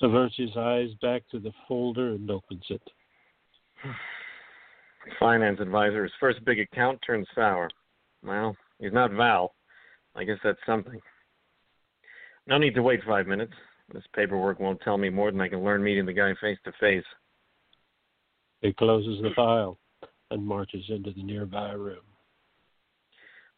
averts 0.00 0.36
his 0.36 0.56
eyes 0.56 0.88
back 1.02 1.24
to 1.30 1.38
the 1.38 1.52
folder, 1.68 2.12
and 2.14 2.30
opens 2.30 2.64
it. 2.70 2.82
Finance 5.20 5.60
advisor, 5.60 6.04
his 6.04 6.12
first 6.18 6.42
big 6.44 6.58
account 6.58 6.98
turns 7.06 7.26
sour. 7.34 7.68
Well, 8.24 8.56
he's 8.80 8.92
not 8.92 9.12
Val. 9.12 9.54
I 10.18 10.24
guess 10.24 10.38
that's 10.42 10.58
something. 10.66 11.00
No 12.48 12.58
need 12.58 12.74
to 12.74 12.82
wait 12.82 13.00
five 13.06 13.28
minutes. 13.28 13.52
This 13.92 14.02
paperwork 14.14 14.58
won't 14.58 14.80
tell 14.80 14.98
me 14.98 15.10
more 15.10 15.30
than 15.30 15.40
I 15.40 15.48
can 15.48 15.62
learn 15.62 15.82
meeting 15.82 16.06
the 16.06 16.12
guy 16.12 16.32
face 16.40 16.58
to 16.64 16.72
face. 16.80 17.04
He 18.60 18.72
closes 18.72 19.22
the 19.22 19.30
file 19.36 19.78
and 20.32 20.44
marches 20.44 20.84
into 20.88 21.12
the 21.12 21.22
nearby 21.22 21.70
room. 21.70 22.02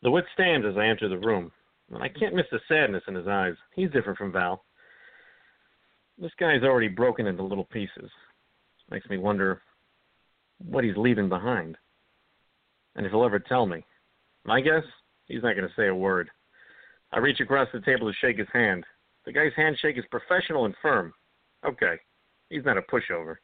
The 0.02 0.10
wit 0.10 0.24
stands 0.34 0.66
as 0.66 0.76
I 0.76 0.86
enter 0.86 1.08
the 1.08 1.18
room, 1.18 1.50
and 1.90 2.02
I 2.02 2.08
can't 2.08 2.34
miss 2.34 2.46
the 2.52 2.60
sadness 2.68 3.02
in 3.08 3.14
his 3.14 3.26
eyes. 3.26 3.54
He's 3.74 3.90
different 3.90 4.18
from 4.18 4.32
Val. 4.32 4.64
This 6.18 6.32
guy's 6.38 6.62
already 6.62 6.88
broken 6.88 7.26
into 7.26 7.42
little 7.42 7.64
pieces. 7.64 8.10
Makes 8.90 9.08
me 9.08 9.16
wonder 9.16 9.62
what 10.58 10.84
he's 10.84 10.96
leaving 10.96 11.30
behind. 11.30 11.76
And 12.96 13.06
if 13.06 13.12
he'll 13.12 13.24
ever 13.24 13.38
tell 13.38 13.64
me. 13.64 13.82
My 14.44 14.60
guess, 14.60 14.84
he's 15.26 15.42
not 15.42 15.56
going 15.56 15.68
to 15.68 15.74
say 15.74 15.88
a 15.88 15.94
word. 15.94 16.28
I 17.12 17.18
reach 17.18 17.40
across 17.40 17.68
the 17.72 17.80
table 17.80 18.10
to 18.10 18.16
shake 18.20 18.38
his 18.38 18.48
hand. 18.52 18.84
The 19.26 19.32
guy's 19.32 19.52
handshake 19.56 19.98
is 19.98 20.04
professional 20.10 20.64
and 20.64 20.74
firm. 20.80 21.12
Okay, 21.66 21.96
he's 22.48 22.64
not 22.64 22.78
a 22.78 22.82
pushover. 22.82 23.36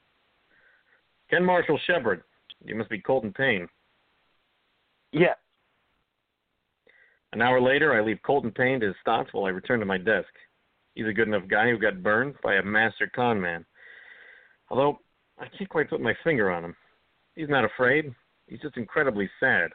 Ken 1.29 1.45
Marshall 1.45 1.79
Shepherd, 1.87 2.23
you 2.65 2.75
must 2.75 2.91
be 2.91 3.01
Colton 3.01 3.33
Payne. 3.33 3.69
Yeah. 5.13 5.35
An 7.33 7.43
hour 7.43 7.61
later, 7.61 7.95
I 7.95 8.01
leave 8.01 8.19
Colton 8.25 8.53
Payne 8.53 8.81
to 8.81 8.87
his 8.87 8.97
thoughts 9.05 9.31
while 9.33 9.45
I 9.45 9.51
return 9.51 9.81
to 9.81 9.87
my 9.87 9.99
desk. 9.99 10.29
He's 10.95 11.07
a 11.07 11.13
good 11.13 11.29
enough 11.29 11.49
guy 11.49 11.69
who 11.69 11.79
got 11.79 12.03
burned 12.03 12.35
by 12.43 12.55
a 12.55 12.63
master 12.63 13.11
con 13.15 13.41
man. 13.41 13.67
Although, 14.71 15.01
I 15.39 15.47
can't 15.49 15.69
quite 15.69 15.91
put 15.91 16.01
my 16.01 16.15
finger 16.25 16.51
on 16.51 16.65
him. 16.65 16.77
He's 17.35 17.49
not 17.49 17.65
afraid. 17.65 18.15
He's 18.47 18.61
just 18.61 18.77
incredibly 18.77 19.29
sad. 19.39 19.71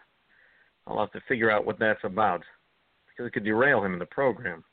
I'll 0.88 1.00
have 1.00 1.12
to 1.12 1.22
figure 1.28 1.52
out 1.52 1.66
what 1.66 1.78
that's 1.78 2.04
about, 2.04 2.42
because 3.22 3.28
it 3.30 3.34
could 3.34 3.46
derail 3.46 3.84
him 3.84 3.94
in 3.94 4.00
the 4.00 4.06
program. 4.06 4.64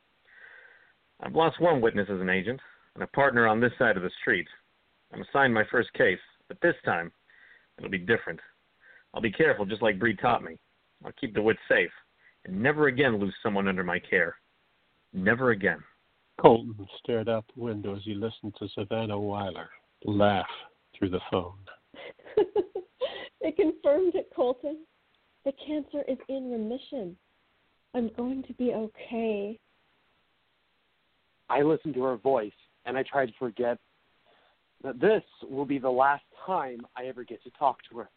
I've 1.21 1.35
lost 1.35 1.61
one 1.61 1.81
witness 1.81 2.09
as 2.11 2.21
an 2.21 2.31
agent, 2.31 2.61
and 2.95 3.03
a 3.03 3.09
partner 3.09 3.47
on 3.47 3.61
this 3.61 3.73
side 3.79 3.97
of 3.97 4.03
the 4.03 4.11
street. 4.21 4.47
I'm 5.13 5.23
assigned 5.23 5.53
my 5.53 5.65
first 5.71 5.93
case, 5.93 6.19
but 6.49 6.59
this 6.63 6.75
time, 6.85 7.13
it'll 7.77 7.91
be 7.91 7.99
different. 7.99 8.41
I'll 9.13 9.21
be 9.21 9.33
careful, 9.33 9.67
just 9.67 9.83
like 9.83 9.99
Bree 9.99 10.17
taught 10.17 10.43
me. 10.43 10.59
I'll 11.05 11.13
keep 11.21 11.35
the 11.35 11.43
wits 11.43 11.61
safe, 11.69 11.91
and 12.45 12.63
never 12.63 12.87
again 12.87 13.19
lose 13.19 13.35
someone 13.43 13.69
under 13.69 13.85
my 13.85 13.99
care. 13.99 14.37
Never 15.13 15.51
again. 15.51 15.83
Colton 16.41 16.75
stared 17.03 17.29
out 17.29 17.45
the 17.55 17.63
window 17.63 17.97
as 17.97 18.03
he 18.05 18.15
listened 18.15 18.55
to 18.59 18.69
Savannah 18.69 19.19
Weiler 19.19 19.69
laugh 20.05 20.47
through 20.97 21.11
the 21.11 21.21
phone. 21.31 21.59
they 23.43 23.51
confirmed 23.51 24.15
it, 24.15 24.31
Colton. 24.35 24.85
The 25.45 25.53
cancer 25.67 26.05
is 26.09 26.19
in 26.29 26.51
remission. 26.51 27.17
I'm 27.95 28.11
going 28.17 28.43
to 28.45 28.53
be 28.55 28.73
okay. 28.73 29.59
I 31.49 31.63
listened 31.63 31.95
to 31.95 32.03
her 32.05 32.17
voice 32.17 32.53
and 32.85 32.97
I 32.97 33.03
tried 33.03 33.27
to 33.27 33.33
forget 33.39 33.79
that 34.83 35.01
this 35.01 35.23
will 35.49 35.65
be 35.65 35.79
the 35.79 35.91
last 35.91 36.25
time 36.47 36.87
I 36.97 37.07
ever 37.07 37.25
get 37.25 37.43
to 37.45 37.51
talk 37.59 37.79
to 37.91 37.99
her. 37.99 38.11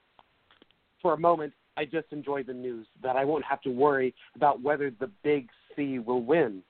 For 1.02 1.14
a 1.14 1.18
moment, 1.18 1.54
I 1.78 1.86
just 1.86 2.08
enjoyed 2.12 2.48
the 2.48 2.54
news 2.54 2.86
that 3.02 3.16
I 3.16 3.26
won't 3.26 3.46
have 3.46 3.62
to 3.62 3.70
worry 3.70 4.14
about 4.36 4.62
whether 4.62 4.92
the 4.92 5.10
big 5.24 5.50
C 5.76 6.00
will 6.00 6.22
win. 6.22 6.62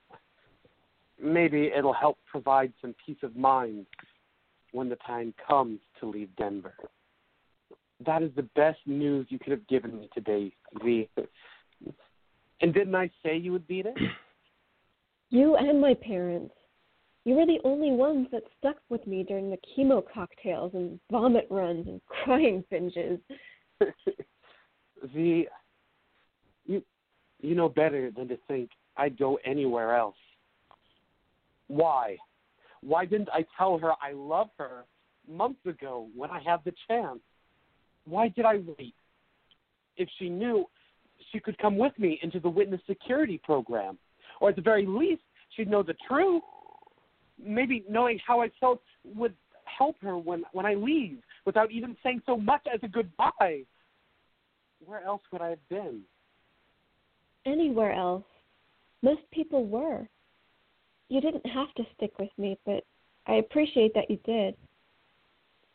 Maybe 1.21 1.71
it'll 1.75 1.93
help 1.93 2.17
provide 2.29 2.71
some 2.81 2.95
peace 3.05 3.17
of 3.23 3.35
mind 3.35 3.85
when 4.71 4.89
the 4.89 4.95
time 4.97 5.33
comes 5.47 5.79
to 5.99 6.05
leave 6.05 6.29
Denver. 6.37 6.75
That 8.05 8.23
is 8.23 8.31
the 8.35 8.47
best 8.55 8.79
news 8.85 9.27
you 9.29 9.37
could 9.37 9.51
have 9.51 9.67
given 9.67 9.99
me 9.99 10.09
today, 10.13 10.53
V. 10.83 11.09
And 12.61 12.73
didn't 12.73 12.95
I 12.95 13.09
say 13.23 13.37
you 13.37 13.51
would 13.51 13.67
beat 13.67 13.85
it? 13.85 13.95
You 15.33 15.55
and 15.55 15.79
my 15.79 15.93
parents. 15.93 16.53
You 17.23 17.35
were 17.35 17.45
the 17.45 17.61
only 17.63 17.91
ones 17.91 18.27
that 18.33 18.43
stuck 18.59 18.75
with 18.89 19.07
me 19.07 19.23
during 19.23 19.49
the 19.49 19.57
chemo 19.57 20.03
cocktails 20.13 20.73
and 20.73 20.99
vomit 21.09 21.47
runs 21.49 21.87
and 21.87 22.01
crying 22.05 22.65
binges. 22.69 23.17
the 23.79 25.45
you 26.65 26.83
you 27.39 27.55
know 27.55 27.69
better 27.69 28.11
than 28.11 28.27
to 28.27 28.37
think 28.49 28.71
I'd 28.97 29.17
go 29.17 29.39
anywhere 29.45 29.95
else. 29.95 30.17
Why? 31.67 32.17
Why 32.81 33.05
didn't 33.05 33.29
I 33.31 33.45
tell 33.57 33.77
her 33.77 33.93
I 34.01 34.11
love 34.13 34.49
her 34.57 34.83
months 35.29 35.65
ago 35.65 36.09
when 36.15 36.29
I 36.29 36.41
had 36.41 36.59
the 36.65 36.73
chance? 36.89 37.19
Why 38.05 38.27
did 38.27 38.45
I 38.45 38.57
wait? 38.77 38.95
If 39.95 40.09
she 40.17 40.27
knew, 40.27 40.65
she 41.31 41.39
could 41.39 41.57
come 41.57 41.77
with 41.77 41.97
me 41.97 42.19
into 42.21 42.39
the 42.39 42.49
witness 42.49 42.81
security 42.87 43.39
program. 43.43 43.97
Or 44.39 44.49
at 44.49 44.55
the 44.55 44.61
very 44.61 44.85
least, 44.85 45.21
she'd 45.55 45.69
know 45.69 45.83
the 45.83 45.95
truth. 46.07 46.43
Maybe 47.43 47.83
knowing 47.89 48.19
how 48.25 48.41
I 48.41 48.49
felt 48.59 48.81
would 49.03 49.33
help 49.65 49.95
her 50.01 50.17
when, 50.17 50.43
when 50.53 50.65
I 50.65 50.73
leave 50.73 51.19
without 51.45 51.71
even 51.71 51.95
saying 52.03 52.21
so 52.25 52.37
much 52.37 52.61
as 52.71 52.79
a 52.83 52.87
goodbye. 52.87 53.63
Where 54.85 55.03
else 55.03 55.21
would 55.31 55.41
I 55.41 55.49
have 55.49 55.69
been? 55.69 56.01
Anywhere 57.45 57.93
else. 57.93 58.23
Most 59.01 59.21
people 59.31 59.65
were. 59.65 60.07
You 61.09 61.21
didn't 61.21 61.45
have 61.45 61.73
to 61.75 61.83
stick 61.95 62.17
with 62.19 62.29
me, 62.37 62.57
but 62.65 62.83
I 63.27 63.35
appreciate 63.35 63.93
that 63.95 64.09
you 64.09 64.17
did. 64.25 64.55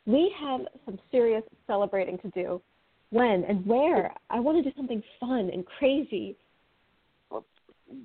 We 0.06 0.32
have 0.40 0.60
some 0.84 0.98
serious 1.10 1.42
celebrating 1.66 2.18
to 2.18 2.30
do. 2.30 2.62
When 3.10 3.44
and 3.44 3.64
where? 3.66 4.12
I 4.30 4.40
want 4.40 4.62
to 4.62 4.68
do 4.68 4.76
something 4.76 5.02
fun 5.20 5.50
and 5.52 5.64
crazy. 5.64 6.36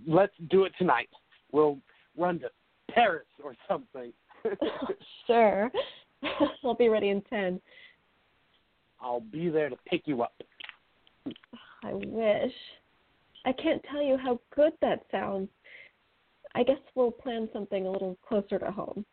Let's 0.07 0.33
do 0.49 0.65
it 0.65 0.73
tonight. 0.77 1.09
We'll 1.51 1.79
run 2.17 2.39
to 2.39 2.49
Paris 2.91 3.25
or 3.43 3.55
something. 3.67 4.13
sure. 5.27 5.71
I'll 6.63 6.75
be 6.75 6.89
ready 6.89 7.09
in 7.09 7.21
10. 7.21 7.59
I'll 9.01 9.21
be 9.21 9.49
there 9.49 9.69
to 9.69 9.77
pick 9.87 10.03
you 10.05 10.21
up. 10.21 10.33
I 11.83 11.93
wish. 11.93 12.53
I 13.45 13.53
can't 13.53 13.83
tell 13.91 14.03
you 14.03 14.17
how 14.17 14.39
good 14.55 14.73
that 14.81 15.03
sounds. 15.09 15.49
I 16.53 16.63
guess 16.63 16.77
we'll 16.95 17.11
plan 17.11 17.49
something 17.53 17.87
a 17.87 17.91
little 17.91 18.17
closer 18.27 18.59
to 18.59 18.71
home. 18.71 19.05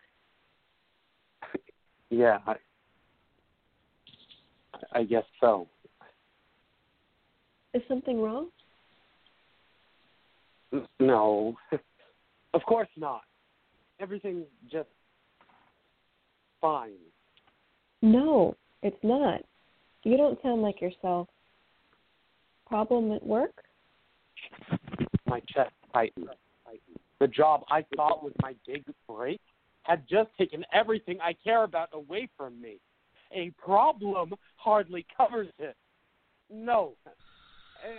Yeah, 2.11 2.39
I, 2.47 2.57
I 4.93 5.05
guess 5.05 5.25
so. 5.41 5.69
Is 7.75 7.83
something 7.89 8.21
wrong? 8.21 8.49
No. 10.99 11.57
of 12.55 12.63
course 12.63 12.89
not. 12.97 13.23
Everything's 14.01 14.47
just 14.71 14.89
fine. 16.61 16.93
No, 18.01 18.55
it's 18.83 18.97
not. 19.03 19.41
You 20.05 20.17
don't 20.17 20.41
sound 20.43 20.63
like 20.63 20.81
yourself. 20.81 21.29
Problem 22.67 23.13
at 23.13 23.27
work? 23.27 23.65
My 25.27 25.41
chest 25.41 25.73
tightened. 25.93 26.29
The 27.21 27.27
job 27.27 27.65
I 27.69 27.85
thought 27.97 28.23
was 28.23 28.33
my 28.41 28.55
big 28.67 28.85
break 29.09 29.41
had 29.83 30.05
just 30.09 30.31
taken 30.39 30.65
everything 30.73 31.19
I 31.21 31.35
care 31.43 31.65
about 31.65 31.89
away 31.93 32.29
from 32.37 32.61
me. 32.61 32.79
A 33.33 33.51
problem 33.59 34.35
hardly 34.57 35.05
covers 35.17 35.49
it. 35.59 35.77
No, 36.51 36.95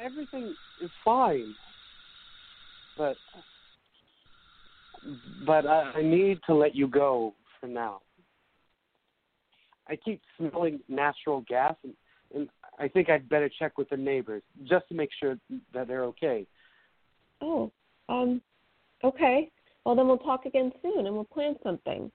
everything 0.03 0.55
is 0.79 0.91
fine. 1.03 1.55
But 2.97 3.17
but 5.45 5.65
I, 5.65 5.91
I 5.95 6.01
need 6.01 6.39
to 6.47 6.53
let 6.53 6.75
you 6.75 6.87
go 6.87 7.33
for 7.59 7.67
now. 7.67 8.01
I 9.87 9.95
keep 9.95 10.21
smelling 10.37 10.79
natural 10.87 11.43
gas, 11.47 11.75
and, 11.83 11.93
and 12.35 12.49
I 12.77 12.87
think 12.87 13.09
I'd 13.09 13.27
better 13.29 13.49
check 13.49 13.77
with 13.77 13.89
the 13.89 13.97
neighbors 13.97 14.43
just 14.65 14.87
to 14.89 14.93
make 14.93 15.09
sure 15.19 15.37
that 15.73 15.87
they're 15.87 16.03
okay. 16.05 16.45
Oh, 17.41 17.71
Um, 18.09 18.41
okay. 19.03 19.51
Well, 19.85 19.95
then 19.95 20.07
we'll 20.07 20.17
talk 20.17 20.45
again 20.45 20.71
soon 20.81 21.05
and 21.07 21.15
we'll 21.15 21.23
plan 21.23 21.55
something. 21.63 22.11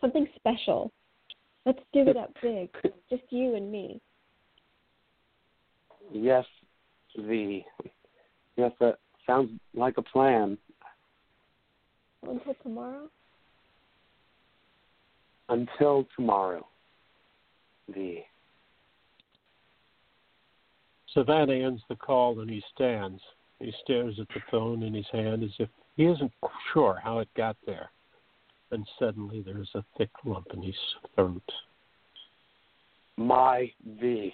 Something 0.00 0.28
special. 0.36 0.92
Let's 1.64 1.80
do 1.92 2.08
it 2.08 2.16
up 2.16 2.32
big. 2.42 2.70
Just 3.10 3.22
you 3.30 3.54
and 3.54 3.70
me. 3.70 4.00
Yes, 6.12 6.44
V. 7.18 7.64
Yes, 8.56 8.72
that 8.80 8.98
sounds 9.26 9.50
like 9.74 9.98
a 9.98 10.02
plan. 10.02 10.58
Until 12.22 12.54
tomorrow? 12.62 13.08
Until 15.48 16.06
tomorrow. 16.16 16.66
V. 17.92 18.22
Savannah 21.14 21.54
ends 21.54 21.82
the 21.88 21.96
call 21.96 22.40
and 22.40 22.50
he 22.50 22.62
stands. 22.74 23.20
He 23.60 23.72
stares 23.82 24.18
at 24.20 24.28
the 24.28 24.40
phone 24.50 24.82
in 24.82 24.94
his 24.94 25.06
hand 25.12 25.42
as 25.42 25.50
if 25.58 25.68
he 25.96 26.04
isn't 26.04 26.32
sure 26.72 27.00
how 27.02 27.18
it 27.18 27.28
got 27.36 27.56
there. 27.66 27.90
And 28.70 28.86
suddenly 28.98 29.40
there's 29.40 29.70
a 29.74 29.84
thick 29.96 30.10
lump 30.24 30.48
in 30.52 30.62
his 30.62 30.76
throat. 31.14 31.42
My 33.16 33.72
V. 34.00 34.32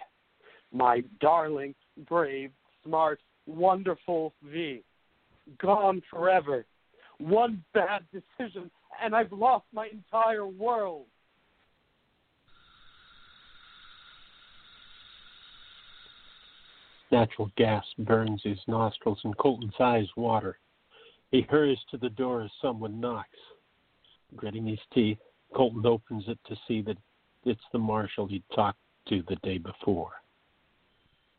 My 0.72 1.02
darling, 1.20 1.74
brave, 2.08 2.50
smart, 2.84 3.20
wonderful 3.46 4.32
V. 4.44 4.82
Gone 5.58 6.02
forever. 6.10 6.64
One 7.18 7.62
bad 7.74 8.02
decision, 8.12 8.70
and 9.02 9.14
I've 9.14 9.32
lost 9.32 9.66
my 9.72 9.88
entire 9.92 10.46
world. 10.46 11.06
Natural 17.12 17.50
gas 17.56 17.84
burns 17.98 18.40
his 18.42 18.58
nostrils 18.66 19.20
and 19.22 19.36
Colton's 19.36 19.74
eyes 19.78 20.08
water. 20.16 20.58
He 21.30 21.42
hurries 21.42 21.78
to 21.90 21.96
the 21.96 22.08
door 22.10 22.42
as 22.42 22.50
someone 22.60 22.98
knocks. 22.98 23.28
Gritting 24.34 24.66
his 24.66 24.80
teeth, 24.92 25.18
Colton 25.54 25.86
opens 25.86 26.24
it 26.26 26.38
to 26.48 26.56
see 26.66 26.82
that 26.82 26.96
it's 27.44 27.60
the 27.72 27.78
marshal 27.78 28.26
he'd 28.26 28.42
talked 28.54 28.80
to 29.08 29.22
the 29.28 29.36
day 29.36 29.58
before. 29.58 30.10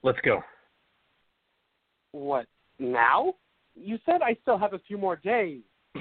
Let's 0.03 0.19
go. 0.23 0.41
What, 2.16 2.45
now? 2.80 3.34
You 3.76 3.99
said 4.05 4.22
I 4.22 4.38
still 4.41 4.57
have 4.57 4.72
a 4.72 4.80
few 4.80 4.97
more 4.97 5.18
days. 5.18 5.61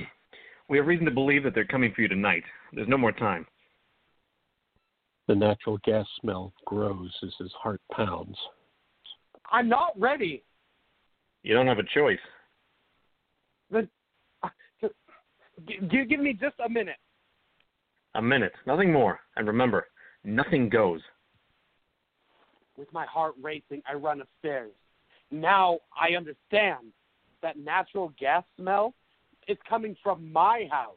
We 0.66 0.78
have 0.78 0.86
reason 0.86 1.04
to 1.04 1.10
believe 1.10 1.42
that 1.42 1.54
they're 1.54 1.66
coming 1.66 1.92
for 1.94 2.00
you 2.00 2.08
tonight. 2.08 2.42
There's 2.72 2.88
no 2.88 2.96
more 2.96 3.12
time. 3.12 3.46
The 5.28 5.34
natural 5.34 5.78
gas 5.84 6.06
smell 6.22 6.54
grows 6.64 7.10
as 7.22 7.28
his 7.38 7.52
heart 7.52 7.82
pounds. 7.92 8.34
I'm 9.52 9.68
not 9.68 9.92
ready. 10.00 10.42
You 11.42 11.52
don't 11.52 11.66
have 11.66 11.78
a 11.78 11.84
choice. 11.94 12.18
The, 13.70 13.86
uh, 14.42 14.48
just, 14.80 14.94
g- 15.68 16.06
give 16.08 16.20
me 16.20 16.32
just 16.32 16.54
a 16.64 16.68
minute. 16.70 16.96
A 18.14 18.22
minute, 18.22 18.52
nothing 18.66 18.90
more. 18.90 19.20
And 19.36 19.46
remember, 19.46 19.88
nothing 20.24 20.70
goes. 20.70 21.02
With 22.78 22.90
my 22.90 23.04
heart 23.04 23.34
racing, 23.42 23.82
I 23.86 23.96
run 23.96 24.22
upstairs. 24.22 24.72
Now 25.30 25.78
I 25.98 26.16
understand 26.16 26.92
that 27.42 27.58
natural 27.58 28.12
gas 28.18 28.44
smell 28.58 28.94
is 29.48 29.58
coming 29.68 29.96
from 30.02 30.32
my 30.32 30.66
house. 30.70 30.96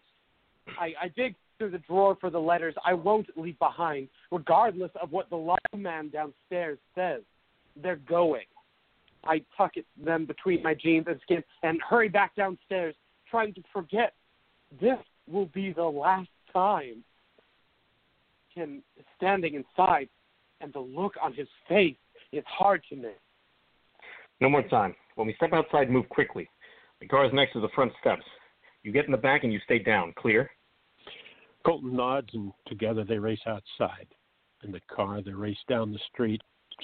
I, 0.80 0.94
I 1.02 1.08
dig 1.16 1.36
through 1.58 1.72
the 1.72 1.80
drawer 1.80 2.18
for 2.20 2.30
the 2.30 2.40
letters 2.40 2.76
I 2.86 2.94
won't 2.94 3.28
leave 3.36 3.58
behind, 3.60 4.10
regardless 4.32 4.92
of 5.02 5.12
what 5.12 5.30
the 5.30 5.58
man 5.76 6.10
downstairs 6.10 6.78
says. 6.96 7.22
They're 7.82 7.98
going. 8.08 8.46
I 9.24 9.42
tuck 9.58 9.72
it, 9.76 9.86
them 10.04 10.26
between 10.26 10.64
my 10.64 10.74
jeans 10.74 11.06
and 11.08 11.20
skin 11.24 11.44
and 11.64 11.80
hurry 11.88 12.10
back 12.10 12.36
downstairs, 12.36 12.96
trying 13.30 13.54
to 13.56 13.62
forget. 13.74 14.14
This 14.80 14.98
will 15.30 15.48
be 15.48 15.74
the 15.74 15.84
last 15.84 16.30
time. 16.54 17.04
Him 18.54 18.82
standing 19.18 19.54
inside, 19.56 20.10
and 20.62 20.74
the 20.74 20.80
look 20.80 21.14
on 21.22 21.34
his 21.34 21.48
face 21.68 21.98
is 22.32 22.44
hard 22.48 22.82
to 22.90 22.96
miss. 22.96 23.12
No 24.40 24.50
more 24.50 24.64
time. 24.64 24.96
When 25.16 25.28
we 25.28 25.34
step 25.36 25.54
outside, 25.54 25.90
move 25.90 26.08
quickly. 26.10 26.50
The 27.00 27.08
car 27.08 27.26
is 27.26 27.34
next 27.34 27.54
to 27.54 27.62
the 27.62 27.70
front 27.70 27.92
steps. 28.00 28.24
You 28.84 28.92
get 28.92 29.06
in 29.06 29.12
the 29.12 29.18
back 29.18 29.44
and 29.44 29.52
you 29.52 29.60
stay 29.66 29.80
down. 29.80 30.14
Clear? 30.18 30.50
Colton 31.66 31.96
nods, 31.96 32.30
and 32.34 32.52
together 32.68 33.04
they 33.04 33.18
race 33.18 33.42
outside. 33.46 34.08
In 34.64 34.72
the 34.72 34.82
car, 34.94 35.22
they 35.22 35.34
race 35.34 35.58
down 35.68 35.92
the 35.92 36.00
street. 36.14 36.42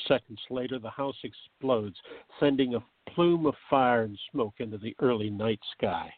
Seconds 0.07 0.39
later, 0.49 0.79
the 0.79 0.89
house 0.89 1.15
explodes, 1.23 1.95
sending 2.39 2.75
a 2.75 2.83
plume 3.11 3.45
of 3.45 3.53
fire 3.69 4.03
and 4.03 4.17
smoke 4.31 4.55
into 4.59 4.77
the 4.77 4.95
early 4.99 5.29
night 5.29 5.59
sky. 5.77 6.11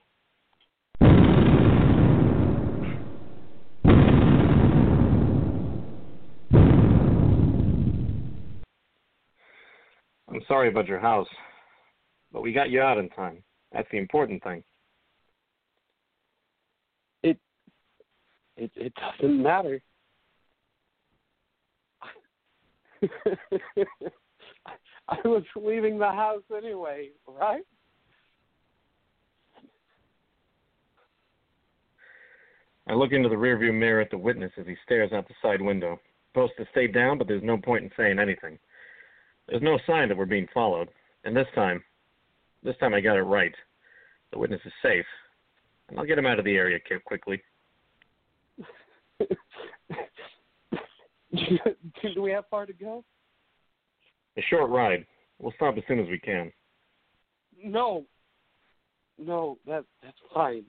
I'm 10.28 10.35
sorry 10.48 10.70
about 10.70 10.88
your 10.88 11.00
house, 11.00 11.28
but 12.32 12.42
we 12.42 12.54
got 12.54 12.70
you 12.70 12.82
out 12.82 12.98
in 12.98 13.10
time. 13.10 13.44
That's 13.72 13.88
the 13.92 13.98
important 13.98 14.44
thing. 14.44 14.64
It 17.24 17.38
it 18.58 18.72
it 18.76 18.94
doesn't 18.96 19.42
matter. 19.42 19.82
I 25.08 25.18
was 25.24 25.44
leaving 25.56 26.00
the 26.00 26.12
house 26.12 26.42
anyway, 26.56 27.10
right? 27.28 27.64
I 32.88 32.94
look 32.94 33.12
into 33.12 33.30
the 33.30 33.36
rearview 33.36 33.74
mirror 33.74 34.02
at 34.02 34.12
the 34.12 34.18
witness 34.18 34.52
as 34.60 34.66
he 34.66 34.76
stares 34.84 35.12
out 35.12 35.28
the 35.28 35.34
side 35.42 35.62
window. 35.62 36.00
Supposed 36.32 36.54
to 36.58 36.66
stay 36.72 36.88
down, 36.88 37.18
but 37.18 37.28
there's 37.28 37.44
no 37.44 37.58
point 37.58 37.84
in 37.84 37.92
saying 37.98 38.20
anything. 38.20 38.60
There's 39.48 39.62
no 39.62 39.78
sign 39.86 40.10
that 40.10 40.18
we're 40.18 40.26
being 40.26 40.48
followed. 40.54 40.90
And 41.24 41.36
this 41.36 41.48
time, 41.56 41.84
this 42.64 42.76
time 42.78 42.94
I 42.94 43.02
got 43.02 43.18
it 43.18 43.22
right. 43.24 43.54
The 44.32 44.40
witness 44.40 44.62
is 44.66 44.74
safe. 44.82 45.06
And 45.90 46.00
I'll 46.00 46.06
get 46.06 46.18
him 46.18 46.26
out 46.26 46.40
of 46.40 46.46
the 46.46 46.56
area 46.56 46.80
quickly. 47.06 47.42
Do 52.16 52.22
we 52.22 52.32
have 52.32 52.46
far 52.50 52.66
to 52.66 52.74
go? 52.74 53.04
A 54.38 54.42
short 54.50 54.70
ride. 54.70 55.06
We'll 55.40 55.54
stop 55.54 55.78
as 55.78 55.84
soon 55.88 56.00
as 56.00 56.08
we 56.08 56.20
can. 56.20 56.52
No. 57.64 58.06
No, 59.18 59.58
that 59.66 59.86
that's 60.04 60.18
fine. 60.34 60.66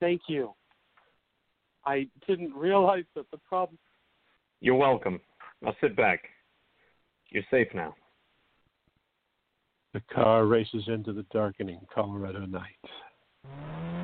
Thank 0.00 0.22
you. 0.28 0.52
I 1.84 2.06
didn't 2.26 2.54
realize 2.54 3.04
that 3.14 3.30
the 3.30 3.38
problem 3.38 3.78
You're 4.60 4.74
welcome. 4.76 5.20
I'll 5.66 5.76
sit 5.80 5.96
back. 5.96 6.20
You're 7.30 7.42
safe 7.50 7.68
now. 7.74 7.94
The 9.92 10.02
car 10.12 10.46
races 10.46 10.84
into 10.88 11.12
the 11.12 11.24
darkening 11.32 11.80
Colorado 11.94 12.46
night. 12.46 14.03